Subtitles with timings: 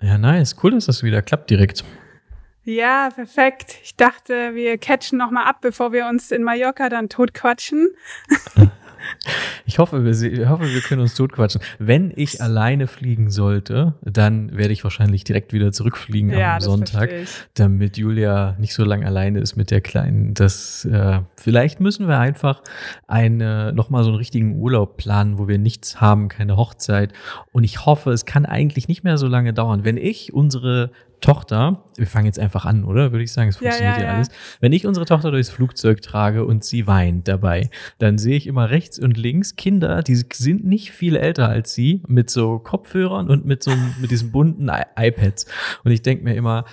[0.00, 0.56] Ja, nice.
[0.62, 1.84] Cool, dass das wieder klappt direkt.
[2.64, 3.78] Ja, perfekt.
[3.82, 7.90] Ich dachte, wir catchen noch mal ab, bevor wir uns in Mallorca dann totquatschen.
[9.66, 11.60] Ich hoffe, wir, ich hoffe, wir können uns totquatschen.
[11.78, 17.10] Wenn ich alleine fliegen sollte, dann werde ich wahrscheinlich direkt wieder zurückfliegen ja, am Sonntag,
[17.54, 20.34] damit Julia nicht so lange alleine ist mit der Kleinen.
[20.34, 22.62] Das, äh, vielleicht müssen wir einfach
[23.06, 27.12] eine, nochmal so einen richtigen Urlaub planen, wo wir nichts haben, keine Hochzeit.
[27.52, 29.84] Und ich hoffe, es kann eigentlich nicht mehr so lange dauern.
[29.84, 30.90] Wenn ich unsere
[31.20, 33.12] Tochter, wir fangen jetzt einfach an, oder?
[33.12, 34.28] Würde ich sagen, es funktioniert ja, ja, ja, alles.
[34.60, 38.70] Wenn ich unsere Tochter durchs Flugzeug trage und sie weint dabei, dann sehe ich immer
[38.70, 43.44] rechts und links Kinder, die sind nicht viel älter als sie, mit so Kopfhörern und
[43.44, 45.46] mit so mit diesen bunten I iPads.
[45.84, 46.64] Und ich denke mir immer,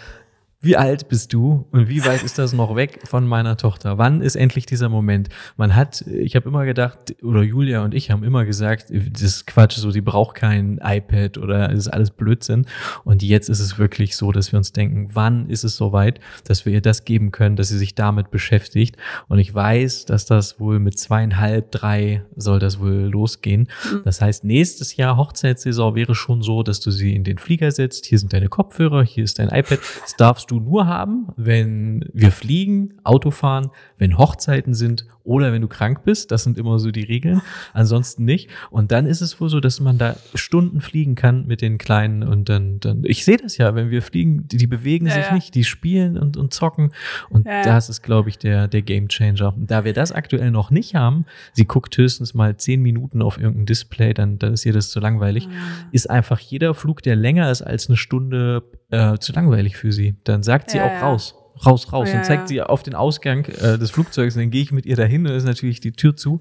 [0.59, 3.99] wie alt bist du und wie weit ist das noch weg von meiner Tochter?
[3.99, 5.29] Wann ist endlich dieser Moment?
[5.55, 9.47] Man hat, ich habe immer gedacht, oder Julia und ich haben immer gesagt, das ist
[9.47, 12.65] Quatsch, so, die braucht kein iPad oder ist alles Blödsinn.
[13.03, 16.65] Und jetzt ist es wirklich so, dass wir uns denken, wann ist es soweit, dass
[16.65, 18.97] wir ihr das geben können, dass sie sich damit beschäftigt.
[19.27, 23.69] Und ich weiß, dass das wohl mit zweieinhalb, drei soll das wohl losgehen.
[23.91, 24.01] Mhm.
[24.05, 28.07] Das heißt, nächstes Jahr Hochzeitssaison wäre schon so, dass du sie in den Flieger setzt.
[28.07, 29.79] Hier sind deine Kopfhörer, hier ist dein iPad.
[30.01, 35.61] Das darfst du nur haben, wenn wir fliegen, Auto fahren, wenn Hochzeiten sind oder wenn
[35.61, 36.31] du krank bist.
[36.31, 37.41] Das sind immer so die Regeln.
[37.73, 38.49] Ansonsten nicht.
[38.71, 42.23] Und dann ist es wohl so, dass man da Stunden fliegen kann mit den Kleinen
[42.23, 45.25] und dann, dann ich sehe das ja, wenn wir fliegen, die, die bewegen ja, sich
[45.25, 45.33] ja.
[45.33, 46.91] nicht, die spielen und, und zocken.
[47.29, 47.61] Und ja.
[47.61, 49.53] das ist, glaube ich, der, der Game Changer.
[49.55, 53.37] Und da wir das aktuell noch nicht haben, sie guckt höchstens mal zehn Minuten auf
[53.37, 55.47] irgendein Display, dann, dann ist ihr das zu langweilig.
[55.47, 55.87] Ah.
[55.91, 60.15] Ist einfach jeder Flug, der länger ist als eine Stunde, äh, zu langweilig für sie.
[60.23, 61.35] Dann sagt sie auch raus
[61.65, 62.09] raus, raus.
[62.11, 64.35] Ja, und zeigt sie auf den Ausgang äh, des Flugzeugs.
[64.35, 66.39] Und dann gehe ich mit ihr dahin und ist natürlich die Tür zu.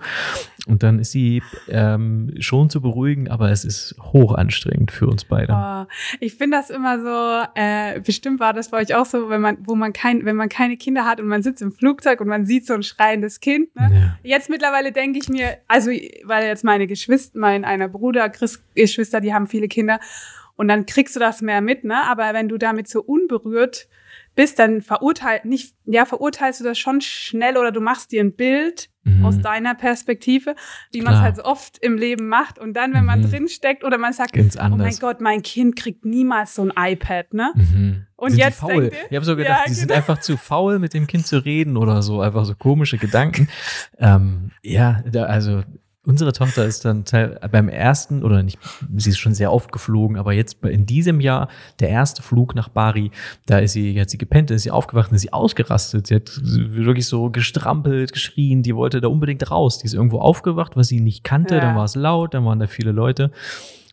[0.67, 5.25] Und dann ist sie ähm, schon zu beruhigen, aber es ist hoch anstrengend für uns
[5.25, 5.53] beide.
[5.53, 9.41] Oh, ich finde das immer so, äh, bestimmt war das bei euch auch so, wenn
[9.41, 12.29] man, wo man kein, wenn man keine Kinder hat und man sitzt im Flugzeug und
[12.29, 13.75] man sieht so ein schreiendes Kind.
[13.77, 13.91] Ne?
[13.93, 14.19] Ja.
[14.23, 15.91] Jetzt mittlerweile denke ich mir, also
[16.25, 20.01] weil jetzt meine Geschwister, mein einer Bruder, Chris Geschwister, die haben viele Kinder.
[20.57, 22.03] Und dann kriegst du das mehr mit, ne?
[22.05, 23.89] Aber wenn du damit so unberührt
[24.35, 28.35] bist, dann verurteilt, nicht, ja, verurteilst du das schon schnell oder du machst dir ein
[28.35, 29.25] Bild mhm.
[29.25, 30.55] aus deiner Perspektive,
[30.93, 32.59] wie man es halt so oft im Leben macht.
[32.59, 33.07] Und dann, wenn mhm.
[33.07, 37.33] man drinsteckt oder man sagt, oh mein Gott, mein Kind kriegt niemals so ein iPad,
[37.35, 37.53] ne?
[37.55, 38.07] Mhm.
[38.17, 38.89] Und sind jetzt faul.
[38.89, 39.81] Denkt, ich habe so gedacht, ja, die genau.
[39.81, 43.49] sind einfach zu faul, mit dem Kind zu reden oder so, einfach so komische Gedanken.
[43.99, 45.63] ähm, ja, da, also
[46.07, 47.05] Unsere Tochter ist dann
[47.51, 48.59] beim ersten, oder nicht,
[48.97, 51.49] sie ist schon sehr oft geflogen, aber jetzt in diesem Jahr,
[51.81, 53.11] der erste Flug nach Bari,
[53.47, 56.07] da ist sie, hat sie gepennt, ist sie aufgewacht, ist sie ausgerastet.
[56.07, 59.79] Sie hat wirklich so gestrampelt, geschrien, die wollte da unbedingt raus.
[59.79, 61.61] Die ist irgendwo aufgewacht, was sie nicht kannte, ja.
[61.61, 63.33] dann war es laut, dann waren da viele Leute.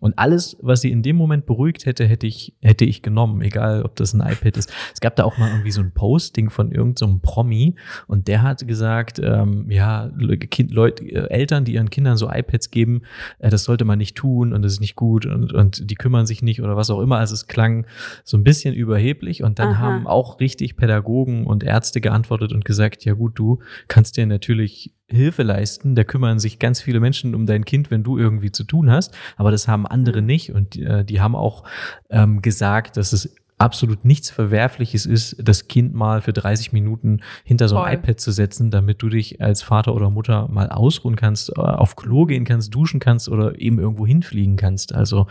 [0.03, 3.83] Und alles, was sie in dem Moment beruhigt hätte, hätte ich, hätte ich genommen, egal
[3.83, 4.69] ob das ein iPad ist.
[4.93, 7.75] Es gab da auch mal irgendwie so ein Posting von irgendeinem so Promi
[8.07, 10.11] und der hat gesagt, ähm, ja,
[10.51, 13.03] kind, Leute, äh, Eltern, die ihren Kindern so iPads geben,
[13.39, 16.25] äh, das sollte man nicht tun und das ist nicht gut und, und die kümmern
[16.25, 17.19] sich nicht oder was auch immer.
[17.19, 17.85] Also es klang
[18.25, 19.77] so ein bisschen überheblich und dann Aha.
[19.77, 24.93] haben auch richtig Pädagogen und Ärzte geantwortet und gesagt, ja gut, du kannst dir natürlich
[25.07, 25.95] Hilfe leisten.
[25.95, 29.15] Da kümmern sich ganz viele Menschen um dein Kind, wenn du irgendwie zu tun hast.
[29.37, 30.27] Aber das haben andere mhm.
[30.27, 30.51] nicht.
[30.51, 31.63] Und äh, die haben auch
[32.09, 37.69] ähm, gesagt, dass es absolut nichts Verwerfliches ist, das Kind mal für 30 Minuten hinter
[37.69, 38.03] so ein Voll.
[38.03, 41.95] iPad zu setzen, damit du dich als Vater oder Mutter mal ausruhen kannst, äh, auf
[41.95, 44.93] Klo gehen kannst, duschen kannst oder eben irgendwo hinfliegen kannst.
[44.93, 45.27] Also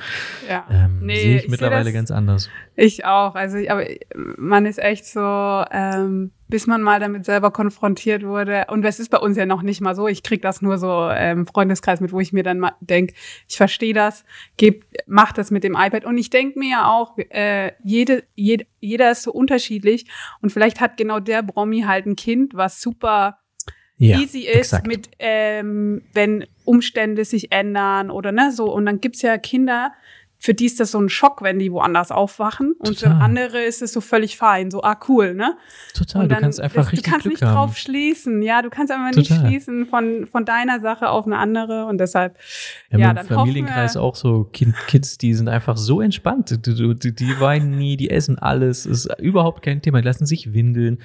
[0.49, 0.67] ja.
[0.71, 2.49] ähm, nee, sehe ich, ich mittlerweile seh ganz anders.
[2.75, 3.35] Ich auch.
[3.35, 3.85] Also, ich, aber
[4.39, 8.67] man ist echt so, ähm, bis man mal damit selber konfrontiert wurde.
[8.69, 10.07] Und es ist bei uns ja noch nicht mal so.
[10.07, 13.15] Ich krieg das nur so im ähm, Freundeskreis mit, wo ich mir dann mal denk,
[13.49, 14.27] ich verstehe das,
[14.59, 16.05] geb, mach das mit dem iPad.
[16.05, 20.05] Und ich denk mir ja auch, äh, jede, jede, jeder ist so unterschiedlich.
[20.43, 23.39] Und vielleicht hat genau der Bromi halt ein Kind, was super
[23.97, 24.87] ja, easy ist exakt.
[24.87, 28.71] mit, ähm, wenn Umstände sich ändern oder ne, so.
[28.71, 29.95] Und dann gibt's ja Kinder,
[30.43, 32.73] für die ist das so ein Schock, wenn die woanders aufwachen.
[32.81, 33.11] Und Total.
[33.11, 35.57] für andere ist es so völlig fein, so, ah, cool, ne?
[35.95, 37.55] Total, dann, du kannst einfach das, richtig Du kannst Glück nicht haben.
[37.55, 39.39] drauf schließen, ja, du kannst einfach Total.
[39.39, 42.39] nicht schließen von, von deiner Sache auf eine andere und deshalb,
[42.91, 47.15] ja, ja dann Familienkreis auch so kind, Kids, die sind einfach so entspannt, die, die,
[47.15, 50.99] die weinen nie, die essen alles, ist überhaupt kein Thema, die lassen sich windeln.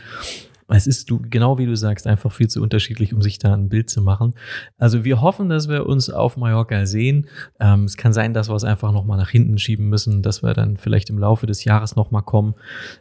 [0.69, 3.69] Es ist du, genau wie du sagst, einfach viel zu unterschiedlich, um sich da ein
[3.69, 4.33] Bild zu machen.
[4.77, 7.27] Also wir hoffen, dass wir uns auf Mallorca sehen.
[7.59, 10.53] Ähm, es kann sein, dass wir es einfach nochmal nach hinten schieben müssen, dass wir
[10.53, 12.55] dann vielleicht im Laufe des Jahres nochmal kommen,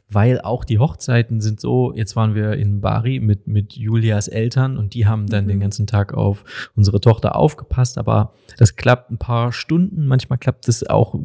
[0.08, 4.76] weil auch die Hochzeiten sind so, jetzt waren wir in Bari mit, mit Julias Eltern
[4.76, 5.48] und die haben dann mhm.
[5.48, 6.44] den ganzen Tag auf
[6.76, 11.18] unsere Tochter aufgepasst, aber das klappt ein paar Stunden, manchmal klappt es auch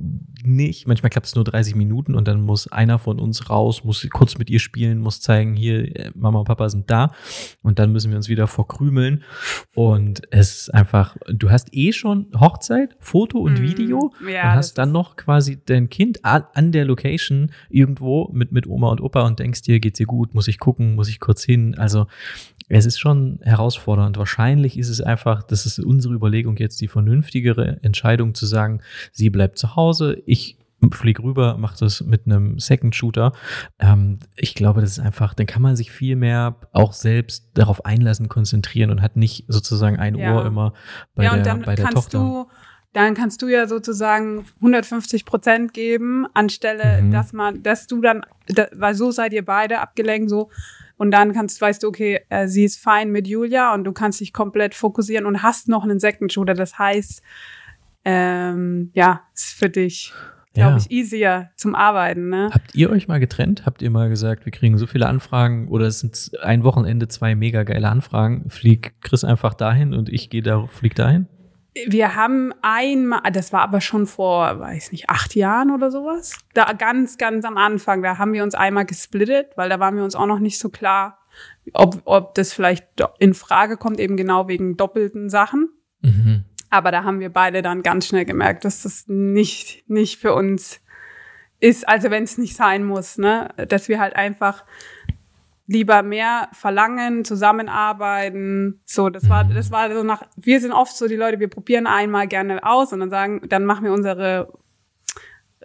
[0.43, 4.07] nicht, manchmal klappt es nur 30 Minuten und dann muss einer von uns raus, muss
[4.11, 7.13] kurz mit ihr spielen, muss zeigen, hier, äh, Mama und Papa sind da.
[7.61, 9.23] Und dann müssen wir uns wieder verkrümeln.
[9.75, 14.55] Und es ist einfach, du hast eh schon Hochzeit, Foto und mm, Video ja, und
[14.57, 19.01] hast dann noch quasi dein Kind an, an, der Location irgendwo mit, mit Oma und
[19.01, 22.07] Opa und denkst dir, geht's dir gut, muss ich gucken, muss ich kurz hin, also
[22.77, 24.17] es ist schon herausfordernd.
[24.17, 28.81] Wahrscheinlich ist es einfach, das ist unsere Überlegung jetzt die vernünftigere Entscheidung zu sagen,
[29.11, 30.57] sie bleibt zu Hause, ich
[30.91, 33.33] flieg rüber, mach das mit einem Second Shooter.
[33.77, 37.85] Ähm, ich glaube, das ist einfach, dann kann man sich viel mehr auch selbst darauf
[37.85, 40.33] einlassen, konzentrieren und hat nicht sozusagen ein ja.
[40.33, 40.73] Ohr immer
[41.13, 42.19] bei ja, der, bei der Tochter.
[42.19, 42.47] Du
[42.93, 47.11] dann kannst du ja sozusagen 150 Prozent geben, anstelle, mhm.
[47.11, 50.49] dass man, dass du dann, da, weil so seid ihr beide abgelenkt, so.
[51.01, 54.19] Und dann kannst, weißt du, okay, äh, sie ist fein mit Julia und du kannst
[54.19, 56.53] dich komplett fokussieren und hast noch einen Second Shooter.
[56.53, 57.23] Das heißt,
[58.05, 60.13] ähm, ja, ist für dich
[60.53, 60.77] glaube ja.
[60.77, 62.29] ich, easier zum Arbeiten.
[62.29, 62.49] Ne?
[62.53, 63.65] Habt ihr euch mal getrennt?
[63.65, 67.33] Habt ihr mal gesagt, wir kriegen so viele Anfragen oder es sind ein Wochenende zwei
[67.33, 68.47] mega geile Anfragen?
[68.49, 71.25] Flieg Chris einfach dahin und ich gehe da, flieg dahin?
[71.87, 76.37] Wir haben einmal, das war aber schon vor, weiß nicht, acht Jahren oder sowas.
[76.53, 80.03] Da ganz, ganz am Anfang, da haben wir uns einmal gesplittet, weil da waren wir
[80.03, 81.19] uns auch noch nicht so klar,
[81.73, 82.85] ob, ob das vielleicht
[83.19, 85.69] in Frage kommt, eben genau wegen doppelten Sachen.
[86.01, 86.43] Mhm.
[86.69, 90.81] Aber da haben wir beide dann ganz schnell gemerkt, dass das nicht, nicht für uns
[91.61, 93.49] ist, also wenn es nicht sein muss, ne?
[93.67, 94.65] Dass wir halt einfach
[95.71, 98.81] lieber mehr verlangen, zusammenarbeiten.
[98.85, 101.87] So, das war, das war so nach, wir sind oft so die Leute, wir probieren
[101.87, 104.51] einmal gerne aus und dann sagen, dann machen wir unsere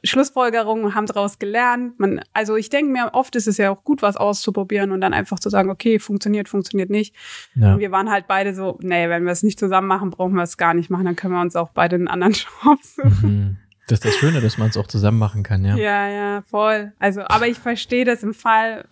[0.05, 1.99] Schlussfolgerungen haben daraus gelernt.
[1.99, 5.13] Man, also ich denke mir, oft ist es ja auch gut, was auszuprobieren und dann
[5.13, 7.13] einfach zu sagen, okay, funktioniert, funktioniert nicht.
[7.57, 7.75] Ja.
[7.75, 10.45] Und wir waren halt beide so, nee, wenn wir es nicht zusammen machen, brauchen wir
[10.45, 13.21] es gar nicht machen, dann können wir uns auch beide einen anderen Job suchen.
[13.23, 13.57] Mhm.
[13.89, 15.77] Das ist das Schöne, dass man es auch zusammen machen kann, ja.
[15.77, 16.93] Ja, ja, voll.
[17.01, 18.85] Also, aber ich verstehe das im Fall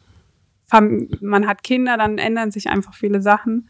[0.70, 3.68] man hat Kinder, dann ändern sich einfach viele Sachen.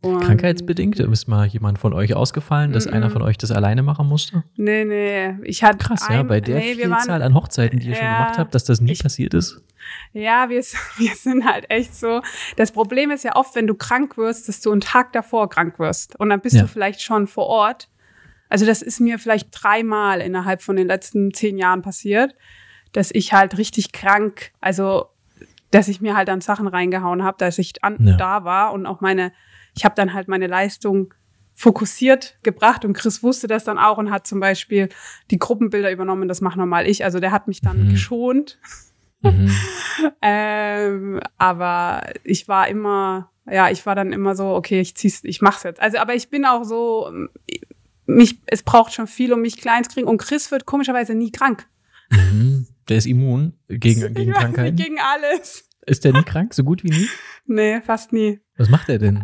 [0.00, 0.98] Und Krankheitsbedingt?
[1.00, 2.92] Ist mal jemand von euch ausgefallen, dass mm -mm.
[2.92, 4.44] einer von euch das alleine machen musste?
[4.56, 5.34] Nee, nee.
[5.42, 8.08] Ich hatte Krass, ein, ja, bei der nee, Vielzahl an Hochzeiten, die ihr ja, schon
[8.08, 9.60] gemacht habt, dass das nie ich, passiert ist?
[10.12, 10.62] Ja, wir,
[10.96, 12.22] wir sind halt echt so.
[12.56, 15.78] Das Problem ist ja oft, wenn du krank wirst, dass du einen Tag davor krank
[15.78, 16.18] wirst.
[16.18, 16.62] Und dann bist ja.
[16.62, 17.88] du vielleicht schon vor Ort.
[18.48, 22.34] Also das ist mir vielleicht dreimal innerhalb von den letzten zehn Jahren passiert,
[22.92, 25.06] dass ich halt richtig krank, also
[25.70, 28.16] dass ich mir halt dann Sachen reingehauen habe, dass ich an, ja.
[28.16, 29.32] da war und auch meine,
[29.76, 31.14] ich habe dann halt meine Leistung
[31.54, 34.88] fokussiert gebracht und Chris wusste das dann auch und hat zum Beispiel
[35.30, 37.90] die Gruppenbilder übernommen, das mache normal ich, also der hat mich dann mhm.
[37.90, 38.58] geschont.
[39.20, 39.50] Mhm.
[40.22, 45.42] ähm, aber ich war immer, ja, ich war dann immer so, okay, ich zieh's, ich
[45.42, 45.80] mach's jetzt.
[45.82, 47.12] Also, aber ich bin auch so,
[48.06, 51.30] mich, es braucht schon viel, um mich klein zu kriegen und Chris wird komischerweise nie
[51.30, 51.66] krank.
[52.10, 52.49] Mhm.
[52.90, 54.76] Der ist immun gegen, gegen Krankheiten?
[54.76, 55.64] Gegen alles.
[55.86, 56.52] Ist der nie krank?
[56.54, 57.08] So gut wie nie?
[57.46, 58.40] Nee, fast nie.
[58.58, 59.22] Was macht er denn?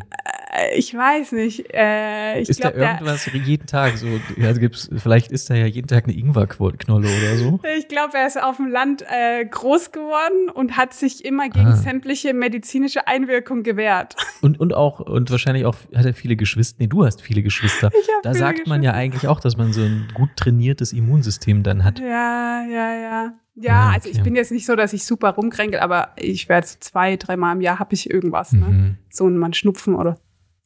[0.56, 1.72] Äh, ich weiß nicht.
[1.72, 4.06] Äh, ich ist glaub, da irgendwas jeden Tag so?
[4.40, 7.60] Also gibt's, vielleicht ist da ja jeden Tag eine Ingwerknolle oder so.
[7.76, 11.66] Ich glaube, er ist auf dem Land äh, groß geworden und hat sich immer gegen
[11.66, 11.76] ah.
[11.76, 14.16] sämtliche medizinische Einwirkungen gewehrt.
[14.42, 16.76] Und, und auch, und wahrscheinlich auch hat er viele Geschwister.
[16.78, 17.90] Nee, du hast viele Geschwister.
[18.22, 21.82] da viele sagt man ja eigentlich auch, dass man so ein gut trainiertes Immunsystem dann
[21.82, 21.98] hat.
[21.98, 23.32] Ja, ja, ja.
[23.56, 23.94] Ja, okay.
[23.94, 27.16] also ich bin jetzt nicht so, dass ich super rumkränkel, aber ich werde so zwei,
[27.16, 28.66] dreimal im Jahr habe ich irgendwas, ne?
[28.66, 28.82] mhm.
[28.82, 28.98] ne?
[29.10, 30.18] So ein Schnupfen oder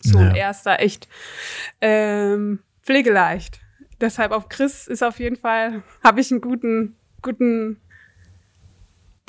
[0.02, 0.30] so ja.
[0.30, 1.08] ein erster echt
[1.80, 3.60] ähm, pflegeleicht.
[4.00, 7.76] Deshalb auf Chris ist auf jeden Fall, habe ich einen guten, guten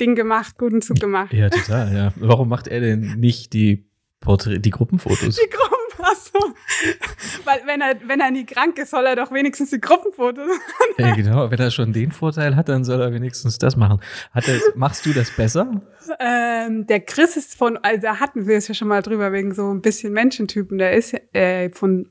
[0.00, 1.32] Ding gemacht, guten Zug gemacht.
[1.32, 2.12] Ja, total, ja.
[2.16, 3.84] Warum macht er denn nicht die
[4.20, 5.36] Porträt, die Gruppenfotos?
[5.36, 6.54] Die Gruppen Achso.
[7.44, 10.94] Weil wenn er, wenn er nie krank ist, soll er doch wenigstens die Gruppenfotos machen.
[10.98, 11.50] Ja, genau.
[11.50, 14.00] Wenn er schon den Vorteil hat, dann soll er wenigstens das machen.
[14.32, 15.82] Hat er, machst du das besser?
[16.18, 19.54] Ähm, der Chris ist von, also da hatten wir es ja schon mal drüber, wegen
[19.54, 20.78] so ein bisschen Menschentypen.
[20.78, 22.08] Der ist äh, von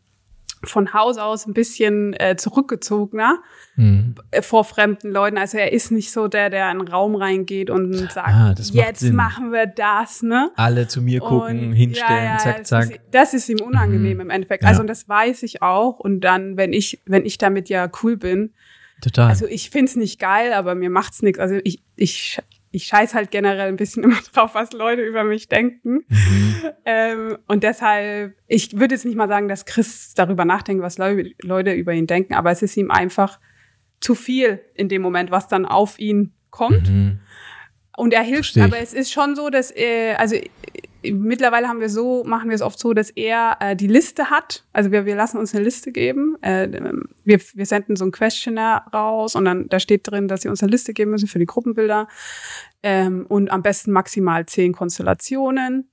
[0.64, 3.40] von Haus aus ein bisschen äh, zurückgezogener
[3.76, 4.16] mhm.
[4.32, 5.38] Äh, vor fremden Leuten.
[5.38, 9.00] Also er ist nicht so der, der in einen Raum reingeht und sagt, ah, jetzt
[9.00, 9.16] Sinn.
[9.16, 10.52] machen wir das, ne?
[10.56, 12.82] Alle zu mir gucken, und, hinstellen, ja, ja, zack, zack.
[12.82, 14.22] Das ist, das ist ihm unangenehm mhm.
[14.22, 14.64] im Endeffekt.
[14.64, 14.82] Also ja.
[14.82, 16.00] und das weiß ich auch.
[16.00, 18.54] Und dann, wenn ich, wenn ich damit ja cool bin,
[19.02, 19.30] Total.
[19.30, 21.40] Also ich find's nicht geil, aber mir macht's nichts.
[21.40, 22.40] Also ich, ich
[22.72, 26.06] ich scheiß halt generell ein bisschen immer drauf, was Leute über mich denken.
[26.08, 26.56] Mhm.
[26.86, 31.74] Ähm, und deshalb, ich würde jetzt nicht mal sagen, dass Chris darüber nachdenkt, was Leute
[31.74, 33.40] über ihn denken, aber es ist ihm einfach
[34.00, 36.90] zu viel in dem Moment, was dann auf ihn kommt.
[36.90, 37.20] Mhm.
[37.98, 40.36] Und er hilft, aber es ist schon so, dass er, also
[41.04, 44.66] mittlerweile haben wir so, machen wir es oft so, dass er äh, die Liste hat.
[44.74, 46.36] Also wir, wir lassen uns eine Liste geben.
[46.42, 46.70] Äh,
[47.24, 50.62] wir, wir senden so ein Questionnaire raus und dann da steht drin, dass sie uns
[50.62, 52.08] eine Liste geben müssen für die Gruppenbilder.
[52.84, 55.90] Ähm, und am besten maximal zehn Konstellationen.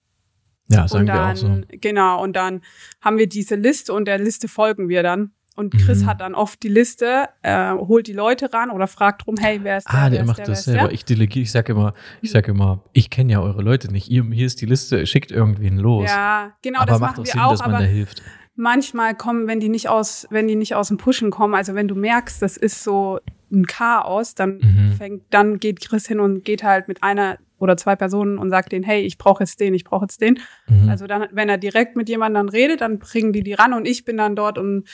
[0.71, 1.63] Ja, sagen dann, wir auch so.
[1.81, 2.63] Genau, und dann
[3.01, 5.33] haben wir diese Liste und der Liste folgen wir dann.
[5.59, 6.07] Und Chris mhm.
[6.07, 9.79] hat dann oft die Liste, äh, holt die Leute ran oder fragt drum, hey, wer
[9.79, 9.99] ist der?
[9.99, 10.85] Ah, der, macht der, das selber.
[10.85, 10.93] Der?
[10.93, 14.09] Ich delegiere, ich sage immer, ich sage immer, ich kenne ja eure Leute nicht.
[14.09, 16.09] Ihr, hier ist die Liste, schickt irgendwen los.
[16.09, 18.23] Ja, genau, aber das macht machen wir Sinn, auch, dass man da hilft.
[18.55, 21.89] Manchmal kommen, wenn die nicht aus, wenn die nicht aus dem Pushen kommen, also wenn
[21.89, 23.19] du merkst, das ist so
[23.51, 24.93] ein Chaos, dann mhm.
[24.97, 28.71] fängt, dann geht Chris hin und geht halt mit einer oder zwei Personen und sagt
[28.71, 30.39] denen, hey, ich brauche jetzt den, ich brauche jetzt den.
[30.69, 30.89] Mhm.
[30.89, 33.89] Also dann, wenn er direkt mit jemandem dann redet, dann bringen die die ran und
[33.89, 34.85] ich bin dann dort und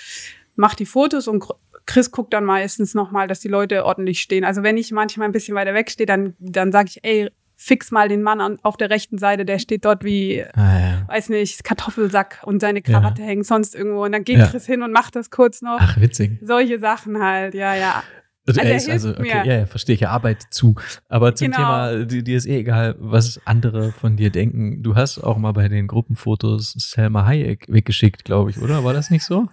[0.56, 1.44] mache die Fotos und
[1.86, 4.44] Chris guckt dann meistens nochmal, dass die Leute ordentlich stehen.
[4.44, 7.90] Also wenn ich manchmal ein bisschen weiter weg stehe, dann, dann sage ich, ey, fix
[7.90, 11.08] mal den Mann an, auf der rechten Seite, der steht dort wie, ah, ja.
[11.08, 13.28] weiß nicht, Kartoffelsack und seine Krawatte ja.
[13.28, 14.04] hängt sonst irgendwo.
[14.04, 14.46] Und dann geht ja.
[14.46, 15.78] Chris hin und macht das kurz noch.
[15.78, 16.38] Ach, witzig.
[16.42, 18.02] Solche Sachen halt, ja, ja.
[18.46, 20.74] Also, also, er ist also okay, ja, ja, verstehe ich, er arbeitet zu.
[21.08, 21.56] Aber zum genau.
[21.56, 24.82] Thema, dir ist eh egal, was andere von dir denken.
[24.82, 28.84] Du hast auch mal bei den Gruppenfotos Selma Hayek weggeschickt, glaube ich, oder?
[28.84, 29.48] War das nicht so?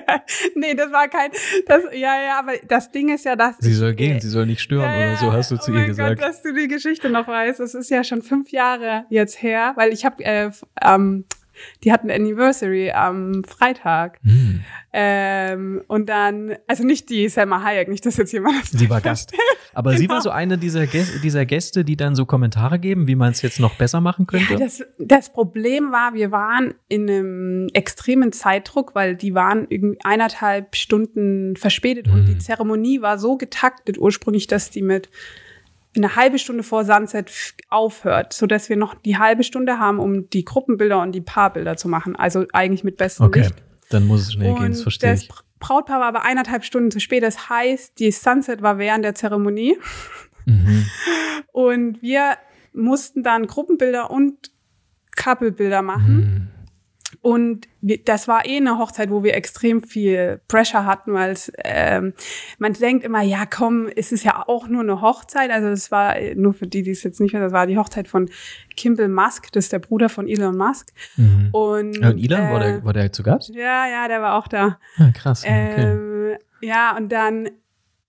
[0.54, 1.30] nee, das war kein,
[1.66, 3.56] das, ja, ja, aber das Ding ist ja, dass.
[3.58, 5.86] Sie soll gehen, sie soll nicht stören ja, oder so, hast du oh zu ihr
[5.86, 6.18] gesagt.
[6.18, 7.60] Gott, dass du die Geschichte noch weißt.
[7.60, 10.50] Das ist ja schon fünf Jahre jetzt her, weil ich habe äh,
[10.82, 11.24] ähm,
[11.84, 14.18] die hatten Anniversary am Freitag.
[14.24, 14.62] Hm.
[14.92, 18.66] Ähm, und dann, also nicht die Selma Hayek, nicht, dass jetzt jemand.
[18.66, 19.32] Sie war Gast.
[19.74, 20.00] Aber genau.
[20.00, 20.22] sie war genau.
[20.22, 23.58] so eine dieser, Gäste, dieser Gäste, die dann so Kommentare geben, wie man es jetzt
[23.58, 24.52] noch besser machen könnte.
[24.52, 29.98] Ja, das, das Problem war, wir waren in einem extremen Zeitdruck, weil die waren irgendwie
[30.04, 32.14] eineinhalb Stunden verspätet hm.
[32.14, 35.08] und die Zeremonie war so getaktet ursprünglich, dass die mit
[35.96, 37.30] eine halbe Stunde vor Sunset
[37.68, 41.76] aufhört, so dass wir noch die halbe Stunde haben, um die Gruppenbilder und die Paarbilder
[41.76, 42.16] zu machen.
[42.16, 43.40] Also eigentlich mit bestem okay.
[43.40, 43.54] Licht.
[43.90, 45.28] Dann muss es schnell und gehen, das verstehe ich.
[45.28, 47.22] Das Brautpaar war aber eineinhalb Stunden zu spät.
[47.22, 49.76] Das heißt, die Sunset war während der Zeremonie.
[50.46, 50.86] Mhm.
[51.52, 52.36] Und wir
[52.72, 54.50] mussten dann Gruppenbilder und
[55.14, 56.16] Couple-Bilder machen.
[56.16, 56.48] Mhm.
[57.22, 57.68] Und
[58.04, 62.14] das war eh eine Hochzeit, wo wir extrem viel Pressure hatten, weil es, ähm,
[62.58, 65.52] man denkt immer, ja komm, es ist ja auch nur eine Hochzeit.
[65.52, 68.08] Also es war, nur für die, die es jetzt nicht mehr, das war die Hochzeit
[68.08, 68.28] von
[68.76, 70.92] Kimball Musk, das ist der Bruder von Elon Musk.
[71.16, 71.50] Mhm.
[71.52, 73.54] Und, ja, und Elon, äh, war, der, war der zu Gast?
[73.54, 74.80] Ja, ja, der war auch da.
[74.96, 75.44] Ah, krass.
[75.44, 75.80] Okay.
[75.80, 77.50] Ähm, ja, und dann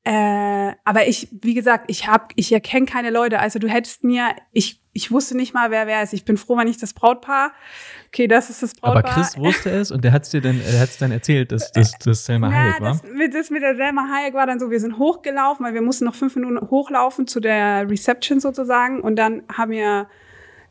[0.06, 3.40] äh, aber ich, wie gesagt, ich hab, ich erkenne keine Leute.
[3.40, 6.14] Also du hättest mir, ich, ich wusste nicht mal, wer wer ist.
[6.14, 7.54] Ich bin froh, wenn ich das Brautpaar.
[8.08, 9.06] Okay, das ist das Brautpaar.
[9.06, 11.72] Aber Chris wusste es und der hat es dir dann, er hat's dann erzählt, dass
[11.72, 12.92] das, das Selma ja, Hayek war.
[12.92, 15.82] Das mit, das mit der Selma Hayek war dann so, wir sind hochgelaufen, weil wir
[15.82, 20.08] mussten noch fünf Minuten hochlaufen zu der Reception sozusagen und dann haben wir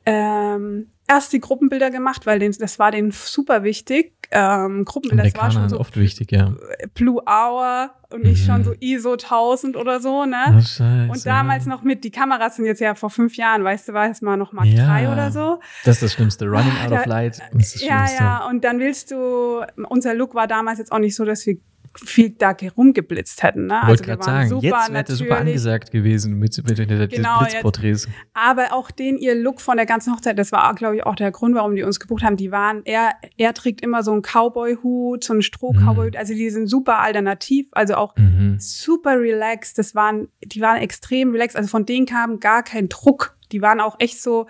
[0.07, 4.13] ähm, erst die Gruppenbilder gemacht, weil den, das war denen super wichtig.
[4.31, 6.55] Ähm, Gruppenbilder, das war schon so oft wichtig, ja.
[6.95, 8.65] Blue Hour und ich schon mhm.
[8.65, 10.63] so ISO 1000 oder so, ne?
[10.81, 13.93] Oh, und damals noch mit, die Kameras sind jetzt ja vor fünf Jahren, weißt du,
[13.93, 14.87] war es mal noch Mark ja.
[14.87, 15.61] 3 oder so.
[15.85, 17.43] Das ist das Schlimmste, Running out of light.
[17.77, 21.45] Ja, ja, und dann willst du, unser Look war damals jetzt auch nicht so, dass
[21.47, 21.59] wir
[21.95, 23.67] viel da rumgeblitzt hätten.
[23.67, 23.75] Ne?
[23.87, 28.07] Wollte also gerade sagen, super jetzt wäre super angesagt gewesen mit, mit den genau, Blitzporträts.
[28.07, 31.15] Jetzt, aber auch den ihr Look von der ganzen Hochzeit, das war, glaube ich, auch
[31.15, 32.37] der Grund, warum die uns gebucht haben.
[32.37, 36.15] Die waren, er, er trägt immer so einen Cowboy-Hut, so einen Stroh-Cowboy-Hut.
[36.15, 36.19] Mhm.
[36.19, 38.57] Also die sind super alternativ, also auch mhm.
[38.59, 39.79] super relaxed.
[39.79, 41.57] Das waren, die waren extrem relaxed.
[41.57, 43.37] Also von denen kam gar kein Druck.
[43.53, 44.47] Die waren auch echt so,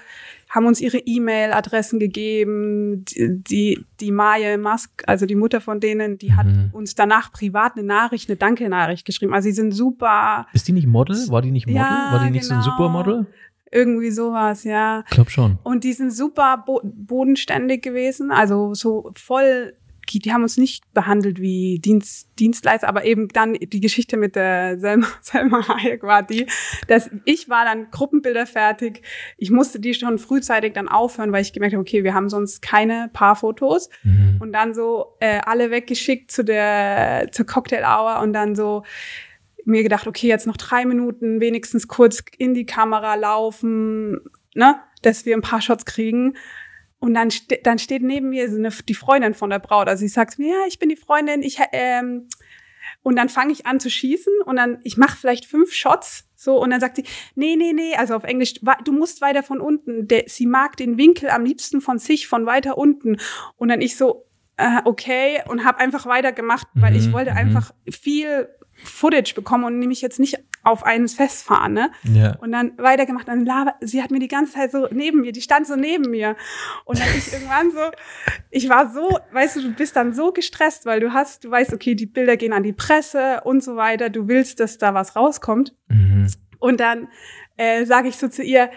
[0.52, 3.04] haben uns ihre E-Mail-Adressen gegeben.
[3.06, 6.37] Die, die, die Maya Musk, also die Mutter von denen, die mhm.
[6.37, 9.32] hat uns danach privat eine Nachricht, eine Danke-Nachricht geschrieben.
[9.32, 10.47] Also sie sind super.
[10.52, 11.16] Ist die nicht Model?
[11.28, 11.80] War die nicht Model?
[11.80, 12.61] Ja, War die nicht genau.
[12.62, 12.76] so ein genau.
[12.76, 13.26] Supermodel?
[13.75, 15.04] Irgendwie sowas, ja.
[15.09, 15.59] Ich glaube schon.
[15.62, 19.73] Und die sind super bo bodenständig gewesen, also so voll
[20.12, 24.37] die, die haben uns nicht behandelt wie Dienst, Dienstleister, aber eben dann die Geschichte mit
[24.37, 26.47] der Selma, Selma Hayek war die,
[26.88, 29.02] dass ich war dann Gruppenbilder fertig.
[29.38, 32.62] Ich musste die schon frühzeitig dann aufhören, weil ich gemerkt habe, okay, wir haben sonst
[32.62, 33.88] keine Paarfotos.
[34.02, 34.38] Mhm.
[34.40, 38.83] Und dann so äh, alle weggeschickt zu der zur Cocktail Hour und dann so
[39.64, 44.21] mir gedacht, okay, jetzt noch drei Minuten, wenigstens kurz in die Kamera laufen,
[44.54, 46.37] ne, dass wir ein paar Shots kriegen.
[47.02, 49.88] Und dann, ste dann steht neben mir so eine, die Freundin von der Braut.
[49.88, 52.28] Also sie sagt mir, ja, ich bin die Freundin, ich ähm,
[53.02, 56.62] und dann fange ich an zu schießen und dann, ich mache vielleicht fünf Shots So,
[56.62, 57.04] und dann sagt sie,
[57.35, 58.54] nee, nee, nee, also auf Englisch,
[58.85, 60.06] du musst weiter von unten.
[60.06, 63.16] Der, sie mag den Winkel am liebsten von sich, von weiter unten.
[63.56, 67.38] Und dann ich so, äh, okay, und habe einfach weitergemacht, weil ich mhm, wollte mhm.
[67.38, 68.49] einfach viel
[68.85, 71.90] Footage bekommen und nämlich jetzt nicht auf eines festfahren, ne?
[72.04, 72.37] Ja.
[72.37, 73.28] Und dann weitergemacht.
[73.28, 76.11] Dann Lava, sie hat mir die ganze Zeit so neben mir, die stand so neben
[76.11, 76.37] mir.
[76.85, 77.81] Und dann ich irgendwann so,
[78.50, 81.73] ich war so, weißt du, du bist dann so gestresst, weil du hast, du weißt,
[81.73, 84.11] okay, die Bilder gehen an die Presse und so weiter.
[84.11, 85.75] Du willst, dass da was rauskommt.
[85.88, 86.28] Mhm.
[86.59, 87.09] Und dann
[87.57, 88.71] äh, sage ich so zu ihr,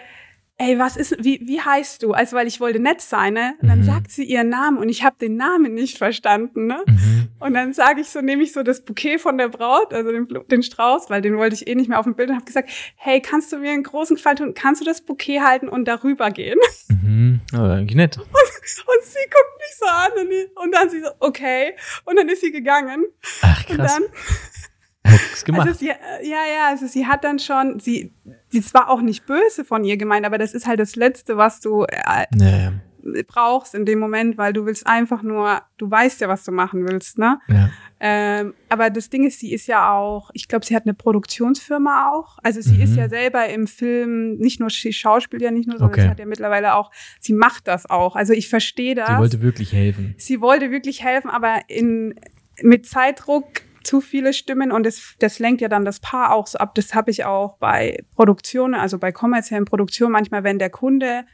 [0.58, 2.12] ey, was ist, wie, wie heißt du?
[2.12, 3.54] Also, weil ich wollte nett sein, ne?
[3.60, 3.84] Und dann mhm.
[3.84, 6.78] sagt sie ihren Namen und ich habe den Namen nicht verstanden, ne?
[6.86, 7.25] Mhm.
[7.38, 10.26] Und dann sage ich so, nehme ich so das Bouquet von der Braut, also den,
[10.50, 12.70] den Strauß, weil den wollte ich eh nicht mehr auf dem Bild und habe gesagt,
[12.96, 14.54] hey, kannst du mir einen großen Gefallen tun?
[14.54, 16.58] Kannst du das Bouquet halten und darüber gehen?
[17.06, 17.40] Mhm.
[17.52, 18.16] Aber eigentlich nett.
[18.18, 21.76] Und, und, sie guckt mich so an und, und dann sie so, okay.
[22.04, 23.04] Und dann ist sie gegangen.
[23.42, 23.98] Ach, krass.
[23.98, 24.12] Und dann.
[25.54, 28.12] Also sie, ja, ja, also sie hat dann schon, sie,
[28.52, 31.60] das war auch nicht böse von ihr gemeint, aber das ist halt das Letzte, was
[31.60, 32.72] du äh, naja.
[33.26, 36.86] Brauchst in dem Moment, weil du willst einfach nur, du weißt ja, was du machen
[36.88, 37.38] willst, ne?
[37.48, 37.70] Ja.
[37.98, 42.12] Ähm, aber das Ding ist, sie ist ja auch, ich glaube, sie hat eine Produktionsfirma
[42.12, 42.38] auch.
[42.42, 42.82] Also sie mhm.
[42.82, 46.02] ist ja selber im Film, nicht nur sie schauspielt ja nicht nur, sondern okay.
[46.02, 48.14] sie hat ja mittlerweile auch, sie macht das auch.
[48.14, 49.08] Also ich verstehe das.
[49.08, 50.14] Sie wollte wirklich helfen.
[50.18, 52.14] Sie wollte wirklich helfen, aber in
[52.62, 53.46] mit Zeitdruck
[53.86, 56.74] zu viele Stimmen und das, das lenkt ja dann das Paar auch so ab.
[56.74, 61.24] Das habe ich auch bei Produktionen, also bei kommerziellen Produktionen manchmal, wenn der Kunde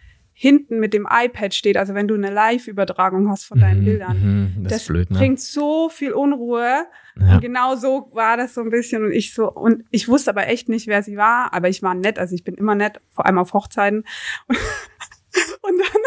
[0.42, 4.16] hinten mit dem iPad steht, also wenn du eine Live-Übertragung hast von deinen mhm, Bildern,
[4.56, 5.16] mhm, das, das blöd, ne?
[5.16, 6.84] bringt so viel Unruhe.
[7.14, 7.34] Ja.
[7.34, 10.48] Und genau so war das so ein bisschen und ich so und ich wusste aber
[10.48, 13.24] echt nicht, wer sie war, aber ich war nett, also ich bin immer nett, vor
[13.26, 14.04] allem auf Hochzeiten.
[14.48, 14.58] Und,
[15.62, 16.02] und dann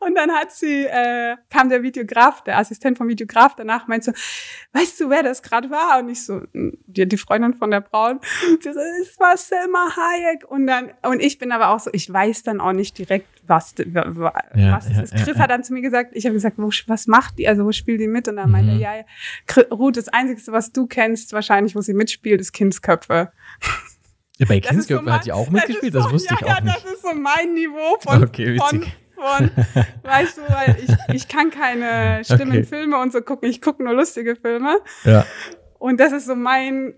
[0.00, 4.12] und dann hat sie, äh, kam der Videograf, der Assistent vom Videograf danach, meint so,
[4.72, 6.00] weißt du, wer das gerade war?
[6.00, 8.20] Und ich so, die, die Freundin von der Braun.
[8.60, 10.44] Sie so, es war Selma Hayek.
[10.48, 13.74] Und dann, und ich bin aber auch so, ich weiß dann auch nicht direkt, was,
[13.76, 15.14] was ja, es ja, ist.
[15.14, 17.64] Chris ja, hat dann zu mir gesagt, ich habe gesagt, wo, was macht die, also
[17.64, 18.28] wo spielt die mit?
[18.28, 18.52] Und dann mhm.
[18.52, 19.04] meinte er, ja,
[19.70, 23.32] Ruth, das Einzige, was du kennst, wahrscheinlich, wo sie mitspielt, ist Kindsköpfe.
[24.38, 26.74] Ja, bei Kindsköpfe so hat die auch mitgespielt, das, so, das wusste ich auch nicht.
[26.74, 28.84] Ja, das ist so mein Niveau von, okay, von
[29.24, 29.50] von,
[30.02, 32.64] weißt du, weil ich, ich kann keine schlimmen okay.
[32.64, 34.78] Filme und so gucken, ich gucke nur lustige Filme.
[35.04, 35.26] Ja.
[35.78, 36.94] Und das ist so mein,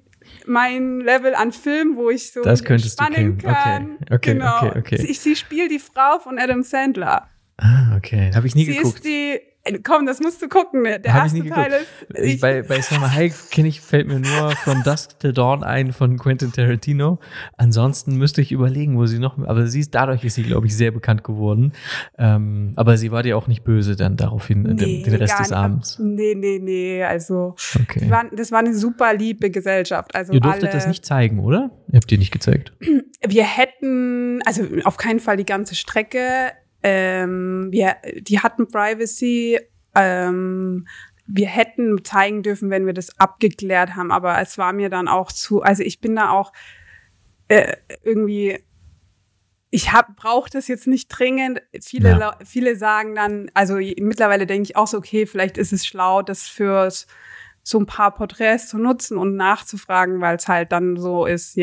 [0.46, 3.96] mein Level an Film, wo ich so das könntest spannen du kann.
[4.02, 4.56] Okay, okay, genau.
[4.58, 4.96] okay, okay.
[4.98, 7.28] Sie, sie spielt die Frau von Adam Sandler.
[7.58, 8.30] Ah, okay.
[8.34, 9.02] Habe ich nie sie geguckt.
[9.02, 10.84] Sie ist die Komm, das musst du gucken.
[10.84, 12.18] Der Hab erste Teil ist.
[12.18, 15.92] Ich, bei bei Selma Hayek kenne ich, fällt mir nur From Dusk Till Dawn ein
[15.92, 17.18] von Quentin Tarantino.
[17.56, 19.38] Ansonsten müsste ich überlegen, wo sie noch.
[19.46, 21.72] Aber sie ist dadurch ist sie, glaube ich, sehr bekannt geworden.
[22.18, 25.52] Ähm, aber sie war dir auch nicht böse dann daraufhin nee, den, den Rest des
[25.52, 25.98] Abends.
[25.98, 27.02] Nee, nee, nee.
[27.02, 28.08] Also okay.
[28.10, 30.14] war, das war eine super liebe Gesellschaft.
[30.14, 31.70] Also Ihr durftet alle, das nicht zeigen, oder?
[31.88, 32.72] Ihr habt ihr nicht gezeigt.
[33.26, 36.52] Wir hätten, also auf keinen Fall die ganze Strecke
[36.88, 39.58] ähm, wir, die hatten Privacy.
[39.96, 40.86] Ähm,
[41.26, 45.32] wir hätten zeigen dürfen, wenn wir das abgeklärt haben, aber es war mir dann auch
[45.32, 46.52] zu, also ich bin da auch
[47.48, 48.62] äh, irgendwie,
[49.70, 51.60] ich hab brauche das jetzt nicht dringend.
[51.82, 52.38] Viele, ja.
[52.44, 56.42] viele sagen dann, also mittlerweile denke ich auch so, okay, vielleicht ist es schlau, das
[56.46, 56.88] für
[57.64, 61.58] so ein paar Porträts zu nutzen und nachzufragen, weil es halt dann so ist,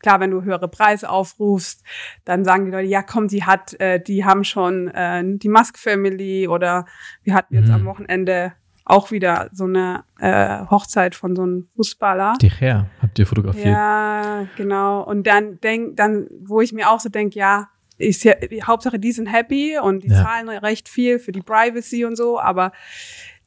[0.00, 1.82] Klar, wenn du höhere Preise aufrufst,
[2.24, 5.78] dann sagen die Leute, ja komm, die hat, äh, die haben schon äh, die Musk
[5.78, 6.86] Family oder
[7.22, 7.74] wir hatten jetzt mhm.
[7.74, 8.52] am Wochenende
[8.84, 12.34] auch wieder so eine äh, Hochzeit von so einem Fußballer.
[12.40, 13.66] Die her, habt ihr fotografiert?
[13.66, 15.02] Ja, genau.
[15.02, 19.12] Und dann denk, dann, wo ich mir auch so denke, ja, ist ja, Hauptsache die
[19.12, 20.22] sind happy und die ja.
[20.22, 22.72] zahlen recht viel für die Privacy und so, aber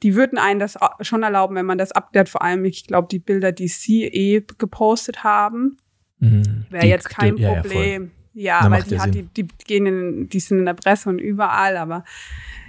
[0.04, 2.30] die würden einen das schon erlauben, wenn man das abklärt.
[2.30, 5.78] Vor allem, ich glaube, die Bilder, die sie eh gepostet haben,
[6.20, 6.66] Mhm.
[6.70, 8.12] Wäre jetzt kein die, Problem.
[8.34, 11.20] Ja, ja weil die, hat, die, die gehen in, die sind in der Presse und
[11.20, 12.04] überall, aber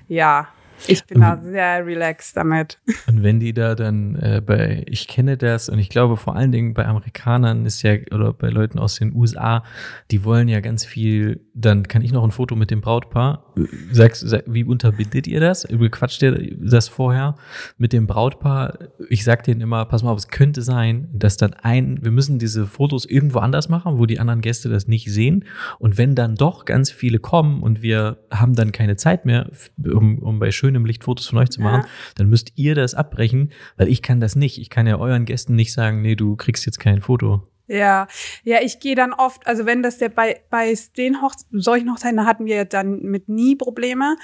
[0.08, 0.48] ja,
[0.86, 2.78] ich bin da sehr relaxed damit.
[3.06, 6.52] Und wenn die da dann äh, bei, ich kenne das und ich glaube vor allen
[6.52, 9.64] Dingen bei Amerikanern ist ja, oder bei Leuten aus den USA,
[10.10, 13.54] die wollen ja ganz viel, dann kann ich noch ein Foto mit dem Brautpaar.
[13.90, 15.66] Sagst, sag, wie unterbindet ihr das?
[15.90, 17.36] Quatscht ihr das vorher
[17.76, 18.78] mit dem Brautpaar?
[19.08, 22.38] Ich sag denen immer, pass mal auf, es könnte sein, dass dann ein, wir müssen
[22.38, 25.44] diese Fotos irgendwo anders machen, wo die anderen Gäste das nicht sehen.
[25.78, 29.50] Und wenn dann doch ganz viele kommen und wir haben dann keine Zeit mehr,
[29.82, 31.88] um, um bei schönen schönem Licht Fotos von euch zu machen, ja.
[32.16, 34.58] dann müsst ihr das abbrechen, weil ich kann das nicht.
[34.58, 37.42] Ich kann ja euren Gästen nicht sagen, nee, du kriegst jetzt kein Foto.
[37.66, 38.06] Ja,
[38.44, 42.24] ja, ich gehe dann oft, also wenn das der bei bei den Hoch solchen Hochzeiten
[42.24, 44.16] hatten wir dann mit nie Probleme,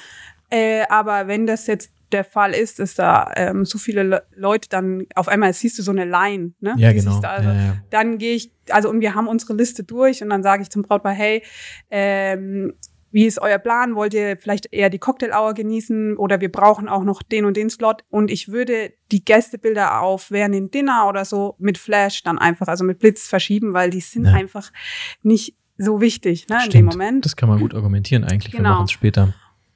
[0.50, 4.68] äh, aber wenn das jetzt der Fall ist, dass da ähm, so viele Le Leute
[4.68, 6.74] dann auf einmal siehst du so eine Line, ne?
[6.78, 7.20] Ja, genau.
[7.20, 7.76] Also, ja, ja.
[7.90, 10.82] Dann gehe ich, also und wir haben unsere Liste durch und dann sage ich zum
[10.82, 11.42] Brautpaar, hey,
[11.90, 12.74] ähm,
[13.14, 13.94] wie ist euer Plan?
[13.94, 17.70] Wollt ihr vielleicht eher die Cocktail-Hour genießen oder wir brauchen auch noch den und den
[17.70, 18.02] Slot?
[18.10, 22.66] Und ich würde die Gästebilder auf während dem Dinner oder so mit Flash dann einfach,
[22.66, 24.32] also mit Blitz verschieben, weil die sind ja.
[24.32, 24.72] einfach
[25.22, 27.24] nicht so wichtig ne, in dem Moment.
[27.24, 28.50] Das kann man gut argumentieren eigentlich.
[28.50, 28.64] Genau.
[28.64, 29.32] Wir machen es später.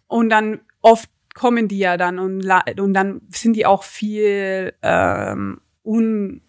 [0.09, 2.45] Und dann oft kommen die ja dann und,
[2.81, 6.49] und dann sind die auch viel ähm, unsteifer,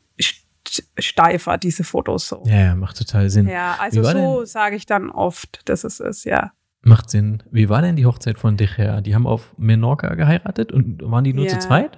[1.60, 2.42] diese Fotos so.
[2.48, 3.48] Ja, ja, macht total Sinn.
[3.48, 6.52] Ja, also so sage ich dann oft, dass es ist, ja.
[6.82, 7.44] Macht Sinn.
[7.52, 9.02] Wie war denn die Hochzeit von De Gea?
[9.02, 11.52] Die haben auf Menorca geheiratet und waren die nur ja.
[11.52, 11.98] zu zweit?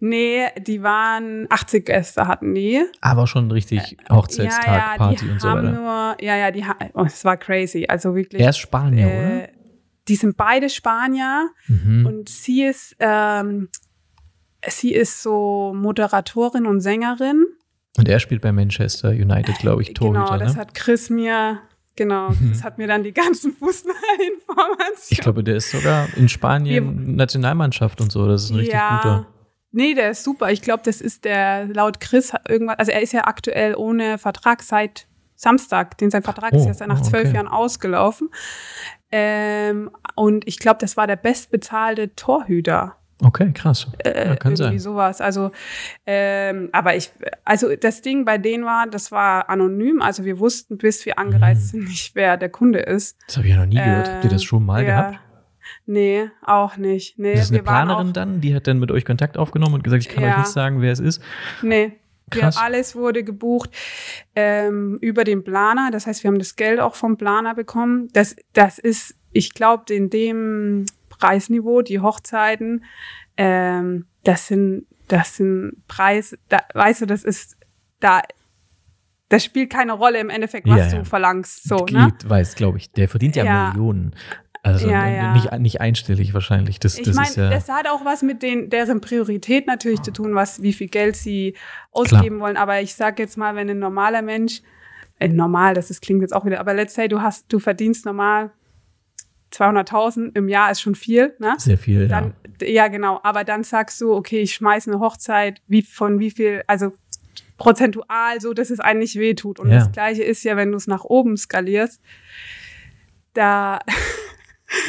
[0.00, 2.84] Nee, die waren 80 Gäste hatten die.
[3.00, 5.72] Aber schon richtig Hochzeitstag, ja, ja, Party und so weiter.
[5.72, 7.86] Nur, ja, ja, die oh, es war crazy.
[7.88, 8.42] Also wirklich.
[8.42, 9.48] Er ist Spanier, äh, oder?
[10.08, 12.06] Die sind beide Spanier mhm.
[12.06, 13.68] und sie ist, ähm,
[14.68, 17.46] sie ist so Moderatorin und Sängerin.
[17.98, 20.24] Und er spielt bei Manchester United, glaube ich, Torhüter.
[20.24, 20.60] Genau, das ne?
[20.60, 21.60] hat Chris mir
[21.96, 22.50] Genau, mhm.
[22.52, 24.96] das hat mir dann die ganzen Fußballinformationen.
[25.08, 28.28] Ich glaube, der ist sogar in Spanien Wir, Nationalmannschaft und so.
[28.28, 29.26] Das ist ein richtig ja, guter.
[29.72, 30.50] Nee, der ist super.
[30.50, 32.78] Ich glaube, das ist der laut Chris irgendwas.
[32.78, 35.98] Also er ist ja aktuell ohne Vertrag seit Samstag.
[35.98, 37.34] Den sein Vertrag oh, ist ja nach zwölf okay.
[37.36, 38.30] Jahren ausgelaufen.
[39.10, 43.86] Ähm, und ich glaube, das war der bestbezahlte Torhüter Okay, krass.
[44.04, 44.78] Ja, äh, kann irgendwie sein.
[44.78, 45.20] sowas.
[45.20, 45.50] Also,
[46.04, 47.10] ähm, aber ich,
[47.44, 50.02] also das Ding bei denen war, das war anonym.
[50.02, 51.78] Also wir wussten, bis wir angereist mhm.
[51.78, 53.16] sind, nicht wer der Kunde ist.
[53.26, 54.10] Das habe ich ja noch nie gehört.
[54.10, 54.88] Habt ihr das schon mal ja.
[54.88, 55.20] gehabt?
[55.86, 57.18] Nee, auch nicht.
[57.18, 60.02] Nee, das ist eine Planerin dann, die hat dann mit euch Kontakt aufgenommen und gesagt,
[60.02, 60.32] ich kann ja.
[60.32, 61.22] euch nicht sagen, wer es ist.
[61.62, 61.92] Nee.
[62.30, 62.56] Krass.
[62.56, 63.70] Wir, alles wurde gebucht
[64.34, 65.90] ähm, über den Planer.
[65.92, 68.08] Das heißt, wir haben das Geld auch vom Planer bekommen.
[68.12, 70.86] Das, das ist, ich glaube, in dem
[71.18, 72.84] Preisniveau, die Hochzeiten,
[73.36, 77.56] ähm, das sind, das sind Preis, da, weißt du, das ist,
[78.00, 78.22] da,
[79.28, 80.98] das spielt keine Rolle im Endeffekt, was ja, ja.
[80.98, 81.68] du verlangst.
[81.68, 82.12] So, ne?
[82.24, 82.92] weiß, glaube ich.
[82.92, 83.68] Der verdient ja, ja.
[83.68, 84.14] Millionen.
[84.62, 86.80] Also ja, Nicht, nicht einstellig wahrscheinlich.
[86.80, 90.34] Das, ich meine, ja das hat auch was mit den, deren Priorität natürlich zu tun,
[90.34, 91.54] was, wie viel Geld sie
[91.92, 92.40] ausgeben Klar.
[92.40, 92.56] wollen.
[92.56, 94.62] Aber ich sag jetzt mal, wenn ein normaler Mensch,
[95.20, 98.06] äh, normal, das ist, klingt jetzt auch wieder, aber let's say, du hast, du verdienst
[98.06, 98.50] normal
[99.52, 101.54] 200.000 im Jahr ist schon viel, ne?
[101.58, 102.68] Sehr viel, dann, ja.
[102.68, 103.20] Ja, genau.
[103.22, 106.92] Aber dann sagst du, okay, ich schmeiße eine Hochzeit, wie von wie viel, also
[107.58, 109.60] prozentual, so dass es eigentlich wehtut.
[109.60, 109.78] Und ja.
[109.78, 112.00] das Gleiche ist ja, wenn du es nach oben skalierst,
[113.34, 113.80] da.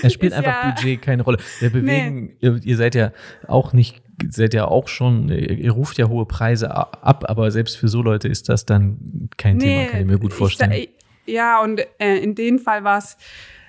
[0.01, 1.37] Es spielt einfach ja, Budget keine Rolle.
[1.59, 2.37] Wir bewegen, nee.
[2.39, 3.11] ihr, ihr seid ja
[3.47, 7.87] auch nicht seid ja auch schon, ihr ruft ja hohe Preise ab, aber selbst für
[7.87, 10.71] so Leute ist das dann kein nee, Thema, kann ich mir gut vorstellen.
[10.71, 10.89] Ich,
[11.27, 13.17] ja, und äh, in dem Fall war es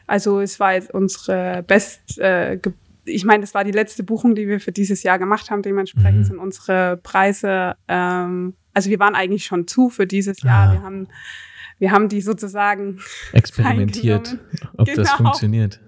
[0.08, 2.58] also es war jetzt unsere best, äh,
[3.04, 5.62] ich meine, das war die letzte Buchung, die wir für dieses Jahr gemacht haben.
[5.62, 6.24] Dementsprechend mhm.
[6.24, 10.70] sind unsere Preise, ähm, also wir waren eigentlich schon zu für dieses Jahr.
[10.70, 10.72] Ah.
[10.72, 11.08] Wir haben,
[11.78, 13.00] wir haben die sozusagen
[13.32, 14.38] experimentiert,
[14.78, 15.02] ob genau.
[15.02, 15.80] das funktioniert.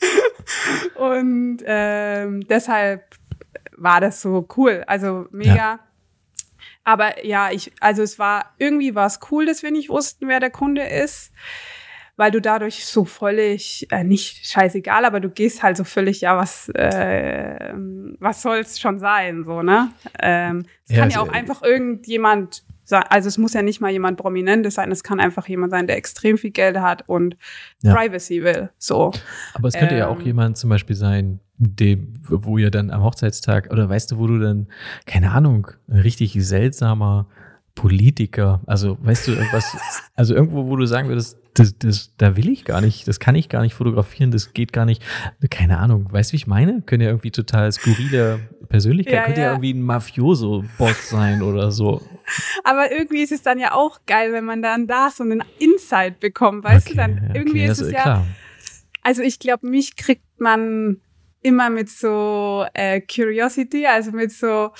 [0.96, 3.16] Und ähm, deshalb
[3.76, 5.54] war das so cool, also mega.
[5.54, 5.80] Ja.
[6.84, 10.38] Aber ja, ich, also es war irgendwie war es cool, dass wir nicht wussten, wer
[10.38, 11.32] der Kunde ist
[12.16, 16.36] weil du dadurch so völlig, äh, nicht scheißegal, aber du gehst halt so völlig, ja,
[16.36, 17.72] was, äh,
[18.20, 19.90] was soll's schon sein, so, ne?
[20.20, 23.90] Ähm, es ja, kann ja auch einfach irgendjemand sein, also es muss ja nicht mal
[23.90, 27.36] jemand Prominentes sein, es kann einfach jemand sein, der extrem viel Geld hat und
[27.82, 27.94] ja.
[27.94, 29.12] Privacy will, so.
[29.54, 32.90] Aber es könnte ähm, ja auch ähm, jemand zum Beispiel sein, dem, wo ihr dann
[32.90, 34.68] am Hochzeitstag, oder weißt du, wo du dann,
[35.06, 37.28] keine Ahnung, ein richtig seltsamer
[37.74, 39.76] Politiker, also weißt du, irgendwas,
[40.14, 43.34] also irgendwo, wo du sagen würdest, das, das, da will ich gar nicht, das kann
[43.36, 45.02] ich gar nicht fotografieren, das geht gar nicht.
[45.50, 46.82] Keine Ahnung, weißt du, wie ich meine?
[46.82, 49.46] Können ja irgendwie total skurrile Persönlichkeit, ja, könnte ja.
[49.46, 52.02] ja irgendwie ein Mafioso-Boss sein oder so.
[52.64, 56.18] Aber irgendwie ist es dann ja auch geil, wenn man dann da so einen Insight
[56.18, 58.02] bekommt, weißt okay, du, dann okay, irgendwie ist es ja.
[58.02, 58.26] Klar.
[59.02, 61.00] Also ich glaube, mich kriegt man
[61.40, 64.72] immer mit so äh, Curiosity, also mit so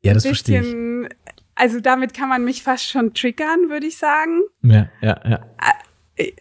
[0.00, 1.16] ja, das bisschen, verstehe ich.
[1.58, 4.42] Also damit kann man mich fast schon triggern, würde ich sagen.
[4.62, 5.40] Ja, ja, ja.
[6.16, 6.32] Äh,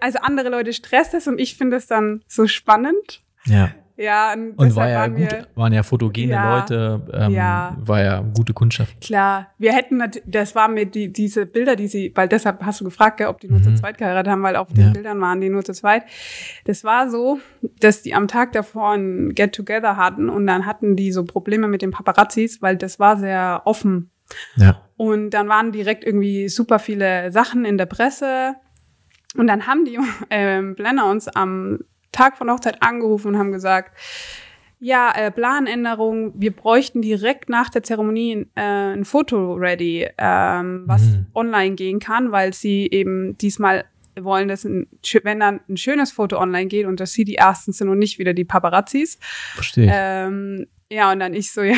[0.00, 3.22] also andere Leute stresst das und ich finde es dann so spannend.
[3.46, 3.70] Ja.
[3.96, 7.76] Ja, und, und war ja gut, wir, waren ja fotogene ja, Leute, ähm, ja.
[7.78, 9.00] war ja gute Kundschaft.
[9.00, 12.84] Klar, wir hätten, das war mir die, diese Bilder, die sie, weil deshalb hast du
[12.84, 13.62] gefragt, ob die nur mhm.
[13.62, 16.02] zu zweit geheiratet haben, weil auf den Bildern waren die nur zu zweit.
[16.64, 17.38] Das war so,
[17.78, 21.80] dass die am Tag davor ein Get-Together hatten und dann hatten die so Probleme mit
[21.80, 24.10] den Paparazzis, weil das war sehr offen.
[24.56, 24.82] Ja.
[24.96, 28.54] Und dann waren direkt irgendwie super viele Sachen in der Presse
[29.36, 29.98] und dann haben die
[30.30, 31.80] ähm, Blender uns am
[32.12, 33.96] Tag von Hochzeit angerufen und haben gesagt,
[34.78, 41.02] ja, äh, Planänderung, wir bräuchten direkt nach der Zeremonie äh, ein Foto ready, ähm, was
[41.02, 41.26] mhm.
[41.34, 43.86] online gehen kann, weil sie eben diesmal
[44.20, 44.86] wollen, dass ein,
[45.22, 48.18] wenn dann ein schönes Foto online geht und dass sie die ersten sind und nicht
[48.18, 49.18] wieder die Paparazzis.
[49.54, 49.90] Verstehe.
[49.92, 51.76] Ähm, ja, und dann ich so, ja,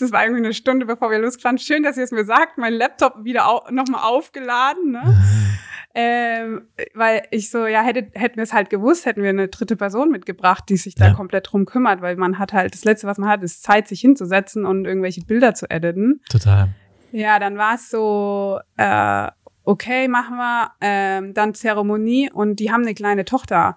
[0.00, 1.58] das war irgendwie eine Stunde, bevor wir losgefahren.
[1.58, 2.58] Schön, dass ihr es mir sagt.
[2.58, 5.22] Mein Laptop wieder au nochmal aufgeladen, ne?
[5.94, 9.76] ähm, weil ich so, ja, hätte, hätten wir es halt gewusst, hätten wir eine dritte
[9.76, 13.18] Person mitgebracht, die sich da komplett drum kümmert, weil man hat halt, das Letzte, was
[13.18, 16.20] man hat, ist Zeit, sich hinzusetzen und irgendwelche Bilder zu editen.
[16.30, 16.68] Total.
[17.10, 19.28] Ja, dann war es so, äh,
[19.68, 23.76] okay, machen wir ähm, dann Zeremonie und die haben eine kleine Tochter.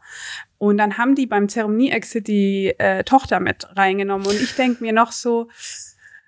[0.58, 4.25] Und dann haben die beim Zeremonie-Exit die äh, Tochter mit reingenommen.
[4.25, 5.49] Und ich denk mir noch so,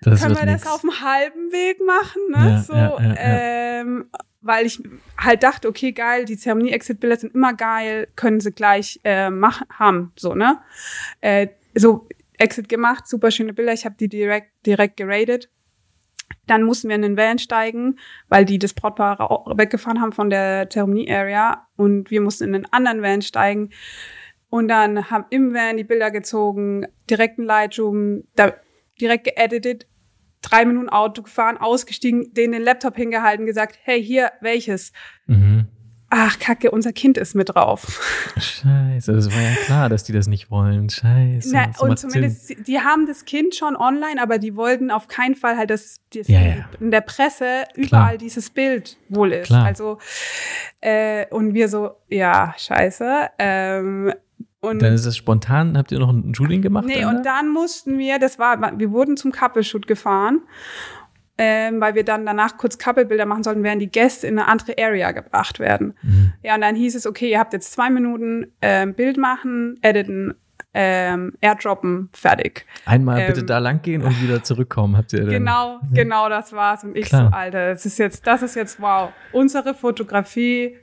[0.02, 0.64] das können wir nix.
[0.64, 2.22] das auf dem halben Weg machen?
[2.28, 2.50] Ne?
[2.50, 4.10] Ja, so, ja, ja, ähm,
[4.42, 4.82] weil ich
[5.16, 10.12] halt dachte, okay, geil, die Zeremonie-Exit-Bilder sind immer geil, können sie gleich äh, machen, haben,
[10.14, 10.58] so, ne?
[11.22, 15.48] Äh, so, Exit gemacht, super schöne Bilder, ich habe die direkt, direkt geradet.
[16.46, 19.18] Dann mussten wir in den Van steigen, weil die das Brautpaar
[19.56, 23.70] weggefahren haben von der Zeremonie-Area und wir mussten in den anderen Van steigen
[24.54, 28.54] und dann haben im Van die Bilder gezogen, direkt ein Lightroom, da
[29.00, 29.88] direkt geeditet,
[30.42, 34.92] drei Minuten Auto gefahren, ausgestiegen, denen den Laptop hingehalten, gesagt, hey, hier, welches?
[35.26, 35.66] Mhm.
[36.16, 38.00] Ach, Kacke, unser Kind ist mit drauf.
[38.36, 40.88] Scheiße, das war ja klar, dass die das nicht wollen.
[40.88, 41.50] Scheiße.
[41.52, 42.62] Na, und zumindest, Sinn.
[42.64, 46.28] die haben das Kind schon online, aber die wollten auf keinen Fall halt, dass das
[46.28, 46.54] ja, ja.
[46.78, 48.16] in der Presse überall klar.
[48.16, 49.48] dieses Bild wohl ist.
[49.48, 49.66] Klar.
[49.66, 49.98] Also,
[50.80, 53.30] äh, und wir so, ja, scheiße.
[53.40, 54.12] Ähm,
[54.60, 56.86] und dann ist es spontan, habt ihr noch ein Shooting gemacht?
[56.86, 60.42] Nee, und dann mussten wir, das war, wir wurden zum Couple-Shoot gefahren,
[61.36, 64.76] ähm, weil wir dann danach kurz Couple-Bilder machen sollten, während die Gäste in eine andere
[64.78, 65.94] Area gebracht werden.
[66.02, 66.32] Mhm.
[66.42, 70.34] Ja, und dann hieß es, okay, ihr habt jetzt zwei Minuten ähm, Bild machen, editen,
[70.74, 72.66] ähm, airdroppen, fertig.
[72.84, 75.30] Einmal ähm, bitte da lang gehen und wieder zurückkommen, habt ihr dann?
[75.30, 76.84] Genau, genau, das war's.
[76.84, 77.30] Und ich Klar.
[77.30, 79.10] so, Alter, das ist jetzt, das ist jetzt wow.
[79.32, 80.76] Unsere Fotografie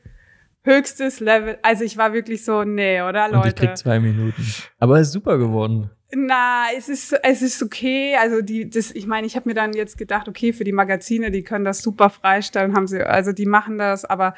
[0.64, 1.58] höchstes Level.
[1.62, 3.40] Also ich war wirklich so, nee, oder Leute?
[3.40, 4.46] Und ich krieg zwei Minuten.
[4.80, 5.90] Aber es ist super geworden.
[6.13, 8.15] Na, es ist es ist okay.
[8.19, 11.32] Also die das ich meine, ich habe mir dann jetzt gedacht, okay, für die Magazine,
[11.32, 14.36] die können das super freistellen, haben sie also die machen das, aber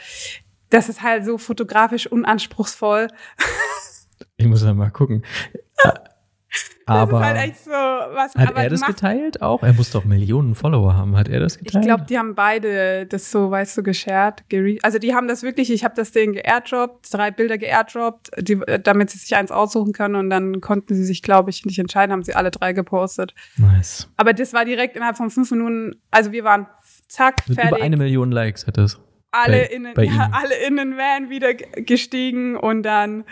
[0.69, 3.07] das ist halt so fotografisch unanspruchsvoll.
[4.38, 5.23] Ich muss dann mal gucken.
[6.86, 9.63] Aber halt so, was, hat er das geteilt auch?
[9.63, 11.16] Er muss doch Millionen Follower haben.
[11.16, 11.84] Hat er das geteilt?
[11.84, 14.44] Ich glaube, die haben beide das so, weißt du, geshared.
[14.82, 19.12] Also die haben das wirklich, ich habe das denen geairdroppt, drei Bilder geairdroppt, die, damit
[19.12, 22.24] sie sich eins aussuchen können und dann konnten sie sich, glaube ich, nicht entscheiden, haben
[22.24, 23.34] sie alle drei gepostet.
[23.58, 24.10] Nice.
[24.18, 26.68] Aber das war direkt innerhalb von fünf Minuten, also wir waren
[27.08, 27.78] zack, Mit fertig.
[27.78, 29.00] Über eine Million Likes hat das.
[29.32, 33.24] Alle, bei, in, den, ja, alle in den Van wieder gestiegen und dann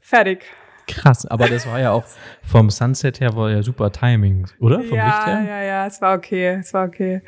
[0.00, 0.46] fertig.
[0.88, 2.04] Krass, aber das war ja auch
[2.42, 4.82] vom Sunset her war ja super Timing, oder?
[4.82, 5.44] Vom ja, Licht her?
[5.44, 7.22] Ja, ja, es war okay, es war okay.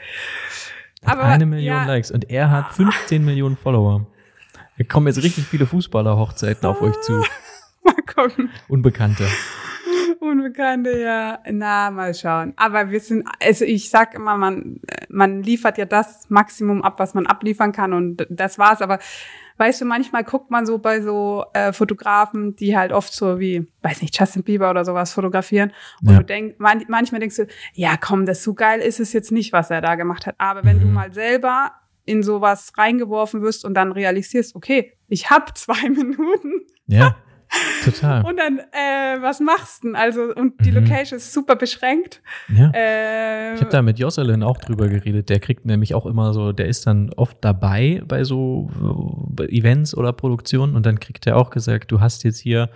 [1.05, 1.85] Aber, eine Million ja.
[1.85, 4.07] Likes und er hat 15 Millionen Follower.
[4.79, 7.13] Da kommen jetzt richtig viele Fußballer-Hochzeiten auf euch zu.
[7.83, 8.51] mal gucken.
[8.69, 9.27] Unbekannte.
[10.21, 11.39] Unbekannte, ja.
[11.51, 12.53] Na, mal schauen.
[12.57, 17.15] Aber wir sind, also ich sag immer, man, man liefert ja das Maximum ab, was
[17.15, 18.83] man abliefern kann und das war's.
[18.83, 18.99] Aber
[19.59, 23.67] weißt du, manchmal guckt man so bei so äh, Fotografen, die halt oft so wie,
[23.83, 25.73] weiß nicht, Justin Bieber oder sowas fotografieren.
[26.01, 26.19] Und ja.
[26.19, 29.53] du denkst, man, manchmal denkst du, ja komm, das so geil ist es jetzt nicht,
[29.53, 30.37] was er da gemacht hat.
[30.39, 30.83] Aber wenn mhm.
[30.83, 31.73] du mal selber
[32.05, 36.63] in sowas reingeworfen wirst und dann realisierst, okay, ich habe zwei Minuten.
[36.87, 37.17] Ja.
[37.85, 38.25] Total.
[38.25, 39.97] Und dann, äh, was machst du denn?
[39.97, 40.79] Also, und die mhm.
[40.79, 42.23] Location ist super beschränkt.
[42.49, 42.71] Ja.
[42.75, 45.29] Äh, ich habe da mit Jocelyn auch drüber geredet.
[45.29, 48.71] Der kriegt nämlich auch immer so, der ist dann oft dabei bei so
[49.49, 52.71] Events oder Produktionen und dann kriegt er auch gesagt, du hast jetzt hier,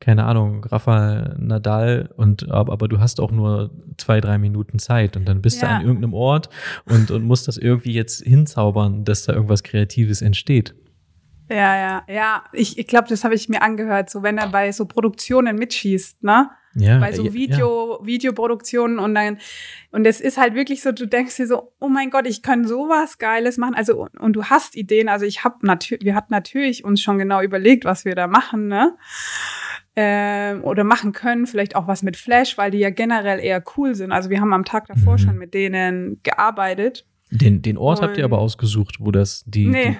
[0.00, 5.16] keine Ahnung, Rafael Nadal und aber, aber du hast auch nur zwei, drei Minuten Zeit
[5.16, 5.68] und dann bist ja.
[5.68, 6.48] du an irgendeinem Ort
[6.86, 10.74] und, und musst das irgendwie jetzt hinzaubern, dass da irgendwas Kreatives entsteht.
[11.48, 12.44] Ja, ja, ja.
[12.52, 16.24] Ich, ich glaube, das habe ich mir angehört, so wenn er bei so Produktionen mitschießt,
[16.24, 16.50] ne?
[16.78, 18.06] Ja, bei so Video, ja.
[18.06, 19.38] Videoproduktionen und dann,
[19.92, 22.66] und es ist halt wirklich so, du denkst dir so, oh mein Gott, ich kann
[22.66, 23.74] sowas Geiles machen.
[23.74, 25.08] Also, und, und du hast Ideen.
[25.08, 28.68] Also ich habe natürlich, wir hatten natürlich uns schon genau überlegt, was wir da machen,
[28.68, 28.94] ne?
[29.98, 33.94] Ähm, oder machen können, vielleicht auch was mit Flash, weil die ja generell eher cool
[33.94, 34.12] sind.
[34.12, 35.18] Also wir haben am Tag davor mhm.
[35.18, 37.06] schon mit denen gearbeitet.
[37.30, 39.90] Den, den Ort und habt ihr aber ausgesucht, wo das die, nee.
[39.92, 39.98] die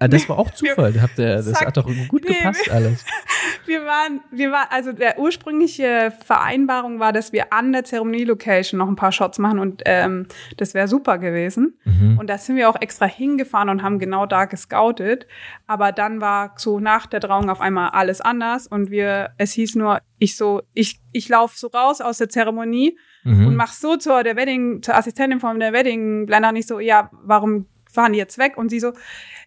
[0.00, 1.00] Ah, das war auch Zufall.
[1.00, 3.04] Habt ihr, das hat doch gut nee, gepasst alles.
[3.66, 8.88] wir waren, wir waren, also der ursprüngliche Vereinbarung war, dass wir an der Zeremonie-Location noch
[8.88, 11.78] ein paar Shots machen und ähm, das wäre super gewesen.
[11.84, 12.18] Mhm.
[12.18, 15.26] Und da sind wir auch extra hingefahren und haben genau da gescoutet.
[15.66, 19.74] Aber dann war so nach der Trauung auf einmal alles anders und wir, es hieß
[19.74, 23.48] nur, ich so, ich, ich laufe so raus aus der Zeremonie mhm.
[23.48, 27.10] und mach so zur der Wedding, zur Assistentin von der Wedding Planner nicht so, ja,
[27.22, 28.56] warum fahren jetzt weg?
[28.56, 28.92] Und sie so,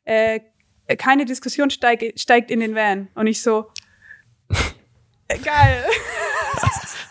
[0.06, 0.39] äh,
[0.97, 3.08] keine Diskussion steigt, steigt in den Van.
[3.15, 3.71] Und ich so,
[5.27, 5.84] äh, geil.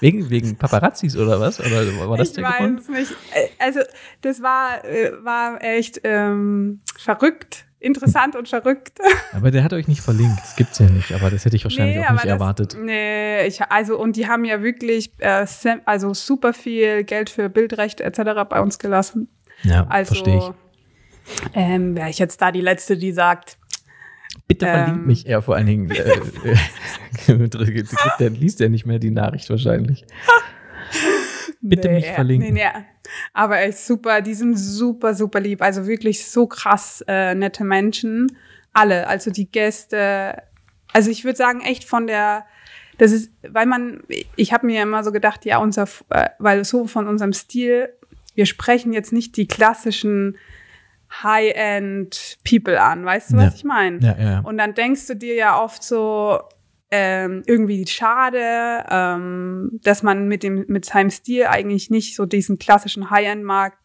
[0.01, 1.61] Wegen, wegen Paparazzis oder was?
[1.61, 2.88] Oder war das ich der weiß Grund?
[2.88, 3.12] nicht.
[3.33, 3.81] Äh, also,
[4.21, 7.66] das war, äh, war echt ähm, verrückt.
[7.79, 8.99] Interessant und verrückt.
[9.33, 10.40] Aber der hat euch nicht verlinkt.
[10.40, 12.77] Das gibt's ja nicht, aber das hätte ich wahrscheinlich nee, auch nicht das, erwartet.
[12.81, 15.47] Nee, ich, also, und die haben ja wirklich äh,
[15.85, 18.49] also super viel Geld für Bildrechte etc.
[18.49, 19.29] bei uns gelassen.
[19.64, 20.45] Ja, also, verstehe ich.
[21.55, 23.59] Ähm, Wäre ich jetzt da die Letzte, die sagt,
[24.49, 25.91] Bitte verlinkt ähm, mich er vor allen Dingen.
[25.91, 30.05] Äh, äh, liest er nicht mehr die Nachricht wahrscheinlich.
[31.61, 32.55] Bitte nee, mich verlinken.
[32.55, 32.85] Nee, nee.
[33.33, 35.63] Aber echt super, die sind super, super lieb.
[35.63, 38.37] Also wirklich so krass äh, nette Menschen.
[38.73, 40.43] Alle, also die Gäste.
[40.93, 42.45] Also ich würde sagen, echt von der,
[42.99, 44.03] das ist, weil man,
[44.37, 47.91] ich habe mir immer so gedacht, ja, unser, äh, weil so von unserem Stil,
[48.35, 50.37] wir sprechen jetzt nicht die klassischen
[51.12, 53.05] High-End-People an.
[53.05, 53.53] Weißt du, was ja.
[53.55, 53.98] ich meine?
[54.01, 54.40] Ja, ja.
[54.40, 56.40] Und dann denkst du dir ja oft so,
[56.94, 62.59] ähm, irgendwie schade, ähm, dass man mit dem mit seinem Stil eigentlich nicht so diesen
[62.59, 63.79] klassischen High-End-Markt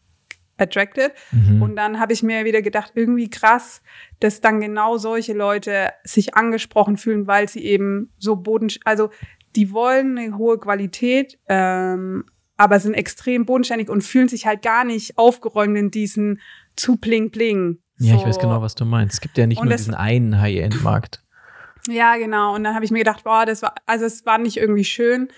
[0.57, 1.13] attracted.
[1.31, 1.61] Mhm.
[1.61, 3.81] Und dann habe ich mir wieder gedacht, irgendwie krass,
[4.19, 9.09] dass dann genau solche Leute sich angesprochen fühlen, weil sie eben so boden, also
[9.55, 12.25] die wollen eine hohe Qualität, ähm,
[12.57, 16.41] aber sind extrem bodenständig und fühlen sich halt gar nicht aufgeräumt in diesen
[16.77, 17.79] zu bling bling.
[17.99, 18.21] Ja, so.
[18.21, 19.15] ich weiß genau, was du meinst.
[19.15, 21.23] Es gibt ja nicht und nur diesen einen High-End-Markt.
[21.87, 22.55] Ja, genau.
[22.55, 25.29] Und dann habe ich mir gedacht, boah, das war, also es war nicht irgendwie schön.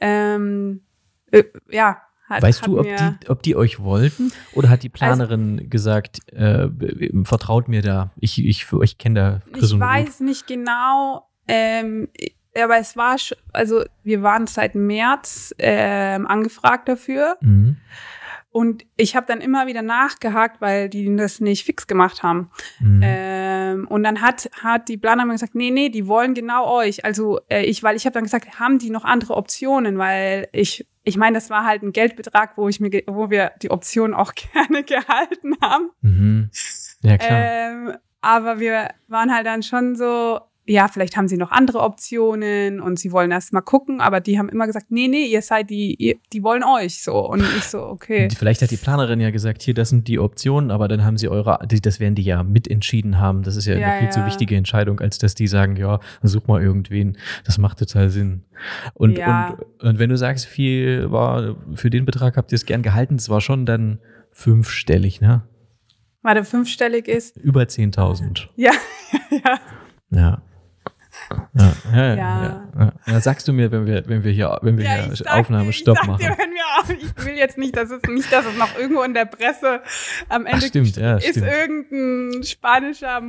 [0.00, 0.82] Ähm,
[1.30, 1.98] äh, ja.
[2.28, 5.68] Hat, weißt hat du, ob die, ob die euch wollten oder hat die Planerin also,
[5.68, 6.68] gesagt, äh,
[7.24, 10.26] vertraut mir da, ich, ich, ich kenne da Chris Ich weiß gut.
[10.28, 12.08] nicht genau, ähm,
[12.54, 13.16] aber es war,
[13.52, 17.36] also wir waren seit März ähm, angefragt dafür.
[17.40, 17.78] Mhm.
[18.52, 22.50] Und ich habe dann immer wieder nachgehakt, weil die das nicht fix gemacht haben.
[22.80, 23.00] Mhm.
[23.04, 27.04] Ähm, und dann hat, hat die Planerin gesagt, nee, nee, die wollen genau euch.
[27.04, 29.98] Also äh, ich, weil ich habe dann gesagt, haben die noch andere Optionen?
[29.98, 33.70] Weil ich, ich meine, das war halt ein Geldbetrag, wo ich mir, wo wir die
[33.70, 35.90] Option auch gerne gehalten haben.
[36.00, 36.50] Mhm.
[37.02, 37.40] Ja, klar.
[37.40, 42.80] Ähm, aber wir waren halt dann schon so, ja, vielleicht haben sie noch andere Optionen
[42.80, 45.70] und sie wollen erst mal gucken, aber die haben immer gesagt, nee, nee, ihr seid
[45.70, 47.28] die, ihr, die wollen euch so.
[47.28, 48.28] Und ich so, okay.
[48.36, 51.28] Vielleicht hat die Planerin ja gesagt, hier, das sind die Optionen, aber dann haben sie
[51.28, 53.42] eure, das werden die ja mitentschieden haben.
[53.42, 54.10] Das ist ja, ja eine viel ja.
[54.12, 57.16] zu wichtige Entscheidung, als dass die sagen, ja, such mal irgendwen.
[57.44, 58.44] Das macht total Sinn.
[58.94, 59.56] Und, ja.
[59.80, 63.16] und, und wenn du sagst, viel war, für den Betrag habt ihr es gern gehalten,
[63.16, 63.98] das war schon dann
[64.30, 65.42] fünfstellig, ne?
[66.22, 67.36] Warte, fünfstellig ist?
[67.38, 68.48] Über 10.000.
[68.56, 68.72] Ja,
[69.30, 69.58] ja.
[70.10, 70.42] Ja.
[71.54, 72.68] Ja, ja, ja.
[72.78, 73.20] ja, ja.
[73.20, 76.18] Sagst du mir, wenn wir, wenn wir hier, wenn wir hier Aufnahmestopp machen?
[76.18, 79.14] Dir, wenn wir, ich will jetzt nicht, dass es nicht, dass es noch irgendwo in
[79.14, 79.80] der Presse
[80.28, 81.46] am Ende Ach, stimmt, ja, ist stimmt.
[81.46, 83.20] irgendein spanischer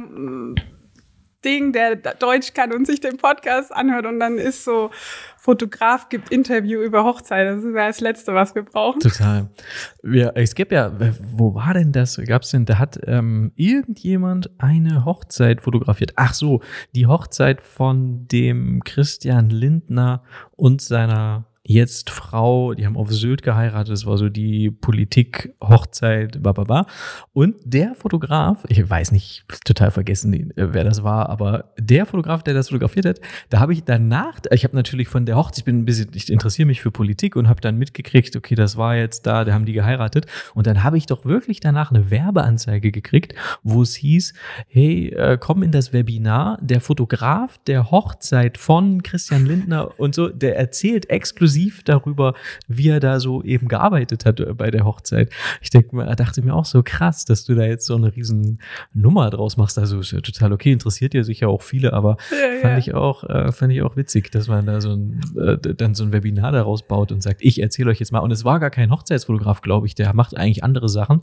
[1.43, 4.91] Ding, der Deutsch kann und sich den Podcast anhört und dann ist so
[5.37, 7.47] Fotograf gibt Interview über Hochzeit.
[7.47, 8.99] Das wäre das Letzte, was wir brauchen.
[8.99, 9.49] Total.
[10.03, 10.91] Ja, es gibt ja,
[11.35, 12.21] wo war denn das?
[12.27, 16.13] Gab's denn, da hat ähm, irgendjemand eine Hochzeit fotografiert.
[16.15, 16.61] Ach so,
[16.93, 20.23] die Hochzeit von dem Christian Lindner
[20.55, 26.87] und seiner jetzt Frau, die haben auf Sylt geheiratet, das war so die Politik-Hochzeit, bababa.
[27.33, 32.41] Und der Fotograf, ich weiß nicht, total vergessen, äh, wer das war, aber der Fotograf,
[32.43, 35.65] der das fotografiert hat, da habe ich danach, ich habe natürlich von der Hochzeit, ich
[35.65, 38.95] bin ein bisschen, ich interessiere mich für Politik und habe dann mitgekriegt, okay, das war
[38.95, 40.25] jetzt da, da haben die geheiratet.
[40.55, 44.33] Und dann habe ich doch wirklich danach eine Werbeanzeige gekriegt, wo es hieß,
[44.67, 50.27] hey, äh, komm in das Webinar, der Fotograf der Hochzeit von Christian Lindner und so,
[50.27, 52.33] der erzählt exklusiv exklusiv darüber,
[52.67, 55.29] wie er da so eben gearbeitet hat äh, bei der Hochzeit.
[55.61, 58.59] Ich denke, er dachte mir auch so krass, dass du da jetzt so eine riesen
[58.93, 59.77] Nummer draus machst.
[59.77, 62.77] Also ist ja total okay, interessiert ja sicher auch viele, aber ja, fand ja.
[62.77, 66.03] ich auch, äh, fand ich auch witzig, dass man da so ein, äh, dann so
[66.03, 68.19] ein Webinar daraus baut und sagt, ich erzähle euch jetzt mal.
[68.19, 71.21] Und es war gar kein Hochzeitsfotograf, glaube ich, der macht eigentlich andere Sachen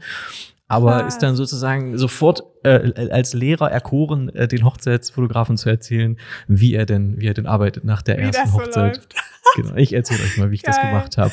[0.68, 6.74] aber ist dann sozusagen sofort äh, als Lehrer erkoren, äh, den Hochzeitsfotografen zu erzählen, wie
[6.74, 8.96] er denn, wie er denn arbeitet nach der wie ersten Hochzeit.
[9.57, 10.74] So genau, ich erzähle euch mal, wie ich Geil.
[10.74, 11.33] das gemacht habe.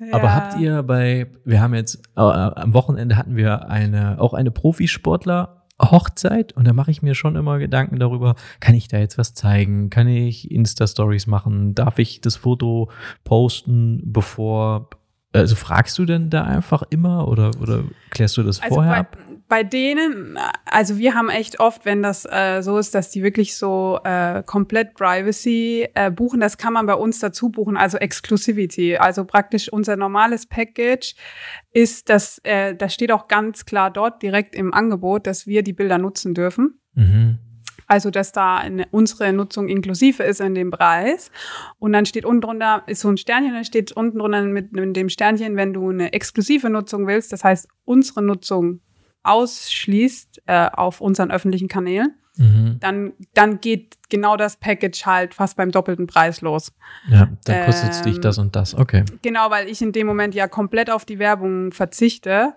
[0.00, 0.14] Ja.
[0.14, 4.50] Aber habt ihr bei, wir haben jetzt, äh, am Wochenende hatten wir eine, auch eine
[4.50, 9.18] Profisportler Hochzeit und da mache ich mir schon immer Gedanken darüber, kann ich da jetzt
[9.18, 9.90] was zeigen?
[9.90, 11.74] Kann ich Insta-Stories machen?
[11.74, 12.90] Darf ich das Foto
[13.24, 14.88] posten, bevor
[15.34, 18.98] also fragst du denn da einfach immer oder, oder klärst du das also vorher bei,
[18.98, 19.18] ab?
[19.48, 23.56] Bei denen, also wir haben echt oft, wenn das äh, so ist, dass die wirklich
[23.56, 28.96] so äh, komplett Privacy äh, buchen, das kann man bei uns dazu buchen, also Exclusivity.
[28.96, 31.14] Also praktisch unser normales Package
[31.72, 35.72] ist, dass äh, das steht auch ganz klar dort direkt im Angebot, dass wir die
[35.72, 36.80] Bilder nutzen dürfen.
[36.94, 37.38] Mhm.
[37.86, 41.30] Also, dass da eine, unsere Nutzung inklusive ist in dem Preis.
[41.78, 44.96] Und dann steht unten drunter, ist so ein Sternchen, dann steht unten drunter mit, mit
[44.96, 48.80] dem Sternchen, wenn du eine exklusive Nutzung willst, das heißt, unsere Nutzung
[49.24, 52.76] ausschließt äh, auf unseren öffentlichen Kanälen, mhm.
[52.78, 56.72] dann, dann geht genau das Package halt fast beim doppelten Preis los.
[57.08, 59.04] Ja, dann kostet es ähm, dich das und das, okay.
[59.22, 62.54] Genau, weil ich in dem Moment ja komplett auf die Werbung verzichte,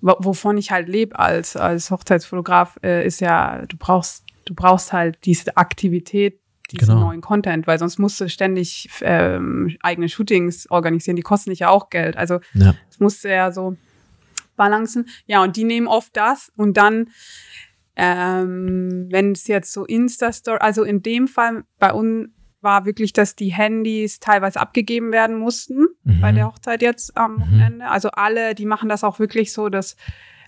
[0.00, 5.18] wovon ich halt lebe als, als Hochzeitsfotograf, äh, ist ja, du brauchst du brauchst halt
[5.24, 6.40] diese Aktivität,
[6.70, 7.08] diesen genau.
[7.08, 11.68] neuen Content, weil sonst musst du ständig ähm, eigene Shootings organisieren, die kosten dich ja
[11.68, 12.16] auch Geld.
[12.16, 12.74] Also ja.
[12.88, 13.76] das musst du ja so
[14.56, 15.08] balancen.
[15.26, 17.10] Ja, und die nehmen oft das und dann,
[17.96, 22.28] ähm, wenn es jetzt so Insta-Story, also in dem Fall bei uns
[22.64, 26.20] war wirklich, dass die Handys teilweise abgegeben werden mussten mhm.
[26.20, 27.40] bei der Hochzeit jetzt am mhm.
[27.42, 27.88] Wochenende.
[27.88, 29.96] Also alle, die machen das auch wirklich so, dass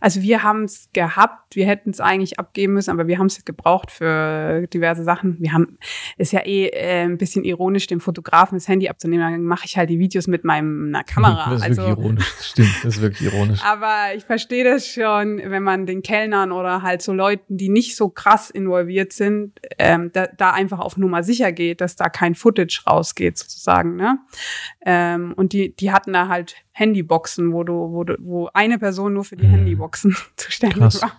[0.01, 3.45] also wir haben es gehabt, wir hätten es eigentlich abgeben müssen, aber wir haben es
[3.45, 5.37] gebraucht für diverse Sachen.
[5.41, 5.79] Wir haben,
[6.17, 9.33] ist ja eh äh, ein bisschen ironisch, dem Fotografen das Handy abzunehmen.
[9.33, 11.51] Dann mache ich halt die Videos mit meiner Kamera.
[11.51, 13.61] Das ist also, wirklich ironisch, stimmt, das ist wirklich ironisch.
[13.65, 17.97] aber ich verstehe das schon, wenn man den Kellnern oder halt so Leuten, die nicht
[17.97, 22.35] so krass involviert sind, ähm, da, da einfach auf Nummer sicher geht, dass da kein
[22.35, 23.97] Footage rausgeht sozusagen.
[23.97, 24.19] Ne?
[24.85, 29.15] Ähm, und die, die hatten da halt Handyboxen, wo du, wo du, wo eine Person
[29.15, 29.53] nur für die mhm.
[29.53, 31.01] Handyboxen zuständig krass.
[31.01, 31.13] war.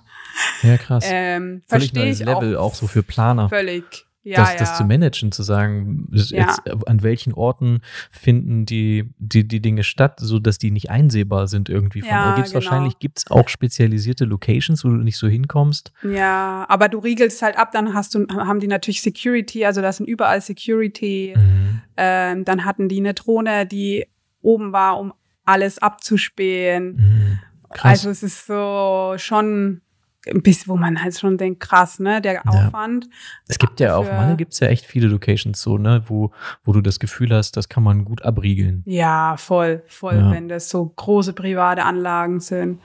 [0.62, 1.04] Ja, krass.
[1.08, 3.50] Ähm, Völlig neues Level, auch, auch so für Planer.
[3.50, 4.06] Völlig.
[4.22, 4.58] Ja, das, ja.
[4.60, 6.58] das zu managen, zu sagen, ja.
[6.86, 7.80] an welchen Orten
[8.12, 12.02] finden die, die, die Dinge statt, so dass die nicht einsehbar sind irgendwie.
[12.02, 12.64] Von, ja, gibt's genau.
[12.64, 15.92] wahrscheinlich gibt's auch spezialisierte Locations, wo du nicht so hinkommst.
[16.04, 19.98] Ja, aber du riegelst halt ab, dann hast du, haben die natürlich Security, also das
[19.98, 21.34] sind überall Security.
[21.36, 21.82] Mhm.
[21.96, 24.06] Ähm, dann hatten die eine Drohne, die
[24.42, 25.14] oben war, um
[25.48, 26.96] alles abzuspähen.
[26.96, 27.40] Mhm.
[27.82, 29.82] Also es ist so schon
[30.30, 33.06] ein bisschen, wo man halt schon denkt, krass, ne, der Aufwand.
[33.06, 33.12] Ja.
[33.48, 36.32] Es gibt ja auf Malle gibt es ja echt viele Locations so, ne, wo,
[36.66, 38.84] wo du das Gefühl hast, das kann man gut abriegeln.
[38.86, 40.32] Ja, voll, voll, ja.
[40.32, 42.82] wenn das so große private Anlagen sind.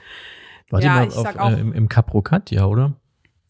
[0.69, 2.93] Wart ja, ihr mal auf, auch, äh, im, im Caprocat, ja, oder?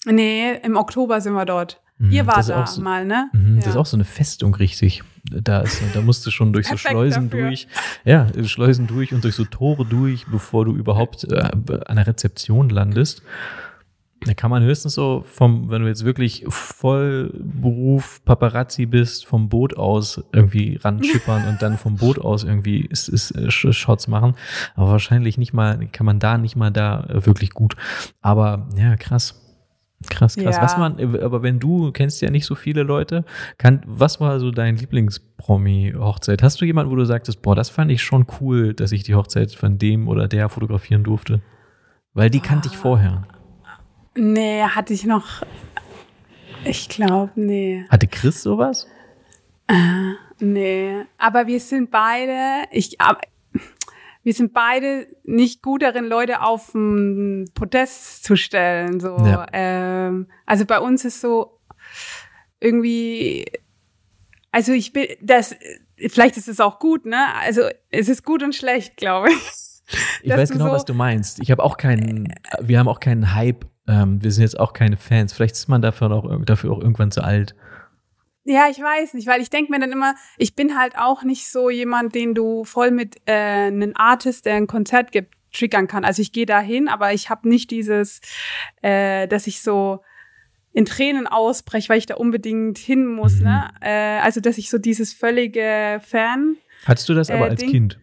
[0.05, 1.81] Nee, im Oktober sind wir dort.
[1.97, 3.29] Mhm, Ihr war da so, mal, ne?
[3.33, 3.61] Mhm, ja.
[3.61, 5.03] Das ist auch so eine Festung, richtig.
[5.25, 7.47] Da, ist, da musst du schon durch so Schleusen dafür.
[7.47, 7.67] durch.
[8.03, 11.49] Ja, Schleusen durch und durch so Tore durch, bevor du überhaupt äh,
[11.85, 13.21] an der Rezeption landest.
[14.25, 19.75] Da kann man höchstens so vom, wenn du jetzt wirklich Vollberuf Paparazzi bist, vom Boot
[19.77, 24.35] aus irgendwie ranschippern und dann vom Boot aus irgendwie ist, ist, äh, Shots machen.
[24.75, 27.75] Aber wahrscheinlich nicht mal, kann man da nicht mal da wirklich gut.
[28.21, 29.42] Aber ja, krass.
[30.09, 30.55] Krass, krass.
[30.55, 30.61] Ja.
[30.61, 33.25] Was man, aber wenn du kennst ja nicht so viele Leute,
[33.57, 36.43] kann, was war so dein Lieblingspromi-Hochzeit?
[36.43, 39.15] Hast du jemanden, wo du sagtest, boah, das fand ich schon cool, dass ich die
[39.15, 41.41] Hochzeit von dem oder der fotografieren durfte?
[42.13, 43.23] Weil die kannte ich vorher.
[44.15, 45.43] Nee, hatte ich noch.
[46.65, 47.85] Ich glaube, nee.
[47.89, 48.87] Hatte Chris sowas?
[49.67, 51.03] Äh, nee.
[51.17, 52.97] Aber wir sind beide, ich,
[54.23, 58.99] wir sind beide nicht gut darin, Leute auf den Podest zu stellen.
[58.99, 59.17] So.
[59.17, 59.45] Ja.
[59.51, 61.59] Ähm, also bei uns ist so
[62.59, 63.45] irgendwie,
[64.51, 65.55] also ich bin, das,
[65.97, 67.35] vielleicht ist es auch gut, ne?
[67.41, 69.73] Also es ist gut und schlecht, glaube ich.
[70.23, 71.41] Ich weiß genau, so, was du meinst.
[71.41, 73.65] Ich habe auch keinen, wir haben auch keinen Hype.
[73.85, 75.33] Ähm, wir sind jetzt auch keine Fans.
[75.33, 77.53] Vielleicht ist man dafür auch, dafür auch irgendwann zu alt.
[78.45, 81.47] Ja, ich weiß nicht, weil ich denke mir dann immer, ich bin halt auch nicht
[81.47, 86.03] so jemand, den du voll mit äh, einem Artist, der ein Konzert gibt, triggern kann.
[86.03, 88.19] Also ich gehe da hin, aber ich habe nicht dieses,
[88.81, 90.01] äh, dass ich so
[90.73, 93.39] in Tränen ausbreche, weil ich da unbedingt hin muss.
[93.39, 93.69] Ne?
[93.75, 93.87] Mhm.
[93.87, 96.57] Äh, also dass ich so dieses völlige Fan.
[96.85, 97.69] Hattest du das aber äh, als Ding?
[97.69, 97.99] Kind?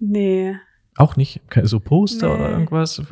[0.00, 0.56] Nee.
[0.96, 1.40] Auch nicht?
[1.64, 2.34] So Poster nee.
[2.34, 3.02] oder irgendwas?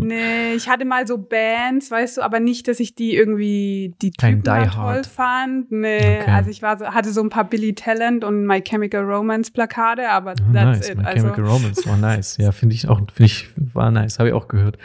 [0.00, 4.10] Nee, ich hatte mal so Bands, weißt du, aber nicht, dass ich die irgendwie die
[4.10, 5.70] Kein Typen toll fand.
[5.70, 6.30] Nee, okay.
[6.30, 10.10] also ich war so, hatte so ein paar Billy Talent und My Chemical Romance Plakate,
[10.10, 10.88] aber oh, that's nice.
[10.88, 10.98] it.
[10.98, 11.26] My also.
[11.28, 12.36] Chemical Romance war nice.
[12.38, 14.18] Ja, finde ich auch, finde ich, war nice.
[14.18, 14.76] Habe ich auch gehört.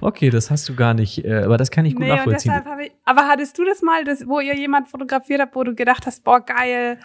[0.00, 2.52] Okay, das hast du gar nicht, äh, aber das kann ich gut nee, nachvollziehen.
[2.82, 6.04] Ich, aber hattest du das mal, das, wo ihr jemand fotografiert habt, wo du gedacht
[6.04, 6.98] hast, boah, geil,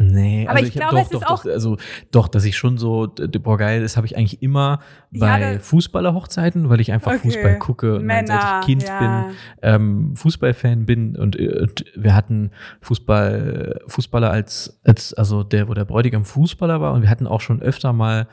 [0.00, 1.76] Nee, aber also ich, ich glaube, doch, es doch, ist auch doch, also
[2.12, 4.78] doch, dass ich schon so, boah geil, das habe ich eigentlich immer
[5.10, 7.20] bei ja, Fußballer-Hochzeiten, weil ich einfach okay.
[7.22, 8.98] Fußball gucke und Männer, seit ich Kind ja.
[8.98, 15.74] bin, ähm, Fußballfan bin und, und, wir hatten Fußball, Fußballer als, als, also der, wo
[15.74, 18.28] der Bräutigam Fußballer war und wir hatten auch schon öfter mal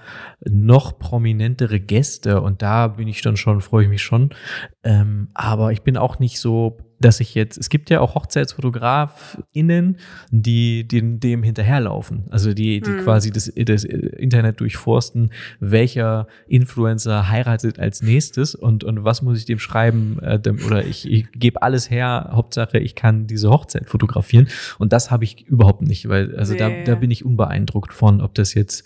[0.47, 4.29] noch prominentere Gäste und da bin ich dann schon, freue ich mich schon.
[4.83, 9.97] Ähm, aber ich bin auch nicht so dass ich jetzt, es gibt ja auch HochzeitsfotografInnen,
[10.31, 12.25] die, die dem hinterherlaufen.
[12.29, 13.03] Also die, die mhm.
[13.03, 19.45] quasi das, das Internet durchforsten, welcher Influencer heiratet als nächstes und, und was muss ich
[19.45, 23.89] dem schreiben äh, dem, oder ich, ich gebe alles her, Hauptsache ich kann diese Hochzeit
[23.89, 24.47] fotografieren.
[24.79, 26.59] Und das habe ich überhaupt nicht, weil also nee.
[26.59, 28.85] da, da bin ich unbeeindruckt von, ob das jetzt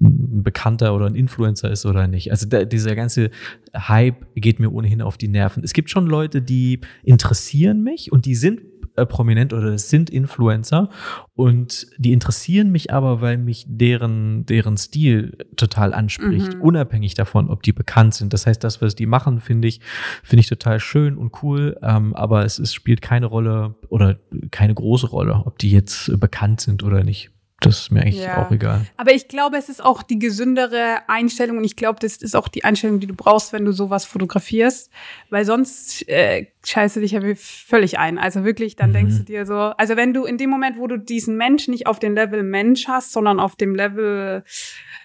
[0.00, 2.30] ein Bekannter oder ein Influencer ist oder nicht.
[2.30, 3.30] Also da, dieser ganze
[3.74, 5.64] Hype geht mir ohnehin auf die Nerven.
[5.64, 7.47] Es gibt schon Leute, die interessieren
[7.82, 8.60] mich und die sind
[8.98, 10.90] äh, prominent oder das sind Influencer
[11.34, 16.62] und die interessieren mich aber, weil mich deren, deren Stil total anspricht, mhm.
[16.62, 18.32] unabhängig davon, ob die bekannt sind.
[18.32, 19.80] Das heißt, das, was die machen, finde ich,
[20.24, 24.18] finde ich total schön und cool, ähm, aber es, es spielt keine Rolle oder
[24.50, 27.30] keine große Rolle, ob die jetzt bekannt sind oder nicht.
[27.60, 28.46] Das ist mir eigentlich ja.
[28.46, 28.86] auch egal.
[28.96, 32.46] Aber ich glaube, es ist auch die gesündere Einstellung und ich glaube, das ist auch
[32.46, 34.92] die Einstellung, die du brauchst, wenn du sowas fotografierst,
[35.30, 38.16] weil sonst äh, scheiße dich ja völlig ein.
[38.18, 38.94] Also wirklich, dann mhm.
[38.94, 41.88] denkst du dir so, also wenn du in dem Moment, wo du diesen Mensch nicht
[41.88, 44.44] auf dem Level Mensch hast, sondern auf dem Level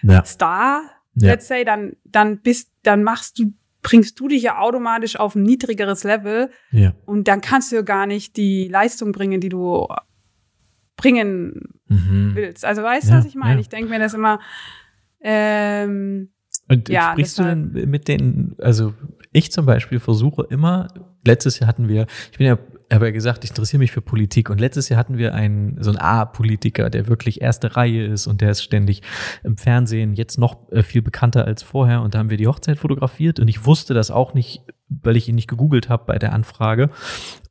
[0.02, 0.24] ja.
[0.24, 0.82] Star,
[1.16, 1.30] ja.
[1.30, 3.52] let's say, dann dann bist, dann machst du
[3.82, 6.94] bringst du dich ja automatisch auf ein niedrigeres Level ja.
[7.04, 9.86] und dann kannst du ja gar nicht die Leistung bringen, die du
[10.96, 12.32] bringen mhm.
[12.34, 12.64] willst.
[12.64, 13.54] Also weißt du, ja, was ich meine?
[13.54, 13.60] Ja.
[13.60, 14.40] Ich denke mir das immer.
[15.20, 16.30] Ähm,
[16.68, 18.94] und ja, sprichst du denn mit den, also
[19.32, 20.88] ich zum Beispiel versuche immer,
[21.24, 22.58] letztes Jahr hatten wir, ich bin ja,
[22.92, 25.90] habe ja gesagt, ich interessiere mich für Politik und letztes Jahr hatten wir einen, so
[25.90, 29.02] einen A-Politiker, der wirklich erste Reihe ist und der ist ständig
[29.42, 32.78] im Fernsehen, jetzt noch äh, viel bekannter als vorher und da haben wir die Hochzeit
[32.78, 36.32] fotografiert und ich wusste das auch nicht, weil ich ihn nicht gegoogelt habe bei der
[36.32, 36.90] Anfrage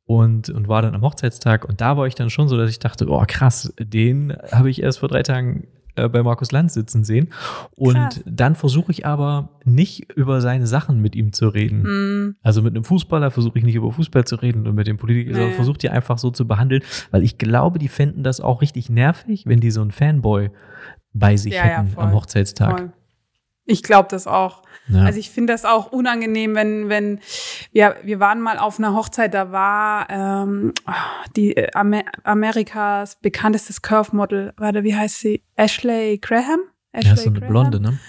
[0.05, 2.79] und, und war dann am Hochzeitstag und da war ich dann schon so, dass ich
[2.79, 7.03] dachte, oh krass, den habe ich erst vor drei Tagen äh, bei Markus Lanz sitzen
[7.03, 7.29] sehen.
[7.75, 8.23] Und krass.
[8.25, 11.83] dann versuche ich aber nicht über seine Sachen mit ihm zu reden.
[11.83, 12.35] Mm.
[12.41, 15.31] Also mit einem Fußballer versuche ich nicht über Fußball zu reden und mit dem Politiker,
[15.31, 15.35] nee.
[15.35, 16.81] sondern versuche die einfach so zu behandeln,
[17.11, 20.49] weil ich glaube, die fänden das auch richtig nervig, wenn die so einen Fanboy
[21.13, 22.79] bei sich ja, hätten ja, am Hochzeitstag.
[22.79, 22.93] Voll.
[23.65, 24.63] Ich glaube das auch.
[24.87, 25.03] Ja.
[25.03, 27.19] Also ich finde das auch unangenehm, wenn, wenn
[27.71, 30.73] wir, wir waren mal auf einer Hochzeit, da war ähm,
[31.37, 35.41] die äh, Amer Amerikas bekanntestes Curve-Model, warte, wie heißt sie?
[35.55, 36.59] Ashley Graham?
[36.91, 37.49] Ashley ja, so eine Graham?
[37.49, 37.99] Blonde, ne?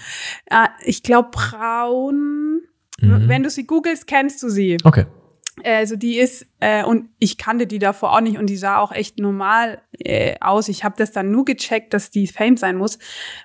[0.49, 2.61] Äh, ich glaube braun.
[2.99, 3.27] Mhm.
[3.29, 4.77] Wenn du sie googelst, kennst du sie.
[4.83, 5.05] Okay.
[5.63, 8.91] Also die ist, äh, und ich kannte die davor auch nicht und die sah auch
[8.91, 10.67] echt normal äh, aus.
[10.67, 12.99] Ich habe das dann nur gecheckt, dass die Fame sein muss,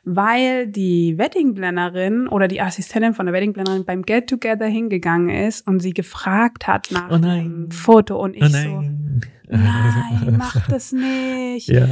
[0.05, 5.81] weil die Weddingplannerin oder die Assistentin von der Weddingplannerin beim Get Together hingegangen ist und
[5.81, 8.83] sie gefragt hat nach oh einem Foto und ich oh so,
[9.49, 11.69] nein, mach das nicht.
[11.69, 11.87] Ja.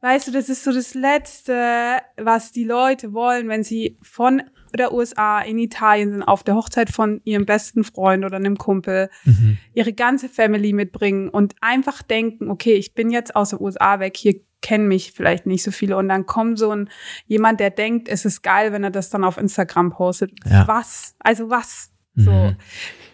[0.00, 4.42] Weißt du, das ist so das Letzte, was die Leute wollen, wenn sie von
[4.78, 9.10] der USA in Italien sind auf der Hochzeit von ihrem besten Freund oder einem Kumpel,
[9.24, 9.58] mhm.
[9.74, 14.16] ihre ganze Family mitbringen und einfach denken, okay, ich bin jetzt aus den USA weg,
[14.16, 16.90] hier kennen mich vielleicht nicht so viele und dann kommt so ein
[17.26, 20.32] jemand, der denkt, es ist geil, wenn er das dann auf Instagram postet.
[20.44, 20.68] Ja.
[20.68, 21.14] Was?
[21.18, 21.90] Also was?
[22.14, 22.22] Mhm.
[22.22, 22.52] So.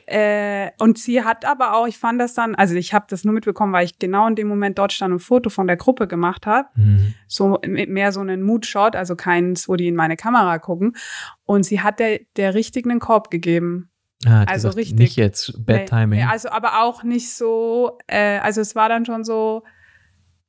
[0.06, 3.34] Äh, und sie hat aber auch, ich fand das dann, also ich habe das nur
[3.34, 6.06] mitbekommen, weil ich genau in dem Moment dort stand und ein Foto von der Gruppe
[6.06, 6.68] gemacht habe.
[6.76, 7.14] Mhm.
[7.26, 10.96] So mehr so einen Moodshot, also keins, wo die in meine Kamera gucken.
[11.44, 13.90] Und sie hat der, der richtigen einen Korb gegeben.
[14.24, 14.98] Ah, also richtig.
[14.98, 16.20] Nicht jetzt Bad Timing.
[16.20, 19.64] Nee, also aber auch nicht so, äh, also es war dann schon so,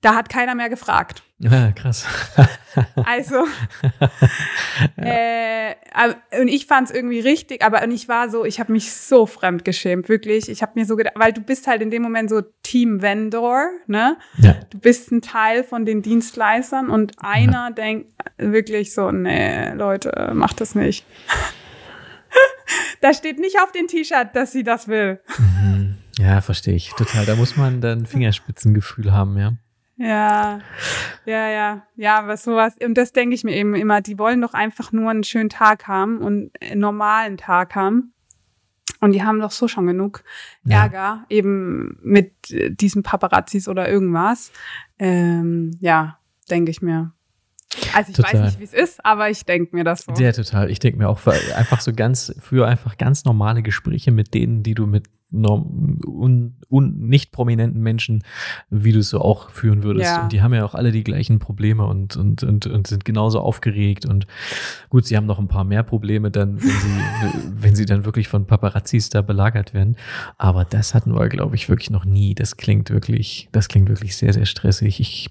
[0.07, 1.21] da hat keiner mehr gefragt.
[1.37, 2.05] Ja, krass.
[3.05, 3.45] also,
[4.95, 5.71] ja.
[5.71, 5.75] äh,
[6.39, 9.25] und ich fand es irgendwie richtig, aber und ich war so, ich habe mich so
[9.25, 10.49] fremd geschämt, wirklich.
[10.49, 13.69] Ich habe mir so gedacht, weil du bist halt in dem Moment so Team Vendor,
[13.87, 14.17] ne?
[14.37, 14.55] Ja.
[14.69, 17.71] Du bist ein Teil von den Dienstleistern und einer ja.
[17.71, 21.05] denkt wirklich so, nee, Leute, macht das nicht.
[23.01, 25.19] da steht nicht auf dem T-Shirt, dass sie das will.
[25.37, 25.97] Mhm.
[26.17, 27.25] Ja, verstehe ich total.
[27.25, 29.57] Da muss man dann Fingerspitzengefühl haben, ja.
[29.97, 30.59] Ja,
[31.25, 32.75] ja, ja, ja, was sowas.
[32.83, 34.01] Und das denke ich mir eben immer.
[34.01, 38.13] Die wollen doch einfach nur einen schönen Tag haben und einen normalen Tag haben.
[38.99, 40.23] Und die haben doch so schon genug
[40.63, 40.83] ja.
[40.83, 44.51] Ärger, eben mit diesen Paparazzis oder irgendwas.
[44.97, 46.19] Ähm, ja,
[46.49, 47.13] denke ich mir.
[47.93, 48.33] Also ich total.
[48.33, 50.13] weiß nicht, wie es ist, aber ich denke mir das so.
[50.13, 50.71] Ja, total.
[50.71, 51.19] Ich denke mir auch
[51.55, 56.97] einfach so ganz, für einfach ganz normale Gespräche mit denen, die du mit un, un,
[56.99, 58.23] nicht prominenten Menschen,
[58.69, 60.05] wie du es so auch führen würdest.
[60.05, 60.23] Ja.
[60.23, 63.41] Und die haben ja auch alle die gleichen Probleme und, und, und, und sind genauso
[63.41, 64.05] aufgeregt.
[64.05, 64.25] Und
[64.89, 68.27] gut, sie haben noch ein paar mehr Probleme dann, wenn sie, wenn sie dann wirklich
[68.27, 69.97] von Paparazzis da belagert werden.
[70.37, 72.33] Aber das hatten wir, glaube ich, wirklich noch nie.
[72.33, 74.99] Das klingt wirklich, das klingt wirklich sehr, sehr stressig.
[74.99, 75.29] Ich,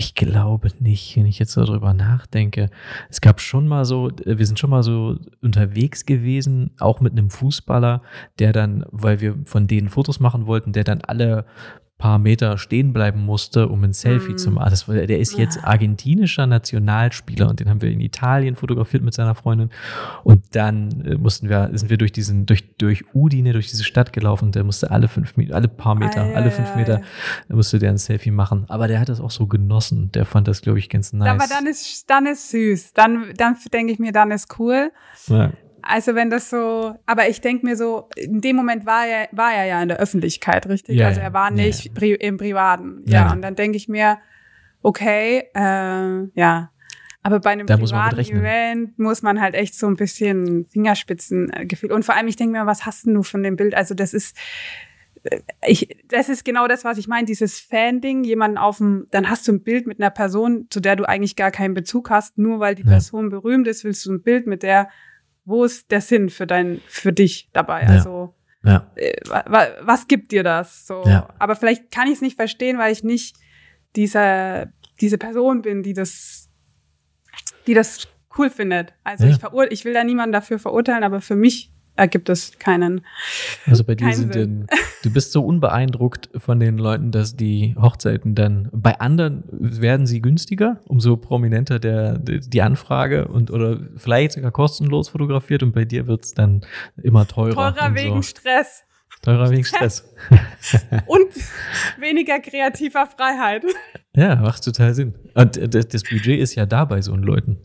[0.00, 2.70] ich glaube nicht, wenn ich jetzt so drüber nachdenke.
[3.10, 7.28] Es gab schon mal so, wir sind schon mal so unterwegs gewesen, auch mit einem
[7.28, 8.00] Fußballer,
[8.38, 11.44] der dann, weil wir von denen Fotos machen wollten, der dann alle
[12.00, 14.38] paar Meter stehen bleiben musste, um ein Selfie mm.
[14.38, 14.70] zu machen.
[14.70, 19.34] Das, der ist jetzt argentinischer Nationalspieler und den haben wir in Italien fotografiert mit seiner
[19.34, 19.70] Freundin.
[20.24, 24.12] Und dann äh, mussten wir, sind wir durch diesen, durch, durch Udine, durch diese Stadt
[24.12, 27.00] gelaufen und der musste alle fünf alle paar Meter, ah, ja, alle fünf ja, Meter,
[27.48, 27.54] ja.
[27.54, 28.64] musste der ein Selfie machen.
[28.68, 30.10] Aber der hat das auch so genossen.
[30.12, 31.28] Der fand das, glaube ich, ganz nice.
[31.28, 32.94] Aber dann ist, dann ist süß.
[32.94, 34.90] Dann, dann denke ich mir, dann ist cool.
[35.82, 35.88] Ja.
[35.94, 39.52] Also wenn das so, aber ich denke mir so, in dem Moment war er, war
[39.52, 40.96] er ja in der Öffentlichkeit, richtig?
[40.96, 41.92] Ja, also er war nicht ja.
[41.94, 43.02] pri im Privaten.
[43.06, 43.32] Ja, ja.
[43.32, 44.18] und dann denke ich mir,
[44.82, 46.70] okay, äh, ja.
[47.22, 51.92] Aber bei einem da privaten muss Event muss man halt echt so ein bisschen Fingerspitzengefühl.
[51.92, 53.74] Und vor allem, ich denke mir, was hast du von dem Bild?
[53.74, 54.36] Also das ist,
[55.24, 59.28] äh, ich, das ist genau das, was ich meine, dieses Fan-Ding, jemanden auf dem, dann
[59.28, 62.38] hast du ein Bild mit einer Person, zu der du eigentlich gar keinen Bezug hast,
[62.38, 64.88] nur weil die Person berühmt ist, willst du ein Bild mit der
[65.50, 67.82] wo ist der Sinn für dein, für dich dabei?
[67.82, 67.88] Ja.
[67.88, 68.90] Also, ja.
[68.94, 69.16] Äh,
[69.80, 70.86] was gibt dir das?
[70.86, 71.02] So.
[71.06, 71.28] Ja.
[71.38, 73.36] Aber vielleicht kann ich es nicht verstehen, weil ich nicht
[73.96, 76.48] diese, diese Person bin, die das,
[77.66, 78.94] die das cool findet.
[79.02, 83.02] Also ich, verur ich will da niemanden dafür verurteilen, aber für mich ergibt es keinen.
[83.66, 84.66] Also bei dir sind denn,
[85.02, 90.20] du bist so unbeeindruckt von den Leuten, dass die Hochzeiten dann bei anderen werden sie
[90.20, 96.06] günstiger, umso prominenter der, die Anfrage und oder vielleicht sogar kostenlos fotografiert und bei dir
[96.06, 96.62] wird es dann
[97.02, 97.74] immer teurer.
[97.74, 98.30] Teurer wegen so.
[98.30, 98.84] Stress.
[99.22, 100.10] Teurer wegen Stress.
[101.06, 101.28] und
[101.98, 103.64] weniger kreativer Freiheit.
[104.14, 105.14] Ja, macht total Sinn.
[105.34, 107.58] Und das Budget ist ja da bei so Leuten.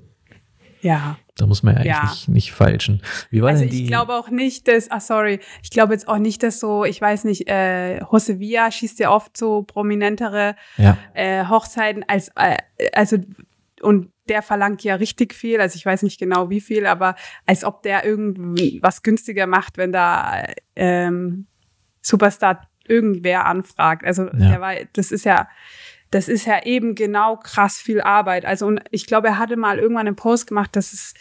[0.85, 1.17] Ja.
[1.35, 2.03] Da muss man ja eigentlich ja.
[2.03, 3.01] Nicht, nicht falschen.
[3.31, 3.83] Wie war also denn die?
[3.83, 7.01] Ich glaube auch nicht, dass, ah sorry, ich glaube jetzt auch nicht, dass so, ich
[7.01, 10.95] weiß nicht, äh, Jose Villa schießt ja oft so prominentere ja.
[11.15, 12.57] äh, Hochzeiten als, äh,
[12.93, 13.17] also
[13.81, 17.15] und der verlangt ja richtig viel, also ich weiß nicht genau wie viel, aber
[17.47, 21.47] als ob der irgendwie was günstiger macht, wenn da ähm,
[22.01, 24.05] Superstar irgendwer anfragt.
[24.05, 24.49] Also ja.
[24.49, 25.47] der war, das ist ja,
[26.11, 28.45] das ist ja eben genau krass viel Arbeit.
[28.45, 31.13] Also und ich glaube, er hatte mal irgendwann einen Post gemacht, dass es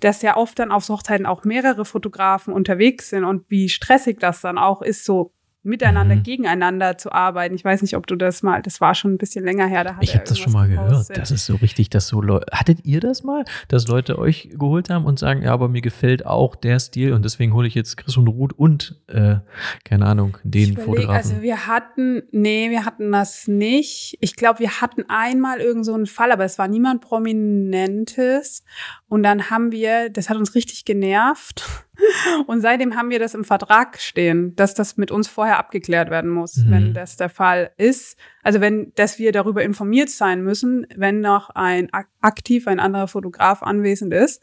[0.00, 4.40] dass ja oft dann auf Hochzeiten auch mehrere Fotografen unterwegs sind und wie stressig das
[4.40, 6.22] dann auch ist, so miteinander, mhm.
[6.22, 7.54] gegeneinander zu arbeiten.
[7.54, 9.84] Ich weiß nicht, ob du das mal, das war schon ein bisschen länger her.
[9.84, 11.16] Da ich habe das schon mal gehört.
[11.16, 14.88] Das ist so richtig, dass so Leute, hattet ihr das mal, dass Leute euch geholt
[14.88, 17.98] haben und sagen, ja, aber mir gefällt auch der Stil und deswegen hole ich jetzt
[17.98, 19.36] Chris und Ruth und, äh,
[19.84, 21.30] keine Ahnung, den überleg, Fotografen.
[21.32, 24.16] Also wir hatten, nee, wir hatten das nicht.
[24.20, 28.64] Ich glaube, wir hatten einmal irgend so einen Fall, aber es war niemand Prominentes
[29.08, 31.86] und dann haben wir, das hat uns richtig genervt
[32.46, 36.30] und seitdem haben wir das im Vertrag stehen, dass das mit uns vorher abgeklärt werden
[36.30, 36.70] muss, mhm.
[36.70, 38.16] wenn das der Fall ist.
[38.42, 41.90] Also wenn, dass wir darüber informiert sein müssen, wenn noch ein
[42.20, 44.42] aktiv ein anderer Fotograf anwesend ist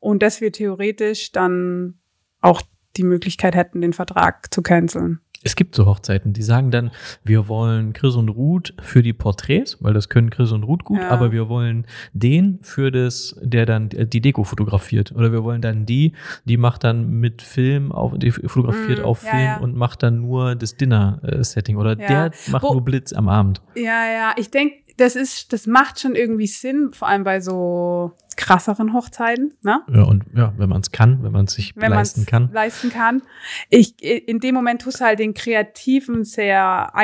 [0.00, 1.98] und dass wir theoretisch dann
[2.40, 2.62] auch
[2.96, 5.20] die Möglichkeit hätten, den Vertrag zu canceln.
[5.44, 6.90] Es gibt so Hochzeiten, die sagen dann,
[7.24, 10.98] wir wollen Chris und Ruth für die Porträts, weil das können Chris und Ruth gut,
[10.98, 11.08] ja.
[11.08, 15.12] aber wir wollen den für das, der dann die Deko fotografiert.
[15.12, 16.12] Oder wir wollen dann die,
[16.44, 19.56] die macht dann mit Film auf, die fotografiert mm, auf Film ja.
[19.58, 21.76] und macht dann nur das Dinner-Setting.
[21.76, 23.60] Oder der macht Wo, nur Blitz am Abend.
[23.74, 28.12] Ja, ja, ich denke, das ist, das macht schon irgendwie Sinn, vor allem bei so
[28.36, 29.82] krasseren Hochzeiten, ne?
[29.92, 32.50] Ja, und ja, wenn man es kann, wenn man es sich wenn leisten kann.
[32.52, 33.22] Leisten kann.
[33.68, 36.94] Ich, in dem Moment tust du halt den Kreativen sehr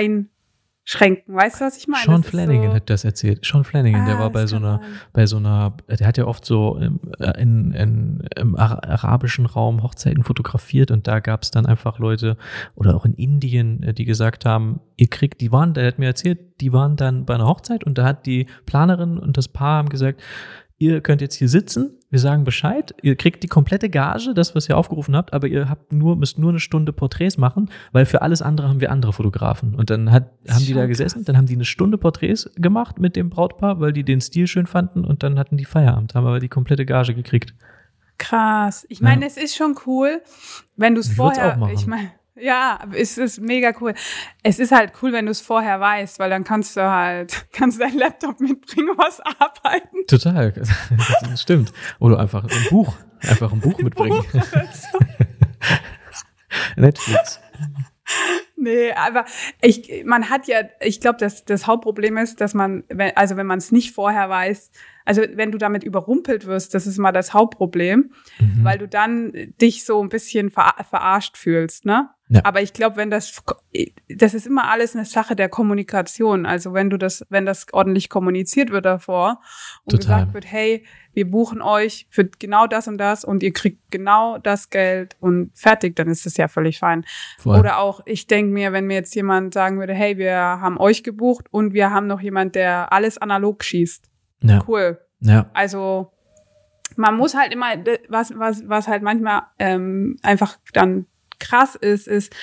[0.88, 1.34] einschränken.
[1.34, 2.04] Weißt du, was ich meine?
[2.04, 3.44] Sean Flanagan so hat das erzählt.
[3.44, 5.00] Sean Flanagan, ah, der war bei so einer, sein.
[5.12, 9.82] bei so einer, der hat ja oft so im, äh, in, in, im arabischen Raum
[9.82, 12.36] Hochzeiten fotografiert und da gab es dann einfach Leute
[12.74, 16.06] oder auch in Indien, äh, die gesagt haben, ihr kriegt, die waren, der hat mir
[16.06, 19.78] erzählt, die waren dann bei einer Hochzeit und da hat die Planerin und das Paar
[19.78, 20.20] haben gesagt,
[20.78, 24.68] ihr könnt jetzt hier sitzen, wir sagen Bescheid, ihr kriegt die komplette Gage, das, was
[24.68, 28.22] ihr aufgerufen habt, aber ihr habt nur, müsst nur eine Stunde Porträts machen, weil für
[28.22, 29.74] alles andere haben wir andere Fotografen.
[29.74, 33.16] Und dann hat, haben die da gesessen, dann haben die eine Stunde Porträts gemacht mit
[33.16, 36.40] dem Brautpaar, weil die den Stil schön fanden und dann hatten die Feierabend, haben aber
[36.40, 37.54] die komplette Gage gekriegt.
[38.16, 38.86] Krass.
[38.88, 39.26] Ich meine, ja.
[39.28, 40.22] es ist schon cool,
[40.76, 42.10] wenn du es vorher, ich meine,
[42.40, 43.94] Ja, es ist mega cool.
[44.42, 47.78] Es ist halt cool, wenn du es vorher weißt, weil dann kannst du halt, kannst
[47.78, 50.06] du deinen Laptop mitbringen, was arbeiten.
[50.06, 50.52] Total,
[51.22, 51.72] das stimmt.
[51.98, 52.94] Oder einfach ein Buch,
[53.26, 54.24] einfach ein Buch mitbringen.
[56.76, 57.40] Netflix.
[58.56, 59.24] Nee, aber
[59.60, 62.84] ich, man hat ja, ich glaube, dass das Hauptproblem ist, dass man,
[63.14, 64.70] also wenn man es nicht vorher weiß,
[65.08, 68.62] also wenn du damit überrumpelt wirst, das ist mal das Hauptproblem, mhm.
[68.62, 72.10] weil du dann dich so ein bisschen ver verarscht fühlst, ne?
[72.28, 72.42] Ja.
[72.44, 73.42] Aber ich glaube, wenn das,
[74.14, 76.44] das ist immer alles eine Sache der Kommunikation.
[76.44, 79.40] Also wenn du das, wenn das ordentlich kommuniziert wird davor
[79.86, 80.18] und Total.
[80.18, 80.84] gesagt wird, hey,
[81.14, 85.52] wir buchen euch für genau das und das und ihr kriegt genau das Geld und
[85.54, 87.06] fertig, dann ist das ja völlig fein.
[87.38, 87.58] Voll.
[87.58, 91.02] Oder auch, ich denke mir, wenn mir jetzt jemand sagen würde, hey, wir haben euch
[91.02, 94.07] gebucht und wir haben noch jemand, der alles analog schießt.
[94.40, 94.64] Ja.
[94.66, 95.00] Cool.
[95.20, 95.50] Ja.
[95.52, 96.12] Also
[96.96, 97.68] man muss halt immer,
[98.08, 101.06] was, was, was halt manchmal ähm, einfach dann
[101.38, 102.34] krass ist, ist,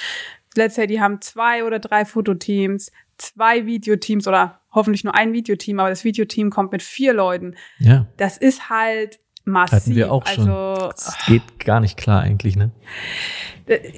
[0.55, 5.79] let's say, die haben zwei oder drei Fototeams, zwei Videoteams oder hoffentlich nur ein Videoteam,
[5.79, 7.55] aber das Videoteam kommt mit vier Leuten.
[7.79, 8.07] Ja.
[8.17, 9.79] Das ist halt massiv.
[9.79, 10.49] Hatten wir auch schon.
[10.49, 12.71] Also, das geht gar nicht klar eigentlich, ne?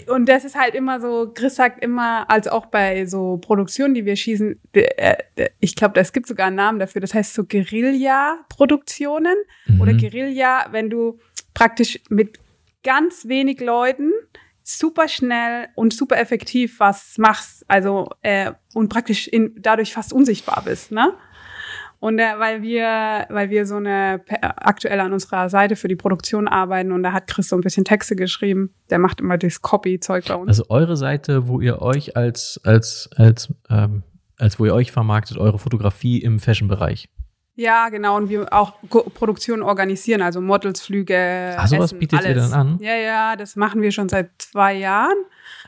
[0.08, 4.06] Und das ist halt immer so, Chris sagt immer, als auch bei so Produktionen, die
[4.06, 4.62] wir schießen,
[5.60, 9.36] ich glaube, es gibt sogar einen Namen dafür, das heißt so Guerilla-Produktionen
[9.66, 9.82] mhm.
[9.82, 11.20] oder Guerilla, wenn du
[11.54, 12.39] praktisch mit
[12.84, 14.12] ganz wenig Leuten
[14.64, 20.62] super schnell und super effektiv was machst, also äh, und praktisch in, dadurch fast unsichtbar
[20.66, 21.14] bist, ne?
[22.00, 26.48] Und äh, weil wir, weil wir so eine aktuell an unserer Seite für die Produktion
[26.48, 28.74] arbeiten und da hat Chris so ein bisschen Texte geschrieben.
[28.89, 30.48] Der macht immer das Copy-Zeug bei uns.
[30.50, 34.04] Also eure Seite, wo ihr euch als als als ähm,
[34.38, 37.10] als wo ihr euch vermarktet, eure Fotografie im Fashion-Bereich.
[37.56, 38.16] Ja, genau.
[38.18, 38.74] Und wir auch
[39.16, 41.56] Produktionen organisieren, also Models, Flüge.
[41.58, 42.30] Ach, sowas Essen, bietet alles.
[42.30, 42.80] ihr dann an?
[42.80, 45.18] Ja, ja, das machen wir schon seit zwei Jahren.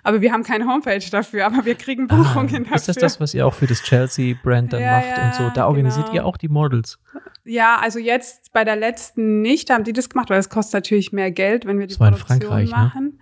[0.04, 2.76] Aber wir haben keine Homepage dafür, aber wir kriegen ah, Buchungen ah, dafür.
[2.76, 5.50] Ist das das, was ihr auch für das Chelsea-Brand dann ja, macht ja, und so?
[5.54, 6.16] Da organisiert genau.
[6.16, 7.00] ihr auch die Models?
[7.44, 11.12] Ja, also jetzt bei der letzten nicht haben die das gemacht, weil das kostet natürlich
[11.12, 12.76] mehr Geld, wenn wir die das war Produktion in Frankreich, ne?
[12.76, 13.06] machen.
[13.06, 13.14] Ne?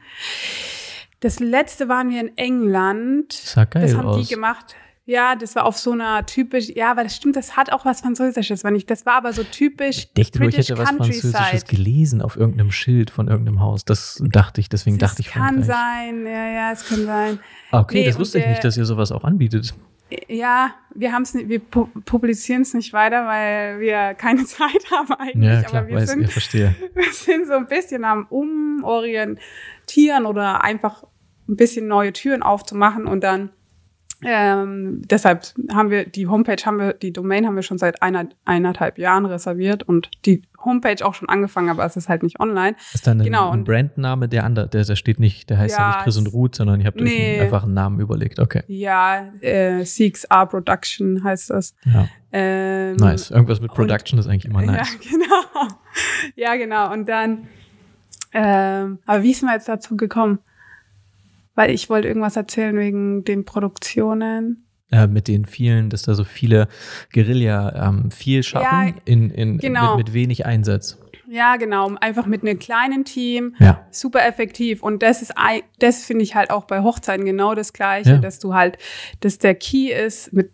[1.20, 3.30] Das letzte waren wir in England.
[3.30, 4.28] Das sah geil Das haben aus.
[4.28, 4.76] die gemacht.
[5.10, 8.02] Ja, das war auf so einer typisch, ja, aber das stimmt, das hat auch was
[8.02, 10.00] Französisches, wenn ich, das war aber so typisch.
[10.00, 13.86] Ich dachte, British ich hätte was Französisches gelesen auf irgendeinem Schild von irgendeinem Haus.
[13.86, 15.56] Das dachte ich, deswegen das dachte ich Frankreich.
[15.56, 17.40] Kann sein, ja, ja, es kann sein.
[17.72, 19.74] Okay, nee, das wusste ich nicht, dass ihr sowas auch anbietet.
[20.28, 25.54] Ja, wir haben es, wir publizieren es nicht weiter, weil wir keine Zeit haben eigentlich.
[25.54, 26.76] Ja, klar, aber wir weiß, sind, ich verstehe.
[26.94, 31.06] Wir sind so ein bisschen am Umorientieren oder einfach
[31.48, 33.52] ein bisschen neue Türen aufzumachen und dann
[34.24, 38.28] ähm, deshalb haben wir die Homepage, haben wir, die Domain haben wir schon seit einer,
[38.46, 42.76] eineinhalb Jahren reserviert und die Homepage auch schon angefangen, aber es ist halt nicht online.
[42.94, 45.88] Ist dann genau, ein, Brandname, der andere, der, der steht nicht, der heißt ja, ja
[45.90, 48.64] nicht Chris und Ruth, sondern ihr habt nee, euch einfach einen Namen überlegt, okay.
[48.68, 51.76] Ja, äh, Seeks R Production heißt das.
[51.86, 52.08] Ja.
[52.32, 53.30] Ähm, nice.
[53.30, 54.94] Irgendwas mit Production und, ist eigentlich immer nice.
[54.94, 55.68] Ja, genau.
[56.36, 56.92] Ja, genau.
[56.92, 57.48] Und dann,
[58.34, 60.40] ähm, aber wie sind wir jetzt dazu gekommen?
[61.58, 64.68] Weil ich wollte irgendwas erzählen wegen den Produktionen.
[64.92, 66.68] Äh, mit den vielen, dass da so viele
[67.12, 69.98] Guerilla ähm, viel schaffen ja, in, in, genau.
[69.98, 71.00] mit, mit wenig Einsatz.
[71.28, 71.96] Ja, genau.
[72.00, 73.56] Einfach mit einem kleinen Team.
[73.60, 73.86] Ja.
[73.90, 74.84] Super effektiv.
[74.84, 75.34] Und das ist,
[75.80, 78.18] das finde ich halt auch bei Hochzeiten genau das Gleiche, ja.
[78.20, 78.78] dass du halt,
[79.22, 80.52] dass der Key ist, mit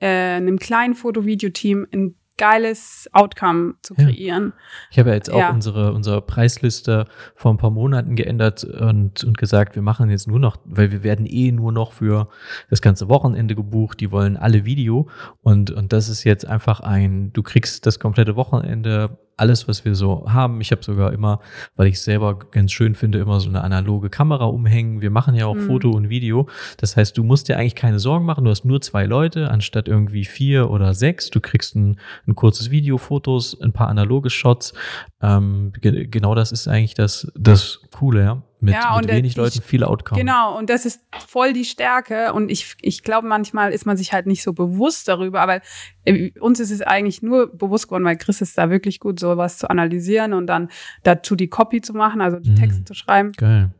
[0.00, 4.46] äh, einem kleinen Foto-Video-Team ein geiles Outcome zu kreieren.
[4.46, 4.62] Ja.
[4.90, 5.50] Ich habe ja jetzt auch ja.
[5.50, 10.40] unsere, unsere Preisliste vor ein paar Monaten geändert und, und gesagt, wir machen jetzt nur
[10.40, 12.28] noch, weil wir werden eh nur noch für
[12.68, 15.08] das ganze Wochenende gebucht, die wollen alle Video
[15.42, 19.94] und, und das ist jetzt einfach ein, du kriegst das komplette Wochenende alles, was wir
[19.94, 20.60] so haben.
[20.60, 21.40] Ich habe sogar immer,
[21.76, 25.00] weil ich es selber ganz schön finde, immer so eine analoge Kamera umhängen.
[25.00, 25.66] Wir machen ja auch mhm.
[25.66, 26.48] Foto und Video.
[26.76, 28.44] Das heißt, du musst dir eigentlich keine Sorgen machen.
[28.44, 31.30] Du hast nur zwei Leute anstatt irgendwie vier oder sechs.
[31.30, 34.74] Du kriegst ein, ein kurzes Video, Fotos, ein paar analoge Shots.
[35.20, 39.64] Ähm, genau das ist eigentlich das, das Coole, ja mit, ja, mit wenig Leuten ich,
[39.64, 40.20] viele Outcome.
[40.20, 42.32] Genau, und das ist voll die Stärke.
[42.32, 45.60] Und ich, ich glaube, manchmal ist man sich halt nicht so bewusst darüber, aber
[46.04, 49.58] äh, uns ist es eigentlich nur bewusst geworden, weil Chris ist da wirklich gut, sowas
[49.58, 50.68] zu analysieren und dann
[51.02, 52.56] dazu die Copy zu machen, also die mhm.
[52.56, 53.32] Texte zu schreiben.
[53.32, 53.70] Geil.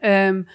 [0.00, 0.46] Ähm,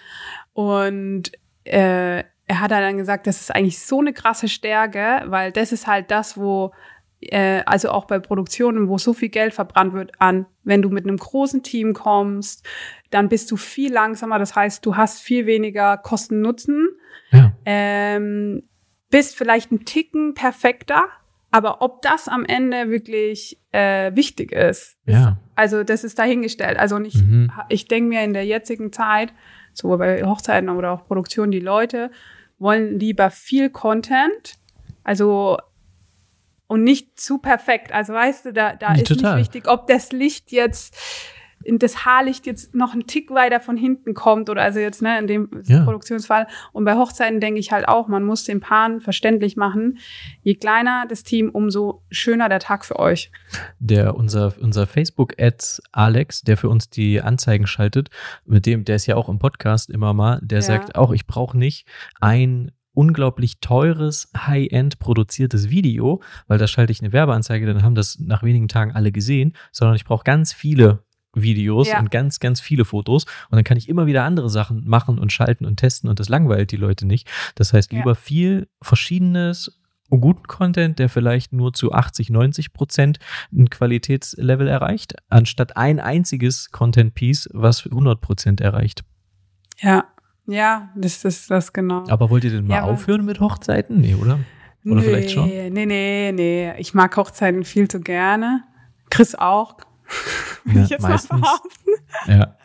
[0.53, 1.31] und
[1.63, 5.87] äh, er hat dann gesagt, das ist eigentlich so eine krasse Stärke, weil das ist
[5.87, 6.73] halt das, wo
[7.21, 11.05] äh, also auch bei Produktionen, wo so viel Geld verbrannt wird an, wenn du mit
[11.05, 12.65] einem großen Team kommst,
[13.15, 14.39] dann bist du viel langsamer.
[14.39, 16.89] Das heißt, du hast viel weniger Kosten-Nutzen.
[17.31, 17.53] Ja.
[17.63, 18.63] Ähm,
[19.09, 21.05] bist vielleicht ein Ticken perfekter,
[21.49, 25.37] aber ob das am Ende wirklich äh, wichtig ist, ja.
[25.55, 26.77] also das ist dahingestellt.
[26.77, 27.51] Also nicht, mhm.
[27.69, 29.33] ich denke mir in der jetzigen Zeit,
[29.73, 32.11] sowohl bei Hochzeiten oder auch Produktionen, die Leute
[32.59, 34.55] wollen lieber viel Content,
[35.05, 35.57] also
[36.67, 37.93] und nicht zu perfekt.
[37.93, 39.37] Also weißt du, da, da ist Total.
[39.37, 40.97] nicht wichtig, ob das Licht jetzt
[41.65, 45.27] das Haarlicht jetzt noch einen Tick weiter von hinten kommt oder also jetzt ne in
[45.27, 45.83] dem ja.
[45.83, 49.97] Produktionsfall und bei Hochzeiten denke ich halt auch, man muss den Paaren verständlich machen,
[50.41, 53.31] je kleiner das Team, umso schöner der Tag für euch.
[53.79, 58.09] Der unser unser Facebook Ads Alex, der für uns die Anzeigen schaltet,
[58.45, 60.63] mit dem der ist ja auch im Podcast immer mal, der ja.
[60.63, 61.87] sagt auch, ich brauche nicht
[62.21, 68.17] ein unglaublich teures, high-end produziertes Video, weil da schalte ich eine Werbeanzeige, dann haben das
[68.19, 71.04] nach wenigen Tagen alle gesehen, sondern ich brauche ganz viele
[71.35, 71.99] Videos ja.
[71.99, 73.25] und ganz, ganz viele Fotos.
[73.49, 76.29] Und dann kann ich immer wieder andere Sachen machen und schalten und testen und das
[76.29, 77.27] langweilt die Leute nicht.
[77.55, 78.15] Das heißt, lieber ja.
[78.15, 79.79] viel verschiedenes
[80.09, 83.19] und guten Content, der vielleicht nur zu 80, 90 Prozent
[83.51, 89.03] ein Qualitätslevel erreicht, anstatt ein einziges Content-Piece, was 100 Prozent erreicht.
[89.79, 90.05] Ja,
[90.47, 92.03] ja, das ist das genau.
[92.07, 93.99] Aber wollt ihr denn mal ja, aufhören mit Hochzeiten?
[93.99, 94.39] Nee, oder?
[94.85, 95.47] Oder nee, vielleicht schon?
[95.47, 96.73] Nee, nee, nee.
[96.77, 98.63] Ich mag Hochzeiten viel zu gerne.
[99.09, 99.77] Chris auch.
[100.65, 101.29] ja, ich jetzt meistens.
[101.29, 101.91] mal behaupten.
[102.27, 102.55] Ja.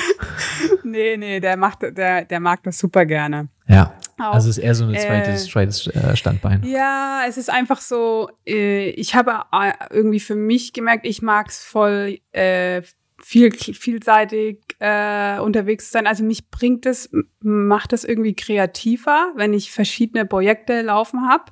[0.84, 3.48] nee, nee, der macht, der, der mag das super gerne.
[3.66, 3.94] Ja.
[4.18, 6.62] Auch, also es ist eher so ein zweites, äh, zweites äh, Standbein.
[6.64, 11.48] Ja, es ist einfach so, äh, ich habe äh, irgendwie für mich gemerkt, ich mag
[11.48, 12.82] es voll äh,
[13.22, 16.06] viel, vielseitig äh, unterwegs zu sein.
[16.06, 21.44] Also mich bringt es, macht es irgendwie kreativer, wenn ich verschiedene Projekte laufen habe.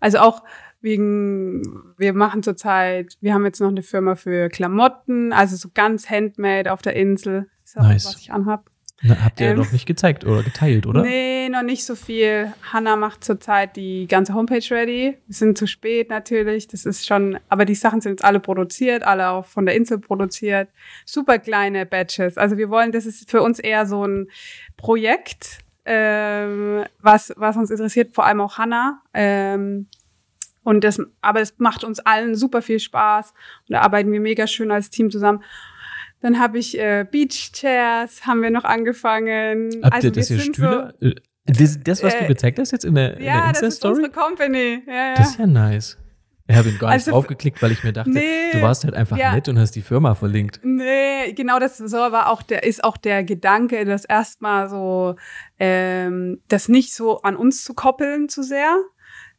[0.00, 0.42] Also auch
[0.86, 6.08] wegen, wir machen zurzeit, wir haben jetzt noch eine Firma für Klamotten, also so ganz
[6.08, 7.48] handmade auf der Insel.
[7.62, 8.06] Das ist auch, nice.
[8.06, 8.70] was ich anhab.
[9.02, 11.02] Na, habt ihr ähm, noch nicht gezeigt oder geteilt, oder?
[11.02, 12.52] Nee, noch nicht so viel.
[12.72, 15.18] Hanna macht zurzeit die ganze Homepage ready.
[15.26, 16.68] Wir sind zu spät natürlich.
[16.68, 19.98] Das ist schon, aber die Sachen sind jetzt alle produziert, alle auch von der Insel
[19.98, 20.70] produziert.
[21.04, 22.38] Super kleine Batches.
[22.38, 24.28] Also wir wollen, das ist für uns eher so ein
[24.76, 29.02] Projekt, ähm, was, was uns interessiert, vor allem auch Hanna.
[29.12, 29.88] Ähm,
[30.66, 33.30] und das, aber es macht uns allen super viel Spaß.
[33.68, 35.44] Und da arbeiten wir mega schön als Team zusammen.
[36.20, 39.70] Dann habe ich äh, Beach Chairs, haben wir noch angefangen.
[39.84, 40.94] Habt also ihr das hier Stühle?
[41.00, 41.14] So, äh,
[41.44, 43.62] das, das, was äh, du gezeigt hast jetzt in der, ja, der Insta-Story?
[43.62, 44.82] Ja, das ist unsere Company.
[44.88, 45.14] Ja, ja.
[45.14, 45.98] Das ist ja nice.
[46.48, 48.94] Ich habe ihn gar nicht also, draufgeklickt, weil ich mir dachte, nee, du warst halt
[48.94, 49.34] einfach ja.
[49.34, 50.58] nett und hast die Firma verlinkt.
[50.64, 55.14] Nee, genau das so war auch der, ist auch der Gedanke, das erstmal so,
[55.60, 58.76] ähm, das nicht so an uns zu koppeln zu sehr.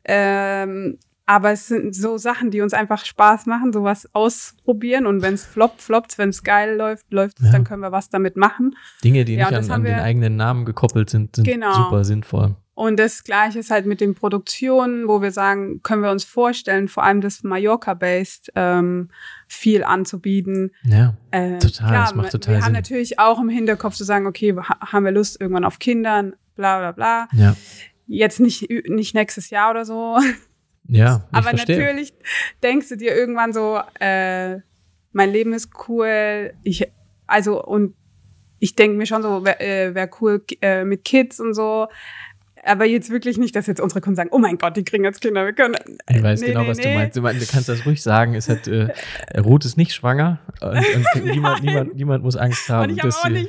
[0.06, 5.06] Ähm, aber es sind so Sachen, die uns einfach Spaß machen, sowas ausprobieren.
[5.06, 7.52] Und wenn es floppt, floppt Wenn es geil läuft, läuft es, ja.
[7.52, 8.76] dann können wir was damit machen.
[9.04, 11.74] Dinge, die ja, nicht an, an den eigenen Namen gekoppelt sind, sind genau.
[11.74, 12.56] super sinnvoll.
[12.76, 16.88] Und das Gleiche ist halt mit den Produktionen, wo wir sagen, können wir uns vorstellen,
[16.88, 19.10] vor allem das Mallorca-based ähm,
[19.48, 20.72] viel anzubieten.
[20.84, 21.90] Ja, äh, total.
[21.90, 22.66] Klar, das macht total wir Sinn.
[22.66, 26.78] haben natürlich auch im Hinterkopf zu sagen, okay, haben wir Lust irgendwann auf Kindern, bla
[26.78, 27.28] bla bla.
[27.34, 27.56] Ja.
[28.06, 30.20] Jetzt nicht, nicht nächstes Jahr oder so.
[30.90, 31.80] Ja, ich aber verstehe.
[31.80, 32.14] natürlich
[32.64, 34.60] denkst du dir irgendwann so, äh,
[35.12, 36.90] mein Leben ist cool, ich,
[37.26, 37.96] also und
[38.60, 41.88] ich denke mir schon so, wäre äh, wär cool äh, mit Kids und so
[42.68, 45.22] aber jetzt wirklich nicht, dass jetzt unsere Kunden sagen, oh mein Gott, die kriegen jetzt
[45.22, 45.76] Kinder, wir können.
[46.10, 46.84] Ich weiß nee, genau, nee, was nee.
[46.84, 47.18] du meinst.
[47.18, 48.36] Du, meinst, du kannst das ruhig sagen.
[48.36, 48.90] Es hat, äh,
[49.38, 50.78] Ruth ist nicht schwanger und,
[51.16, 53.48] und niemand, niemand, niemand muss Angst haben, dass, die,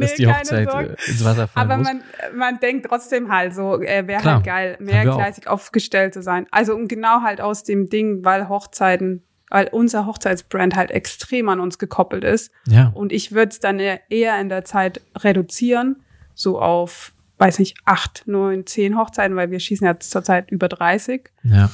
[0.00, 0.96] dass die Hochzeit Sorge.
[0.98, 1.86] Äh, ins Wasser fallen Aber muss.
[1.86, 2.02] man,
[2.36, 6.46] man denkt trotzdem halt so, äh, wäre halt geil, mehrgleisig aufgestellt zu sein.
[6.50, 11.60] Also und genau halt aus dem Ding, weil Hochzeiten weil unser Hochzeitsbrand halt extrem an
[11.60, 12.52] uns gekoppelt ist.
[12.66, 12.92] Ja.
[12.94, 16.02] Und ich würde es dann eher in der Zeit reduzieren,
[16.34, 21.30] so auf weiß nicht, acht, neun, zehn Hochzeiten, weil wir schießen ja zurzeit über 30.
[21.44, 21.70] Ja.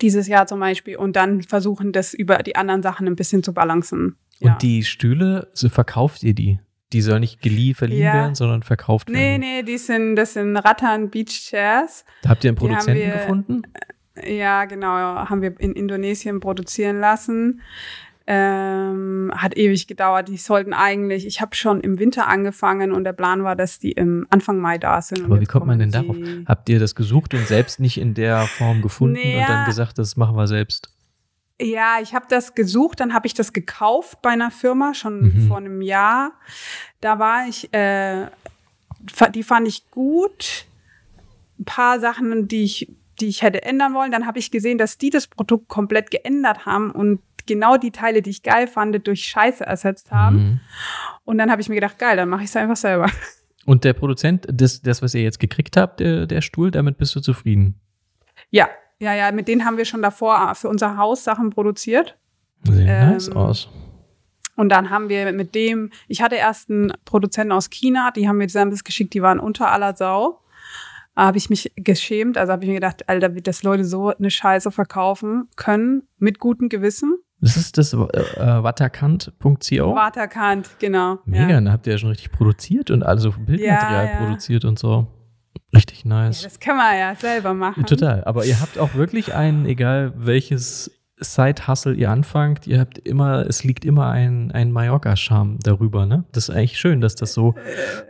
[0.00, 0.96] Dieses Jahr zum Beispiel.
[0.96, 4.16] Und dann versuchen, das über die anderen Sachen ein bisschen zu balancen.
[4.40, 4.58] Und ja.
[4.60, 6.58] die Stühle, so verkauft ihr die?
[6.92, 8.14] Die sollen nicht geliehen, verliehen ja.
[8.14, 9.40] werden, sondern verkauft nee, werden.
[9.40, 12.04] Nee, nee, die sind, das sind Rattan Beach Chairs.
[12.22, 13.62] Da habt ihr einen Produzenten wir, gefunden?
[14.22, 17.62] Ja, genau, haben wir in Indonesien produzieren lassen.
[18.26, 20.28] Ähm, hat ewig gedauert.
[20.28, 23.92] Die sollten eigentlich, ich habe schon im Winter angefangen und der Plan war, dass die
[23.92, 25.24] im Anfang Mai da sind.
[25.24, 26.16] Aber wie kommt man denn darauf?
[26.46, 29.98] Habt ihr das gesucht und selbst nicht in der Form gefunden naja, und dann gesagt,
[29.98, 30.94] das machen wir selbst?
[31.60, 35.48] Ja, ich habe das gesucht, dann habe ich das gekauft bei einer Firma schon mhm.
[35.48, 36.32] vor einem Jahr.
[37.00, 38.26] Da war ich, äh,
[39.34, 40.66] die fand ich gut.
[41.58, 42.88] Ein paar Sachen, die ich
[43.20, 44.10] die ich hätte ändern wollen.
[44.10, 48.22] Dann habe ich gesehen, dass die das Produkt komplett geändert haben und genau die Teile,
[48.22, 50.36] die ich geil fand, durch Scheiße ersetzt haben.
[50.36, 50.60] Mhm.
[51.24, 53.10] Und dann habe ich mir gedacht, geil, dann mache ich es einfach selber.
[53.64, 57.14] Und der Produzent, das, das, was ihr jetzt gekriegt habt, der, der Stuhl, damit bist
[57.14, 57.80] du zufrieden?
[58.50, 58.68] Ja,
[58.98, 62.16] ja, ja, mit denen haben wir schon davor für unser Haus Sachen produziert.
[62.64, 63.68] Sieht ähm, nice aus.
[64.56, 68.38] Und dann haben wir mit dem, ich hatte erst einen Produzenten aus China, die haben
[68.38, 70.40] mir Samples geschickt, die waren unter aller Sau.
[71.14, 74.30] Da habe ich mich geschämt, also habe ich mir gedacht, Alter, dass Leute so eine
[74.30, 77.16] Scheiße verkaufen können, mit gutem Gewissen.
[77.42, 79.94] Das ist das äh, waterkant.co?
[79.96, 81.18] Waterkant, genau.
[81.24, 81.60] Mega, ja.
[81.60, 84.18] da habt ihr ja schon richtig produziert und also Bildmaterial ja, ja.
[84.18, 85.08] produziert und so.
[85.74, 86.42] Richtig nice.
[86.42, 87.84] Ja, das kann man ja selber machen.
[87.84, 88.22] Total.
[88.24, 93.64] Aber ihr habt auch wirklich ein, egal welches Side-Hustle ihr anfangt, ihr habt immer, es
[93.64, 96.24] liegt immer ein, ein Mallorca-Charme darüber, ne?
[96.32, 97.54] Das ist eigentlich schön, dass das so,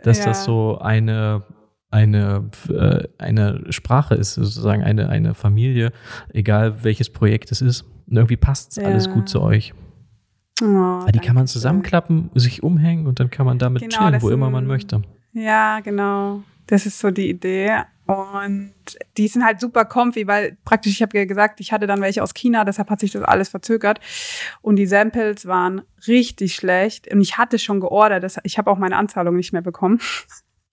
[0.03, 0.25] dass ja.
[0.25, 1.43] das so eine,
[1.89, 5.91] eine, äh, eine Sprache ist, sozusagen eine, eine Familie,
[6.33, 7.85] egal welches Projekt es ist.
[8.07, 8.83] Und irgendwie passt ja.
[8.83, 9.73] alles gut zu euch.
[10.61, 14.29] Oh, die kann man zusammenklappen, sich umhängen und dann kann man damit genau, chillen, wo
[14.29, 15.01] immer man möchte.
[15.33, 16.43] Ja, genau.
[16.67, 17.81] Das ist so die Idee.
[18.05, 18.73] Und
[19.17, 22.21] die sind halt super comfy, weil praktisch, ich habe ja gesagt, ich hatte dann welche
[22.21, 23.99] aus China, deshalb hat sich das alles verzögert.
[24.61, 27.11] Und die Samples waren richtig schlecht.
[27.11, 29.99] Und ich hatte schon geordert, das, ich habe auch meine Anzahlung nicht mehr bekommen.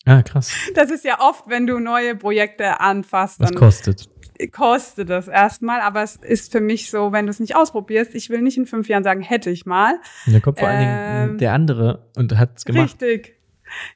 [0.07, 0.53] Ah, krass.
[0.75, 3.39] Das ist ja oft, wenn du neue Projekte anfasst.
[3.39, 4.09] Was kostet?
[4.53, 8.31] Kostet das erstmal, aber es ist für mich so, wenn du es nicht ausprobierst, ich
[8.31, 9.99] will nicht in fünf Jahren sagen, hätte ich mal.
[10.27, 13.03] Und da kommt vor ähm, allen Dingen ähm, der andere und hat es gemacht.
[13.03, 13.37] Richtig.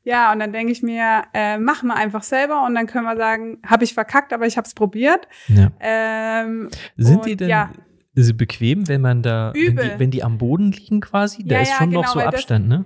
[0.04, 3.16] Ja, und dann denke ich mir, äh, machen wir einfach selber und dann können wir
[3.16, 5.26] sagen, habe ich verkackt, aber ich habe es probiert.
[5.48, 5.72] Ja.
[5.80, 7.70] Ähm, Sind und, die denn ja.
[8.14, 11.44] bequem, wenn man da, wenn die, wenn die, am Boden liegen quasi?
[11.44, 12.84] Da ja, ist schon genau, noch so Abstand, das, ne?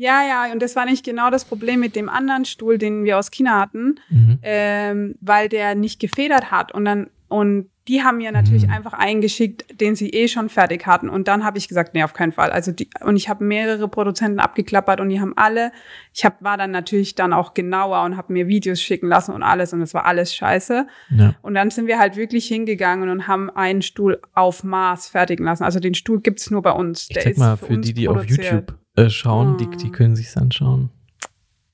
[0.00, 3.18] Ja, ja, und das war nicht genau das Problem mit dem anderen Stuhl, den wir
[3.18, 4.38] aus China hatten, mhm.
[4.42, 6.72] ähm, weil der nicht gefedert hat.
[6.72, 8.72] Und dann und die haben mir natürlich mhm.
[8.72, 11.10] einfach eingeschickt, den sie eh schon fertig hatten.
[11.10, 12.50] Und dann habe ich gesagt, nee, auf keinen Fall.
[12.50, 15.70] Also die, und ich habe mehrere Produzenten abgeklappert und die haben alle,
[16.14, 19.42] ich hab, war dann natürlich dann auch genauer und habe mir Videos schicken lassen und
[19.42, 20.86] alles und es war alles scheiße.
[21.10, 21.34] Ja.
[21.42, 25.64] Und dann sind wir halt wirklich hingegangen und haben einen Stuhl auf Maß fertigen lassen.
[25.64, 27.06] Also den Stuhl gibt's nur bei uns.
[27.10, 29.56] Ich Der sag mal, für, für die, die auf YouTube äh, schauen, oh.
[29.56, 30.90] die, die können sich's anschauen.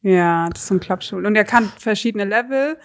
[0.03, 1.27] Ja, das ist ein Klappstuhl.
[1.27, 2.79] Und er kann verschiedene Level.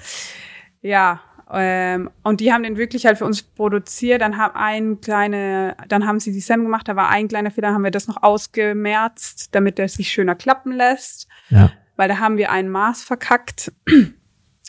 [0.82, 1.22] Ja,
[1.54, 4.22] ähm, und die haben den wirklich halt für uns produziert.
[4.22, 7.74] Dann haben ein kleine, dann haben sie die Sam gemacht, da war ein kleiner Fehler,
[7.74, 11.28] haben wir das noch ausgemerzt, damit der sich schöner klappen lässt.
[11.50, 11.72] Ja.
[11.98, 13.72] Weil da haben wir ein Maß verkackt.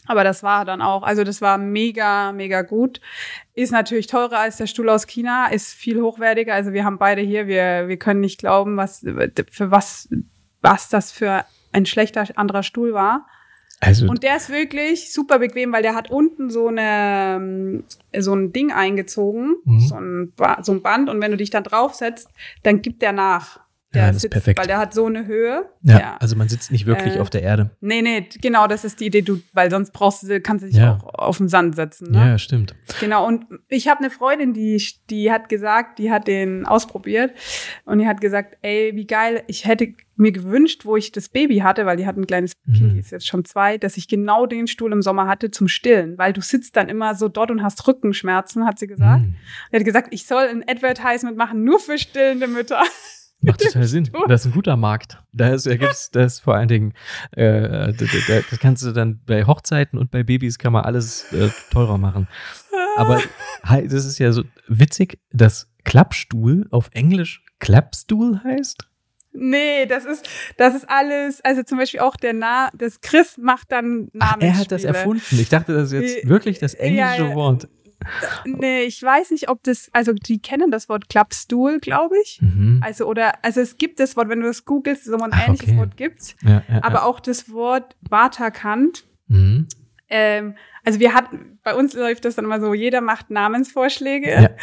[0.07, 3.01] Aber das war dann auch, also das war mega, mega gut.
[3.55, 6.55] Ist natürlich teurer als der Stuhl aus China, ist viel hochwertiger.
[6.55, 9.05] Also wir haben beide hier, wir, wir können nicht glauben, was,
[9.51, 10.09] für was,
[10.61, 13.27] was das für ein schlechter anderer Stuhl war.
[13.81, 17.83] Also und der ist wirklich super bequem, weil der hat unten so eine
[18.17, 19.81] so ein Ding eingezogen, mhm.
[19.81, 20.33] so, ein
[20.63, 22.29] so ein Band und wenn du dich dann draufsetzt,
[22.63, 23.59] dann gibt der nach.
[23.95, 24.59] Der ja, das sitzt, ist perfekt.
[24.59, 25.67] Weil der hat so eine Höhe.
[25.83, 26.17] Ja, ja.
[26.19, 27.71] also man sitzt nicht wirklich äh, auf der Erde.
[27.81, 30.79] Nee, nee, genau, das ist die Idee, du, weil sonst brauchst du, kannst du dich
[30.79, 30.99] ja.
[31.03, 32.11] auch auf den Sand setzen.
[32.11, 32.19] Ne?
[32.19, 32.75] Ja, stimmt.
[33.01, 37.33] Genau, und ich habe eine Freundin, die, die hat gesagt, die hat den ausprobiert
[37.85, 41.59] und die hat gesagt, ey, wie geil, ich hätte mir gewünscht, wo ich das Baby
[41.59, 42.73] hatte, weil die hat ein kleines mhm.
[42.73, 45.69] Kind, die ist jetzt schon zwei, dass ich genau den Stuhl im Sommer hatte zum
[45.69, 49.23] Stillen, weil du sitzt dann immer so dort und hast Rückenschmerzen, hat sie gesagt.
[49.23, 49.37] Mhm.
[49.71, 52.83] Die hat gesagt, ich soll ein Advertisement machen, nur für stillende Mütter.
[53.43, 54.09] Macht total Sinn.
[54.29, 55.19] Das ist ein guter Markt.
[55.33, 56.95] Da ist, da gibt's, das vor allen Dingen,
[57.33, 61.33] äh, da, da, das kannst du dann bei Hochzeiten und bei Babys kann man alles
[61.33, 62.29] äh, teurer machen.
[62.97, 63.21] Aber
[63.63, 68.89] das ist ja so witzig, dass Klappstuhl auf Englisch Klappstuhl heißt.
[69.35, 70.29] Nee, das ist,
[70.59, 74.43] das ist alles, also zum Beispiel auch der Na, das Chris macht dann Namen.
[74.43, 75.23] Er hat das erfunden.
[75.31, 77.69] Ich dachte, das ist jetzt wirklich das englische ja, Wort.
[78.45, 82.41] Nee, ich weiß nicht, ob das, also die kennen das Wort Klappstuhl, glaube ich.
[82.41, 82.81] Mhm.
[82.85, 85.69] Also, oder, also es gibt das Wort, wenn du das googelst, so ein Ach, ähnliches
[85.69, 85.79] okay.
[85.79, 86.37] Wort gibt's.
[86.43, 87.03] Ja, ja, aber ja.
[87.05, 89.05] auch das Wort Waterkant.
[89.29, 89.69] Mhm.
[90.09, 94.57] Ähm, also wir hatten, bei uns läuft das dann immer so, jeder macht Namensvorschläge.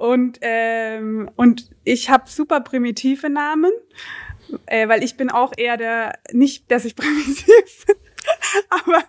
[0.00, 3.70] Und, ähm, und ich habe super primitive Namen,
[4.64, 7.96] äh, weil ich bin auch eher der, nicht, dass ich primitiv bin,
[8.70, 9.04] aber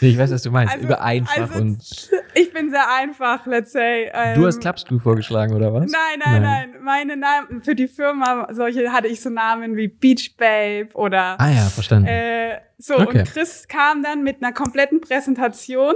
[0.00, 0.74] ich weiß, was du meinst.
[0.74, 2.10] Also, Über einfach also, und.
[2.34, 4.10] Ich bin sehr einfach, let's say.
[4.12, 5.90] Ähm, du hast Klappstuhl vorgeschlagen, oder was?
[5.90, 6.82] Nein, nein, nein, nein.
[6.82, 11.40] Meine Namen für die Firma, solche hatte ich so Namen wie Beach Babe oder.
[11.40, 12.08] Ah ja, verstanden.
[12.08, 13.20] Äh, so, okay.
[13.20, 15.94] und Chris kam dann mit einer kompletten Präsentation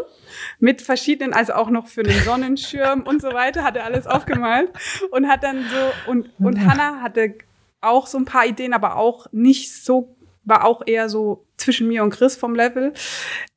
[0.58, 4.72] mit verschiedenen, also auch noch für den Sonnenschirm und so weiter, hat er alles aufgemalt
[5.12, 7.36] und hat dann so, und, und Hannah hatte
[7.80, 12.02] auch so ein paar Ideen, aber auch nicht so war auch eher so zwischen mir
[12.02, 12.92] und Chris vom Level.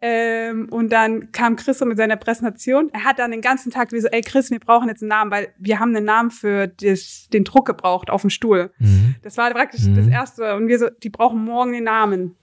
[0.01, 2.89] Ähm, und dann kam Chris so mit seiner Präsentation.
[2.93, 5.31] Er hat dann den ganzen Tag wie so, ey Chris, wir brauchen jetzt einen Namen,
[5.31, 8.71] weil wir haben einen Namen für das, den Druck gebraucht auf dem Stuhl.
[8.79, 9.15] Mhm.
[9.21, 9.95] Das war praktisch mhm.
[9.95, 10.55] das Erste.
[10.55, 12.35] Und wir so, die brauchen morgen den Namen.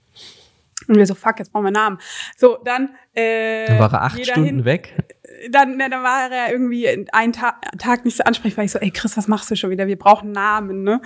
[0.87, 1.97] Und wir so, fuck, jetzt brauchen wir einen Namen.
[2.35, 4.95] So, dann, äh, dann war er acht Stunden hin, weg.
[5.49, 8.65] Dann, ne, dann war er irgendwie einen Ta Tag nicht so ansprechbar.
[8.65, 9.87] Ich so, ey Chris, was machst du schon wieder?
[9.87, 11.01] Wir brauchen Namen, ne?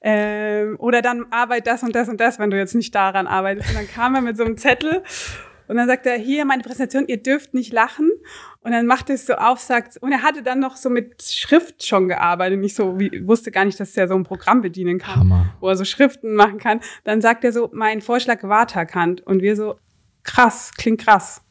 [0.00, 3.70] Ähm, oder dann arbeit das und das und das, wenn du jetzt nicht daran arbeitest.
[3.70, 5.02] Und dann kam er mit so einem Zettel
[5.72, 8.10] und dann sagt er, hier meine Präsentation, ihr dürft nicht lachen.
[8.60, 11.86] Und dann macht es so auf, sagt, und er hatte dann noch so mit Schrift
[11.86, 15.20] schon gearbeitet, nicht so, wie, wusste gar nicht, dass er so ein Programm bedienen kann,
[15.20, 15.54] Hammer.
[15.60, 16.80] wo er so Schriften machen kann.
[17.04, 19.22] Dann sagt er so, mein Vorschlag Waterkant.
[19.22, 19.78] Und wir so,
[20.24, 21.42] krass, klingt krass.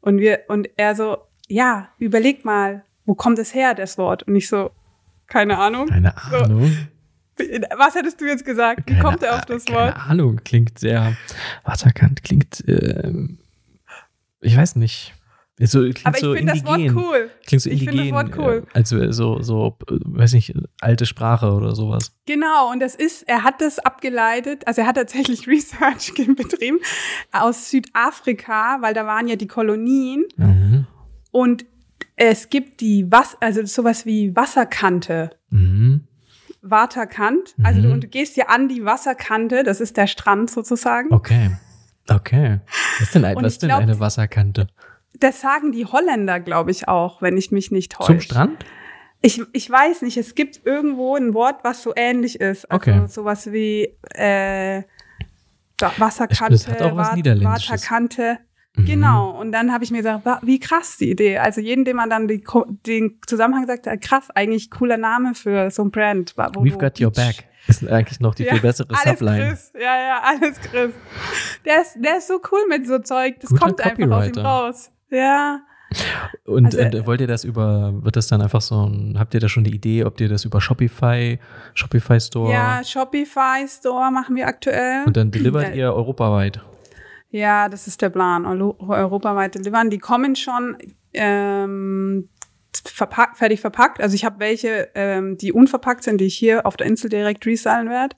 [0.00, 4.22] Und wir, und er so, ja, überleg mal, wo kommt es her, das Wort?
[4.22, 4.70] Und ich so,
[5.26, 5.88] keine Ahnung.
[5.88, 6.88] Keine Ahnung.
[7.38, 7.44] So,
[7.76, 8.84] was hättest du jetzt gesagt?
[8.86, 9.96] Wie kommt er auf das Wort?
[9.96, 11.14] Keine Ahnung, klingt sehr,
[11.64, 13.12] Waterkant klingt, äh,
[14.40, 15.14] ich weiß nicht.
[15.58, 17.30] So, Aber ich so finde das Wort cool.
[17.46, 17.88] Klingt so indigen.
[17.88, 18.66] Ich finde das Wort cool.
[18.74, 22.14] Also so, so, weiß nicht, alte Sprache oder sowas.
[22.26, 26.78] Genau, und das ist, er hat das abgeleitet, also er hat tatsächlich Research betrieben
[27.32, 30.26] aus Südafrika, weil da waren ja die Kolonien.
[30.36, 30.86] Mhm.
[31.30, 31.64] Und
[32.16, 35.30] es gibt die Was, also sowas wie Wasserkante.
[35.48, 36.02] Mhm.
[36.60, 37.54] Waterkant.
[37.62, 37.92] Also mhm.
[37.94, 41.14] du, du gehst ja an die Wasserkante, das ist der Strand sozusagen.
[41.14, 41.50] Okay.
[42.08, 42.60] Okay.
[42.98, 44.68] Was ist denn, ein, was denn glaub, eine Wasserkante?
[45.18, 48.12] Das sagen die Holländer, glaube ich, auch, wenn ich mich nicht täusche.
[48.12, 48.64] Zum Strand?
[49.22, 52.70] Ich, ich weiß nicht, es gibt irgendwo ein Wort, was so ähnlich ist.
[52.70, 53.06] Also okay.
[53.08, 54.82] sowas wie äh,
[55.98, 57.70] Wasserkante, das hat auch was Niederländisches.
[57.70, 58.38] Waterkante.
[58.76, 58.84] Mhm.
[58.84, 59.30] Genau.
[59.30, 61.38] Und dann habe ich mir gesagt, wie krass die Idee.
[61.38, 62.44] Also jeden, dem man dann die,
[62.86, 66.34] den Zusammenhang sagt, krass, eigentlich cooler Name für so ein Brand.
[66.36, 67.48] We've got your back.
[67.68, 69.48] Ist eigentlich noch die ja, viel bessere alles Subline.
[69.48, 69.72] Chris.
[69.74, 70.92] Ja, ja, alles Chris.
[71.64, 73.40] Der ist, der ist so cool mit so Zeug.
[73.40, 74.90] Das Guter kommt einfach aus ihm raus.
[75.10, 75.60] Ja.
[76.44, 79.48] Und, also, und, wollt ihr das über, wird das dann einfach so, habt ihr da
[79.48, 81.38] schon eine Idee, ob ihr das über Shopify,
[81.74, 82.52] Shopify Store?
[82.52, 85.04] Ja, Shopify Store machen wir aktuell.
[85.06, 86.60] Und dann delivert ihr europaweit?
[87.30, 88.46] Ja, das ist der Plan.
[88.46, 89.90] Europaweit delivern.
[89.90, 90.76] Die kommen schon
[91.12, 92.28] ähm,
[92.84, 94.00] verpack, fertig verpackt.
[94.00, 97.46] Also ich habe welche, ähm, die unverpackt sind, die ich hier auf der Insel direkt
[97.46, 98.16] resellen werde.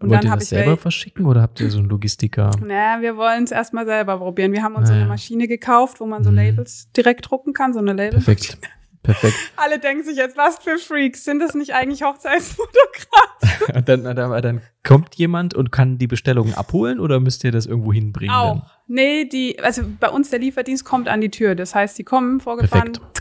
[0.00, 2.50] Und Wollt dann habe ich selber verschicken oder habt ihr so einen Logistiker?
[2.64, 4.52] Naja, wir wollen es erstmal selber probieren.
[4.52, 5.02] Wir haben uns naja.
[5.02, 6.36] eine Maschine gekauft, wo man so mhm.
[6.36, 8.20] Labels direkt drucken kann, so eine Label.
[8.20, 8.58] Perfekt.
[9.02, 9.36] Perfekt.
[9.56, 13.84] Alle denken sich jetzt, was für Freaks, sind das nicht eigentlich Hochzeitsfotografen?
[13.84, 17.92] dann, dann, dann kommt jemand und kann die Bestellungen abholen oder müsst ihr das irgendwo
[17.92, 18.34] hinbringen?
[18.34, 18.60] Auch.
[18.60, 18.62] Dann?
[18.86, 21.54] Nee, die, also bei uns der Lieferdienst kommt an die Tür.
[21.54, 23.18] Das heißt, die kommen vorgefahren, Perfekt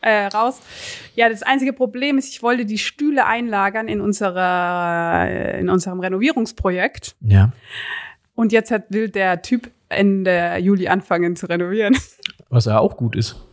[0.00, 0.60] äh, raus.
[1.14, 6.00] Ja, das einzige Problem ist, ich wollte die Stühle einlagern in unserer, äh, in unserem
[6.00, 7.16] Renovierungsprojekt.
[7.20, 7.52] Ja.
[8.34, 11.96] Und jetzt hat, will der Typ Ende Juli anfangen zu renovieren.
[12.50, 13.44] Was ja auch gut ist.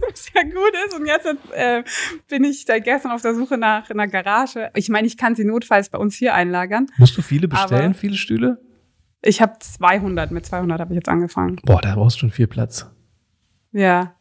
[0.00, 0.94] Was ja gut ist.
[0.94, 1.82] Und jetzt äh,
[2.28, 4.70] bin ich seit gestern auf der Suche nach einer Garage.
[4.74, 6.86] Ich meine, ich kann sie notfalls bei uns hier einlagern.
[6.98, 8.60] Musst du viele bestellen, viele Stühle?
[9.22, 10.30] Ich habe 200.
[10.30, 11.56] Mit 200 habe ich jetzt angefangen.
[11.64, 12.90] Boah, da brauchst du schon viel Platz.
[13.72, 14.14] Ja.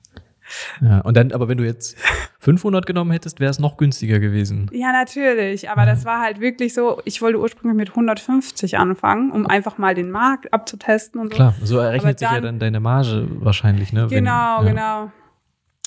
[0.81, 1.97] Ja, und dann, aber wenn du jetzt
[2.39, 4.69] 500 genommen hättest, wäre es noch günstiger gewesen.
[4.71, 5.69] Ja, natürlich.
[5.69, 5.87] Aber ja.
[5.87, 10.11] das war halt wirklich so, ich wollte ursprünglich mit 150 anfangen, um einfach mal den
[10.11, 11.35] Markt abzutesten und so.
[11.35, 14.07] Klar, so errechnet sich ja dann deine Marge wahrscheinlich, ne?
[14.09, 15.01] Genau, wenn, ja.
[15.03, 15.11] genau.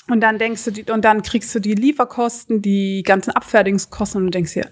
[0.07, 4.25] Und dann denkst du, die, und dann kriegst du die Lieferkosten, die ganzen Abfertigungskosten und
[4.25, 4.69] du denkst dir,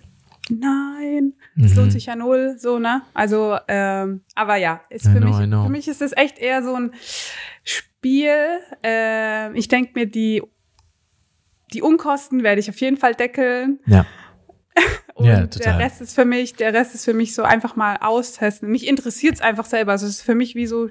[0.50, 1.78] nein, das mhm.
[1.78, 3.04] lohnt sich ja null, so, ne?
[3.14, 6.76] Also, ähm, aber ja, ist für, know, mich, für mich ist es echt eher so
[6.76, 6.92] ein
[8.00, 8.62] Spiel.
[8.84, 10.41] Äh, ich denke mir, die,
[11.74, 13.80] die Unkosten werde ich auf jeden Fall deckeln.
[13.86, 14.06] Ja.
[15.16, 17.97] Und ja, der Rest ist für mich, der Rest ist für mich so einfach mal
[17.97, 18.70] austesten.
[18.70, 19.91] Mich interessiert es einfach selber.
[19.91, 20.88] Also es ist für mich wie so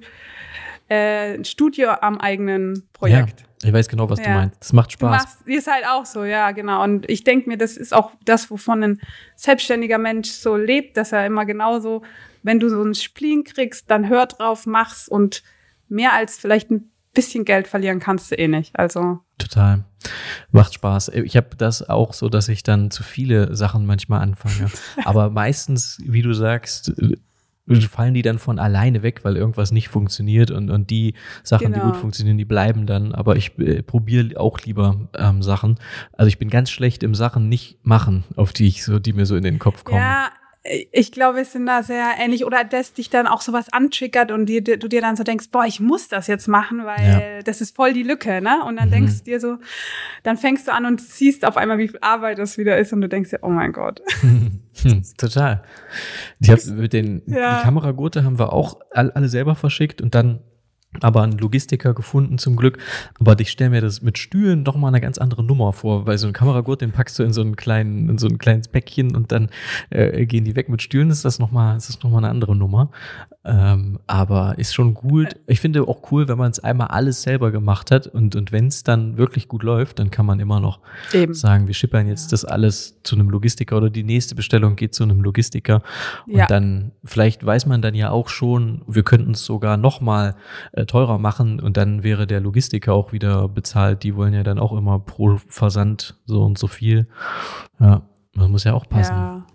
[0.90, 3.40] äh, ein Studio am eigenen Projekt.
[3.40, 3.46] Ja.
[3.68, 4.26] Ich weiß genau, was ja.
[4.26, 4.60] du meinst.
[4.60, 5.00] Das macht Spaß.
[5.00, 6.84] Du machst, ist halt auch so, ja, genau.
[6.84, 9.00] Und ich denke mir, das ist auch das, wovon ein
[9.34, 12.02] selbstständiger Mensch so lebt, dass er immer genauso,
[12.42, 15.42] wenn du so ein Spleen kriegst, dann hör drauf, mach's und
[15.88, 18.78] mehr als vielleicht ein bisschen Geld verlieren kannst du eh nicht.
[18.78, 19.18] Also.
[19.38, 19.84] Total.
[20.52, 21.08] Macht Spaß.
[21.08, 24.70] Ich habe das auch so, dass ich dann zu viele Sachen manchmal anfange.
[25.04, 26.92] Aber meistens, wie du sagst,
[27.90, 31.76] fallen die dann von alleine weg, weil irgendwas nicht funktioniert und, und die Sachen, genau.
[31.76, 32.00] die gut genau.
[32.00, 33.12] funktionieren, die bleiben dann.
[33.12, 35.80] Aber ich äh, probiere auch lieber ähm, Sachen.
[36.12, 39.26] Also ich bin ganz schlecht im Sachen nicht machen, auf die ich so, die mir
[39.26, 39.98] so in den Kopf kommen.
[39.98, 40.30] Ja,
[40.92, 42.44] ich glaube, wir sind da sehr ähnlich.
[42.44, 45.64] Oder dass dich dann auch sowas antriggert und dir, du dir dann so denkst, boah,
[45.64, 47.42] ich muss das jetzt machen, weil ja.
[47.42, 48.62] das ist voll die Lücke, ne?
[48.64, 48.92] Und dann mhm.
[48.92, 49.58] denkst du dir so,
[50.22, 53.00] dann fängst du an und siehst auf einmal, wie viel Arbeit das wieder ist und
[53.00, 54.02] du denkst dir, oh mein Gott.
[55.18, 55.62] Total.
[56.40, 57.58] Ich hab mit den ja.
[57.58, 60.40] die Kameragurte haben wir auch alle selber verschickt und dann
[61.00, 62.78] aber einen Logistiker gefunden zum Glück.
[63.20, 66.18] Aber ich stelle mir das mit Stühlen doch mal eine ganz andere Nummer vor, weil
[66.18, 69.14] so ein Kameragurt, den packst du in so einen kleinen, in so ein kleines Päckchen
[69.14, 69.50] und dann
[69.90, 70.68] äh, gehen die weg.
[70.68, 72.90] Mit Stühlen ist das nochmal, ist das noch mal eine andere Nummer.
[73.44, 75.36] Ähm, aber ist schon gut.
[75.46, 78.66] Ich finde auch cool, wenn man es einmal alles selber gemacht hat und, und wenn
[78.66, 80.80] es dann wirklich gut läuft, dann kann man immer noch
[81.14, 81.32] Eben.
[81.34, 82.30] sagen, wir schippern jetzt ja.
[82.32, 85.82] das alles zu einem Logistiker oder die nächste Bestellung geht zu einem Logistiker.
[86.26, 86.46] Und ja.
[86.46, 90.34] dann, vielleicht weiß man dann ja auch schon, wir könnten es sogar nochmal
[90.86, 94.02] teurer machen und dann wäre der Logistiker auch wieder bezahlt.
[94.02, 97.08] Die wollen ja dann auch immer pro Versand so und so viel.
[97.80, 98.02] Ja,
[98.34, 99.14] das muss ja auch passen.
[99.14, 99.46] Ja.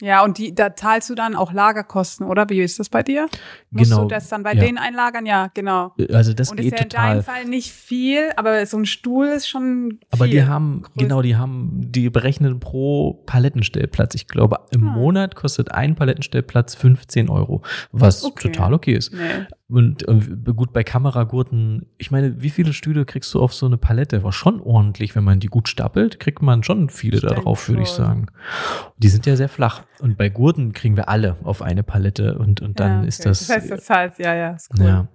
[0.00, 2.48] Ja, und die, da zahlst du dann auch Lagerkosten, oder?
[2.50, 3.28] Wie ist das bei dir?
[3.70, 4.02] Musst genau.
[4.02, 4.60] du das dann bei ja.
[4.60, 5.24] denen einlagern?
[5.24, 5.94] Ja, genau.
[6.12, 7.04] Also das und geht ist ja total.
[7.04, 10.08] in deinem Fall nicht viel, aber so ein Stuhl ist schon viel.
[10.10, 10.92] Aber die haben, größer.
[10.96, 14.14] genau, die haben, die berechnen pro Palettenstellplatz.
[14.14, 14.88] Ich glaube, im hm.
[14.88, 17.62] Monat kostet ein Palettenstellplatz 15 Euro,
[17.92, 18.50] was okay.
[18.50, 19.12] total okay ist.
[19.12, 19.46] Nee.
[19.68, 23.78] Und, und, gut, bei Kameragurten, ich meine, wie viele Stühle kriegst du auf so eine
[23.78, 24.22] Palette?
[24.22, 27.82] War schon ordentlich, wenn man die gut stapelt, kriegt man schon viele da drauf, würde
[27.82, 28.26] ich sagen.
[28.98, 29.82] Die sind ja sehr flach.
[30.00, 33.08] Und bei Gurten kriegen wir alle auf eine Palette und, und dann ja, okay.
[33.08, 33.46] ist das.
[33.46, 34.86] Das heißt, das heißt, ja, ja, ist cool.
[34.86, 35.08] Ja.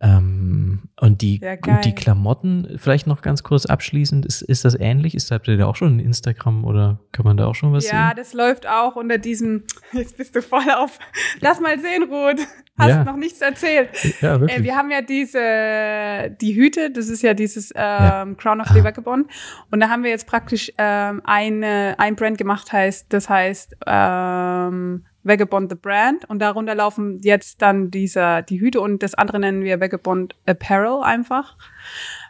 [0.00, 4.78] Ähm, und die, ja, und die Klamotten, vielleicht noch ganz kurz abschließend, ist, ist das
[4.78, 5.14] ähnlich?
[5.14, 7.84] Ist, habt ihr da auch schon ein Instagram oder kann man da auch schon was
[7.84, 7.98] ja, sehen?
[7.98, 10.98] Ja, das läuft auch unter diesem, jetzt bist du voll auf,
[11.40, 12.46] lass mal sehen, Ruth.
[12.78, 13.04] Hast ja.
[13.04, 13.90] noch nichts erzählt.
[14.22, 14.60] Ja, wirklich.
[14.60, 18.36] Äh, wir haben ja diese, die Hüte, das ist ja dieses ähm.
[18.38, 19.26] Crown of Levergebon.
[19.70, 25.04] Und da haben wir jetzt praktisch ähm, eine, ein Brand gemacht, heißt, das heißt ähm,
[25.24, 29.62] Vagabond the Brand und darunter laufen jetzt dann dieser, die Hüte und das andere nennen
[29.62, 31.56] wir Vagabond Apparel einfach.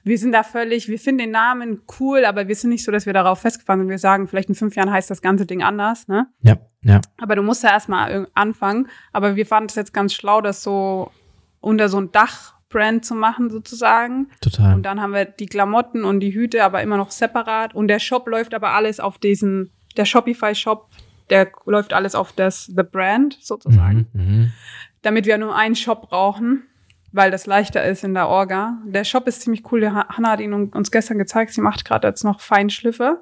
[0.04, 3.06] Wir sind da völlig, wir finden den Namen cool, aber wir sind nicht so, dass
[3.06, 3.88] wir darauf festgefahren sind.
[3.88, 6.26] Wir sagen, vielleicht in fünf Jahren heißt das ganze Ding anders, ne?
[6.42, 7.00] Ja, ja.
[7.20, 8.88] Aber du musst ja erstmal anfangen.
[9.12, 11.12] Aber wir fanden es jetzt ganz schlau, das so
[11.60, 14.28] unter so ein Dach Brand zu machen sozusagen.
[14.40, 14.74] Total.
[14.74, 18.00] Und dann haben wir die Klamotten und die Hüte aber immer noch separat und der
[18.00, 20.88] Shop läuft aber alles auf diesen der Shopify Shop
[21.32, 24.06] der läuft alles auf das The Brand sozusagen.
[24.12, 24.52] Mhm, mhm,
[25.00, 26.64] damit wir nur einen Shop brauchen,
[27.10, 28.78] weil das leichter ist in der Orga.
[28.84, 29.80] Der Shop ist ziemlich cool.
[29.80, 31.52] Der Hanna hat ihn uns gestern gezeigt.
[31.52, 33.20] Sie macht gerade jetzt noch Feinschliffe.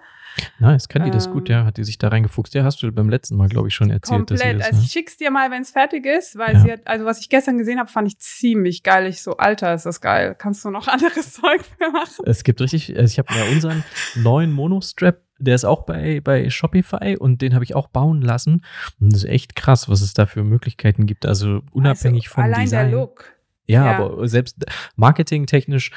[0.59, 1.65] Nice, kann die ähm, das gut, ja?
[1.65, 2.55] Hat die sich da reingefuchst?
[2.55, 4.29] Ja, hast du beim letzten Mal, glaube ich, schon erzählt.
[4.29, 4.61] Komplett.
[4.61, 6.61] Dass das, also ich schick's dir mal, wenn es fertig ist, weil ja.
[6.61, 9.07] sie hat, also was ich gestern gesehen habe, fand ich ziemlich geil.
[9.07, 10.35] Ich so, Alter, ist das geil.
[10.37, 12.25] Kannst du noch anderes Zeug für machen?
[12.27, 13.85] Es gibt richtig, also ich habe ja unseren
[14.17, 18.65] neuen Monostrap der ist auch bei, bei Shopify und den habe ich auch bauen lassen.
[19.01, 21.27] Und das ist echt krass, was es da für Möglichkeiten gibt.
[21.27, 22.79] Also unabhängig also, vom allein Design.
[22.79, 23.40] Allein der Look.
[23.71, 24.57] Ja, ja, aber selbst
[24.97, 25.91] marketingtechnisch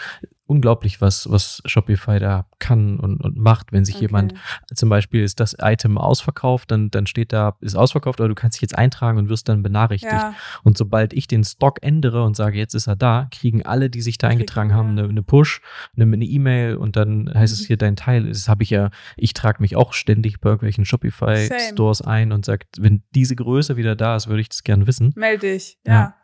[0.45, 3.71] unglaublich, was, was Shopify da kann und, und macht.
[3.71, 4.05] Wenn sich okay.
[4.05, 4.33] jemand,
[4.73, 8.57] zum Beispiel ist das Item ausverkauft, dann, dann steht da, ist ausverkauft, aber du kannst
[8.57, 10.11] dich jetzt eintragen und wirst dann benachrichtigt.
[10.11, 10.35] Ja.
[10.63, 14.01] Und sobald ich den Stock ändere und sage, jetzt ist er da, kriegen alle, die
[14.01, 15.61] sich da eingetragen haben, eine, eine Push,
[15.95, 17.61] eine E-Mail und dann heißt mhm.
[17.61, 18.27] es hier dein Teil.
[18.27, 22.65] Das habe ich ja, ich trage mich auch ständig bei irgendwelchen Shopify-Stores ein und sage,
[22.77, 25.13] wenn diese Größe wieder da ist, würde ich das gerne wissen.
[25.15, 25.93] Melde dich, ja.
[25.93, 26.15] ja.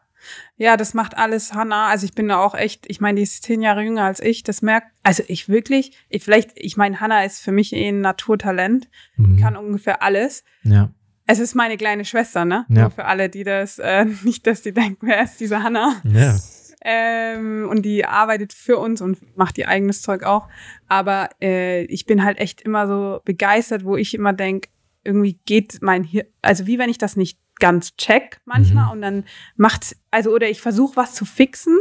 [0.58, 1.88] Ja, das macht alles Hannah.
[1.88, 4.44] Also ich bin da auch echt, ich meine, die ist zehn Jahre jünger als ich.
[4.44, 8.02] Das merkt, also ich wirklich, ich vielleicht, ich meine, Hannah ist für mich eh ein
[8.02, 9.40] Naturtalent, mhm.
[9.40, 10.44] kann ungefähr alles.
[10.64, 10.92] Ja.
[11.26, 12.66] Es ist meine kleine Schwester, ne?
[12.70, 12.82] Ja.
[12.82, 16.02] Nur für alle, die das, äh, nicht, dass die denken, wer ist diese Hannah?
[16.04, 16.38] Ja.
[16.82, 20.48] Ähm, und die arbeitet für uns und macht ihr eigenes Zeug auch.
[20.88, 24.70] Aber äh, ich bin halt echt immer so begeistert, wo ich immer denk,
[25.04, 28.92] irgendwie geht mein Hirn, also wie wenn ich das nicht ganz check manchmal mhm.
[28.92, 29.24] und dann
[29.56, 31.78] macht, also oder ich versuche was zu fixen,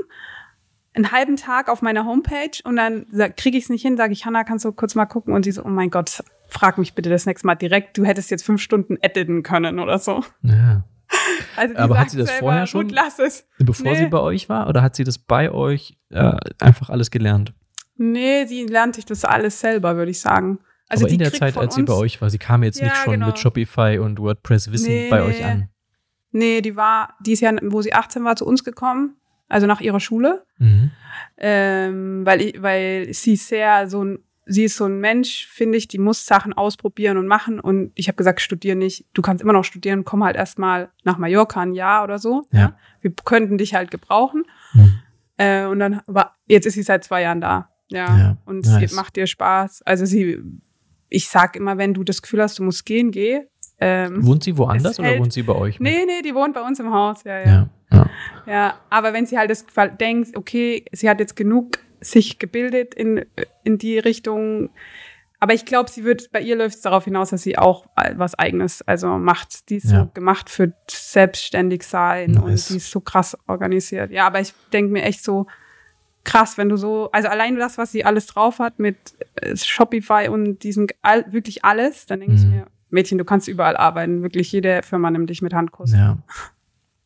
[0.94, 3.06] einen halben Tag auf meiner Homepage und dann
[3.36, 5.32] kriege ich es nicht hin, sage ich, Hanna, kannst du kurz mal gucken?
[5.32, 8.30] Und sie so, oh mein Gott, frag mich bitte das nächste Mal direkt, du hättest
[8.30, 10.24] jetzt fünf Stunden editen können oder so.
[10.42, 10.84] Ja.
[11.56, 13.48] Also Aber hat sie das selber, vorher schon, gut, lass es.
[13.58, 13.98] bevor nee.
[13.98, 17.52] sie bei euch war, oder hat sie das bei euch äh, einfach alles gelernt?
[17.96, 20.60] Nee, sie lernt sich das alles selber, würde ich sagen.
[20.88, 22.96] Also Aber in der Zeit, als sie bei euch war, sie kam jetzt ja, nicht
[22.96, 23.26] schon genau.
[23.26, 25.26] mit Shopify und WordPress Wissen nee, bei nee.
[25.26, 25.68] euch an.
[26.32, 29.16] Nee, die war, die ist ja, wo sie 18 war, zu uns gekommen,
[29.48, 30.44] also nach ihrer Schule.
[30.58, 30.90] Mhm.
[31.36, 35.88] Ähm, weil, ich, weil sie sehr so ein, sie ist so ein Mensch, finde ich,
[35.88, 37.60] die muss Sachen ausprobieren und machen.
[37.60, 39.06] Und ich habe gesagt, studier nicht.
[39.12, 42.46] Du kannst immer noch studieren, komm halt erstmal nach Mallorca ein Jahr oder so.
[42.52, 42.58] Ja.
[42.58, 42.76] ja?
[43.00, 44.44] Wir könnten dich halt gebrauchen.
[44.72, 44.98] Mhm.
[45.36, 47.70] Äh, und dann war, jetzt ist sie seit zwei Jahren da.
[47.90, 48.18] Ja.
[48.18, 48.82] ja und nice.
[48.82, 49.82] es macht dir Spaß.
[49.82, 50.42] Also sie
[51.08, 53.40] ich sag immer, wenn du das Gefühl hast, du musst gehen, geh.
[53.80, 55.78] Ähm, wohnt sie woanders oder wohnt sie bei euch?
[55.78, 55.92] Mit?
[55.92, 57.46] Nee, nee, die wohnt bei uns im Haus, ja, ja.
[57.46, 58.10] Ja, ja.
[58.46, 59.64] ja aber wenn sie halt das
[60.00, 63.24] denkt, okay, sie hat jetzt genug sich gebildet in,
[63.64, 64.70] in die Richtung,
[65.40, 67.86] aber ich glaube, sie wird, bei ihr läuft es darauf hinaus, dass sie auch
[68.16, 69.70] was Eigenes, also macht.
[69.70, 70.02] Die ist ja.
[70.02, 72.42] so gemacht für selbstständig sein nice.
[72.42, 74.10] und die ist so krass organisiert.
[74.10, 75.46] Ja, aber ich denke mir echt so,
[76.28, 78.96] krass, wenn du so, also allein das, was sie alles drauf hat mit
[79.36, 82.38] äh, Shopify und diesem all, wirklich alles, dann denke mhm.
[82.38, 84.22] ich mir, Mädchen, du kannst überall arbeiten.
[84.22, 85.92] Wirklich jede Firma nimmt dich mit Handkuss.
[85.92, 86.18] Ja.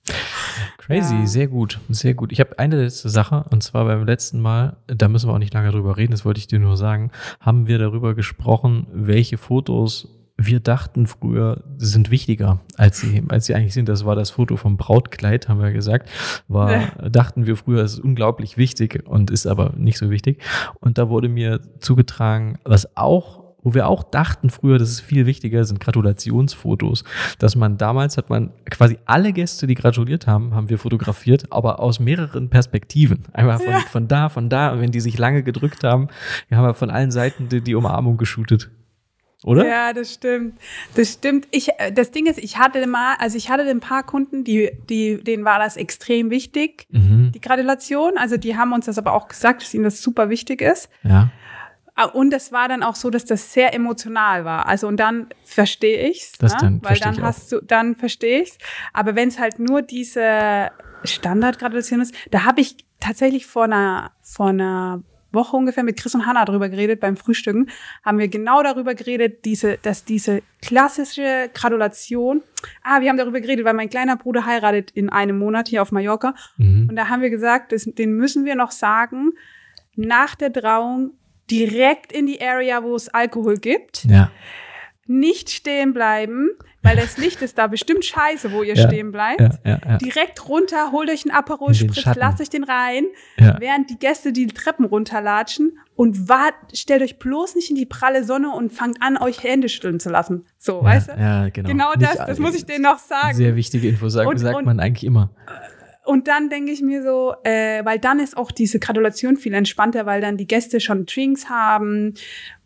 [0.78, 1.26] Crazy, ja.
[1.26, 2.32] sehr gut, sehr gut.
[2.32, 5.54] Ich habe eine letzte Sache, und zwar beim letzten Mal, da müssen wir auch nicht
[5.54, 10.08] lange drüber reden, das wollte ich dir nur sagen, haben wir darüber gesprochen, welche Fotos
[10.36, 13.88] wir dachten früher sind wichtiger, als sie, als sie eigentlich sind.
[13.88, 16.09] Das war das Foto vom Brautkleid, haben wir gesagt.
[16.48, 17.09] War, ja.
[17.09, 20.42] dachten wir früher, es ist unglaublich wichtig und ist aber nicht so wichtig.
[20.80, 25.24] Und da wurde mir zugetragen, was auch wo wir auch dachten früher, das ist viel
[25.24, 27.04] wichtiger, sind Gratulationsfotos.
[27.38, 31.78] Dass man damals hat man quasi alle Gäste, die gratuliert haben, haben wir fotografiert, aber
[31.78, 33.24] aus mehreren Perspektiven.
[33.32, 33.80] Einmal von, ja.
[33.80, 34.72] von da, von da.
[34.72, 36.09] Und wenn die sich lange gedrückt haben,
[36.48, 38.70] wir haben von allen Seiten die, die Umarmung geshootet.
[39.44, 39.66] Oder?
[39.66, 40.59] Ja, das stimmt.
[40.94, 41.48] Das stimmt.
[41.51, 44.70] Ich, äh, das Ding ist, ich hatte mal, also ich hatte ein paar Kunden, die,
[44.89, 47.32] die, denen war das extrem wichtig, mhm.
[47.35, 48.16] die Gratulation.
[48.16, 50.89] Also die haben uns das aber auch gesagt, dass ihnen das super wichtig ist.
[51.02, 51.31] Ja.
[51.94, 54.66] Ah, und es war dann auch so, dass das sehr emotional war.
[54.66, 56.59] Also und dann verstehe ich's, das ne?
[56.60, 58.56] dann weil dann hast du, dann verstehe ich's.
[58.94, 60.70] Aber wenn es halt nur diese
[61.05, 65.02] Standardgratulation ist, da habe ich tatsächlich vor einer vor einer
[65.32, 67.68] Woche ungefähr mit Chris und Hannah darüber geredet beim Frühstücken,
[68.04, 72.42] haben wir genau darüber geredet, diese, dass diese klassische Gratulation,
[72.82, 75.92] ah, wir haben darüber geredet, weil mein kleiner Bruder heiratet in einem Monat hier auf
[75.92, 76.34] Mallorca.
[76.56, 76.88] Mhm.
[76.90, 79.30] Und da haben wir gesagt, das, den müssen wir noch sagen,
[79.94, 81.12] nach der Trauung
[81.50, 84.04] direkt in die Area, wo es Alkohol gibt.
[84.04, 84.30] Ja.
[85.06, 86.50] Nicht stehen bleiben,
[86.82, 89.40] weil das Licht ist da bestimmt scheiße, wo ihr ja, stehen bleibt.
[89.40, 93.04] Ja, ja, Direkt runter, holt euch einen Aperol Spritz, lasst euch den rein,
[93.36, 98.24] während die Gäste die Treppen runterlatschen und wart, stellt euch bloß nicht in die pralle
[98.24, 100.46] Sonne und fangt an, euch Hände schütteln zu lassen.
[100.59, 101.12] So, weißt du?
[101.12, 101.68] Ja, genau.
[101.68, 103.36] Genau das, das muss ich denen noch sagen.
[103.36, 105.30] Sehr wichtige Info, sagt, und, sagt und, man eigentlich immer.
[106.04, 110.04] Und dann denke ich mir so, äh, weil dann ist auch diese Gratulation viel entspannter,
[110.04, 112.14] weil dann die Gäste schon Drinks haben.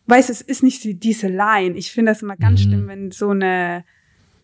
[0.06, 1.76] Weißt, es ist nicht die, diese Line.
[1.76, 2.68] Ich finde das immer ganz mhm.
[2.68, 3.84] schlimm, wenn so eine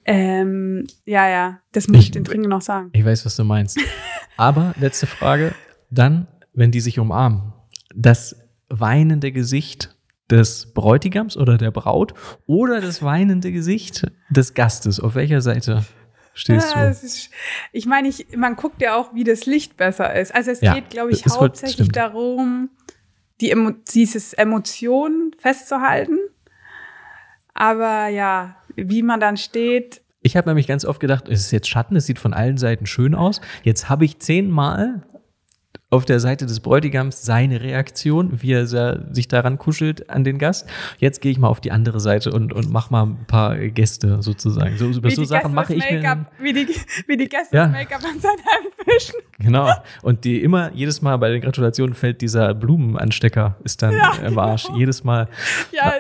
[0.05, 2.91] ähm, ja, ja, das muss ich, ich den Trinken noch sagen.
[2.93, 3.79] Ich weiß, was du meinst.
[4.37, 5.55] Aber letzte Frage,
[5.91, 7.53] dann, wenn die sich umarmen,
[7.95, 8.37] das
[8.69, 9.97] weinende Gesicht
[10.31, 12.15] des Bräutigams oder der Braut
[12.47, 15.85] oder das weinende Gesicht des Gastes, auf welcher Seite?
[16.35, 16.91] stehst ja, du?
[16.91, 17.31] Ist,
[17.73, 20.35] ich meine, ich, man guckt ja auch, wie das Licht besser ist.
[20.35, 22.71] Also es ja, geht, glaube ich, hauptsächlich wird, darum,
[23.41, 26.19] die Emo dieses Emotion festzuhalten.
[27.55, 30.03] Aber ja, wie man dann steht.
[30.23, 32.87] Ich habe nämlich ganz oft gedacht, es ist jetzt Schatten, es sieht von allen Seiten
[32.87, 33.41] schön aus.
[33.65, 35.03] Jetzt habe ich zehnmal
[35.93, 40.67] auf der Seite des Bräutigams seine Reaktion, wie er sich daran kuschelt an den Gast.
[40.99, 44.23] Jetzt gehe ich mal auf die andere Seite und, und mach mal ein paar Gäste
[44.23, 44.79] sozusagen.
[44.79, 46.27] So, über so Sachen mache ich mir.
[46.41, 46.67] Wie die,
[47.07, 47.65] wie die Gäste ja.
[47.65, 49.17] das Make-up an seinen fischen.
[49.39, 49.71] Genau.
[50.03, 54.39] Und die immer, jedes Mal bei den Gratulationen fällt dieser Blumenanstecker, ist dann ja, im
[54.39, 54.69] Arsch.
[54.69, 54.79] Genau.
[54.79, 55.29] Jedes Mal.
[55.73, 55.93] Ja.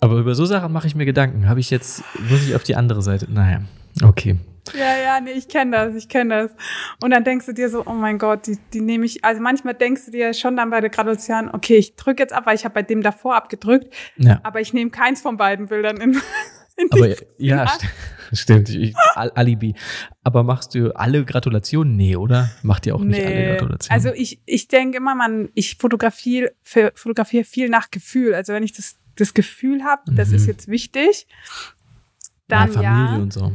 [0.00, 1.48] Aber über so Sachen mache ich mir Gedanken.
[1.48, 3.26] Habe ich jetzt, muss ich auf die andere Seite?
[3.30, 3.62] Naja,
[4.02, 4.36] okay.
[4.74, 6.50] Ja, ja, nee, ich kenne das, ich kenne das.
[7.02, 9.74] Und dann denkst du dir so, oh mein Gott, die, die nehme ich, also manchmal
[9.74, 12.64] denkst du dir schon dann bei der Gratulation, okay, ich drücke jetzt ab, weil ich
[12.64, 14.40] habe bei dem davor abgedrückt, ja.
[14.42, 16.12] aber ich nehme keins von beiden Bildern in,
[16.76, 17.08] in Aber
[17.38, 17.84] ja, st
[18.32, 19.74] stimmt, ich, Alibi.
[20.22, 21.96] Aber machst du alle Gratulationen?
[21.96, 22.50] Nee, oder?
[22.62, 23.26] Macht ihr auch nicht nee.
[23.26, 24.04] alle Gratulationen?
[24.04, 26.52] Also ich, ich denke immer, man, ich fotografiere,
[26.94, 28.34] fotografiere viel nach Gefühl.
[28.34, 30.34] Also wenn ich das, das Gefühl habe, das mhm.
[30.36, 31.26] ist jetzt wichtig,
[32.48, 32.74] dann ja.
[32.74, 33.16] Familie ja.
[33.16, 33.52] und so.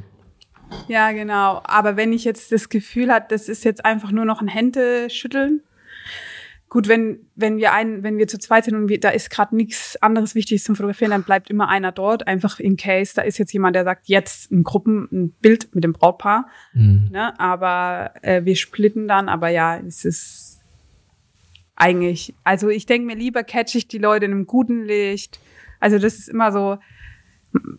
[0.87, 1.61] Ja, genau.
[1.63, 5.61] Aber wenn ich jetzt das Gefühl habe, das ist jetzt einfach nur noch ein Händeschütteln.
[6.69, 9.55] Gut, wenn, wenn wir ein, wenn wir zu zweit sind und wir, da ist gerade
[9.55, 13.13] nichts anderes Wichtiges zum Fotografieren, dann bleibt immer einer dort, einfach in case.
[13.15, 16.49] Da ist jetzt jemand, der sagt, jetzt in Gruppen ein Bild mit dem Brautpaar.
[16.73, 17.09] Mhm.
[17.11, 17.39] Ne?
[17.39, 20.55] Aber äh, wir splitten dann, aber ja, es ist
[21.75, 25.39] eigentlich, also ich denke mir lieber catch ich die Leute in einem guten Licht.
[25.79, 26.77] Also das ist immer so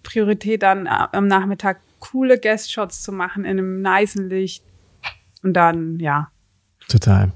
[0.03, 4.65] Priorität dann äh, am Nachmittag coole Guest-Shots zu machen in einem niceen Licht.
[5.43, 6.29] Und dann, ja.
[6.89, 7.33] Total.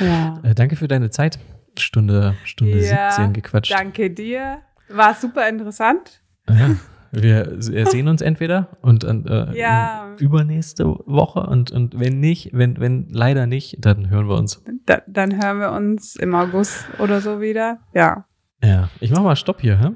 [0.00, 0.40] Ja.
[0.42, 1.38] Äh, danke für deine Zeit.
[1.78, 3.72] Stunde, Stunde ja, 17 gequatscht.
[3.72, 4.58] Danke dir.
[4.88, 6.22] War super interessant.
[6.48, 6.76] Ja.
[7.14, 10.16] Wir sehen uns entweder und äh, ja.
[10.18, 14.62] übernächste Woche und, und wenn nicht, wenn, wenn leider nicht, dann hören wir uns.
[14.86, 17.80] Da, dann hören wir uns im August oder so wieder.
[17.92, 18.24] Ja.
[18.62, 18.88] Ja.
[19.00, 19.90] Ich mach mal Stopp hier, hä?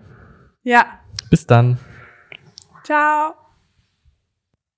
[0.62, 1.00] Ja.
[1.30, 1.78] Bis dann.
[2.84, 3.34] Ciao.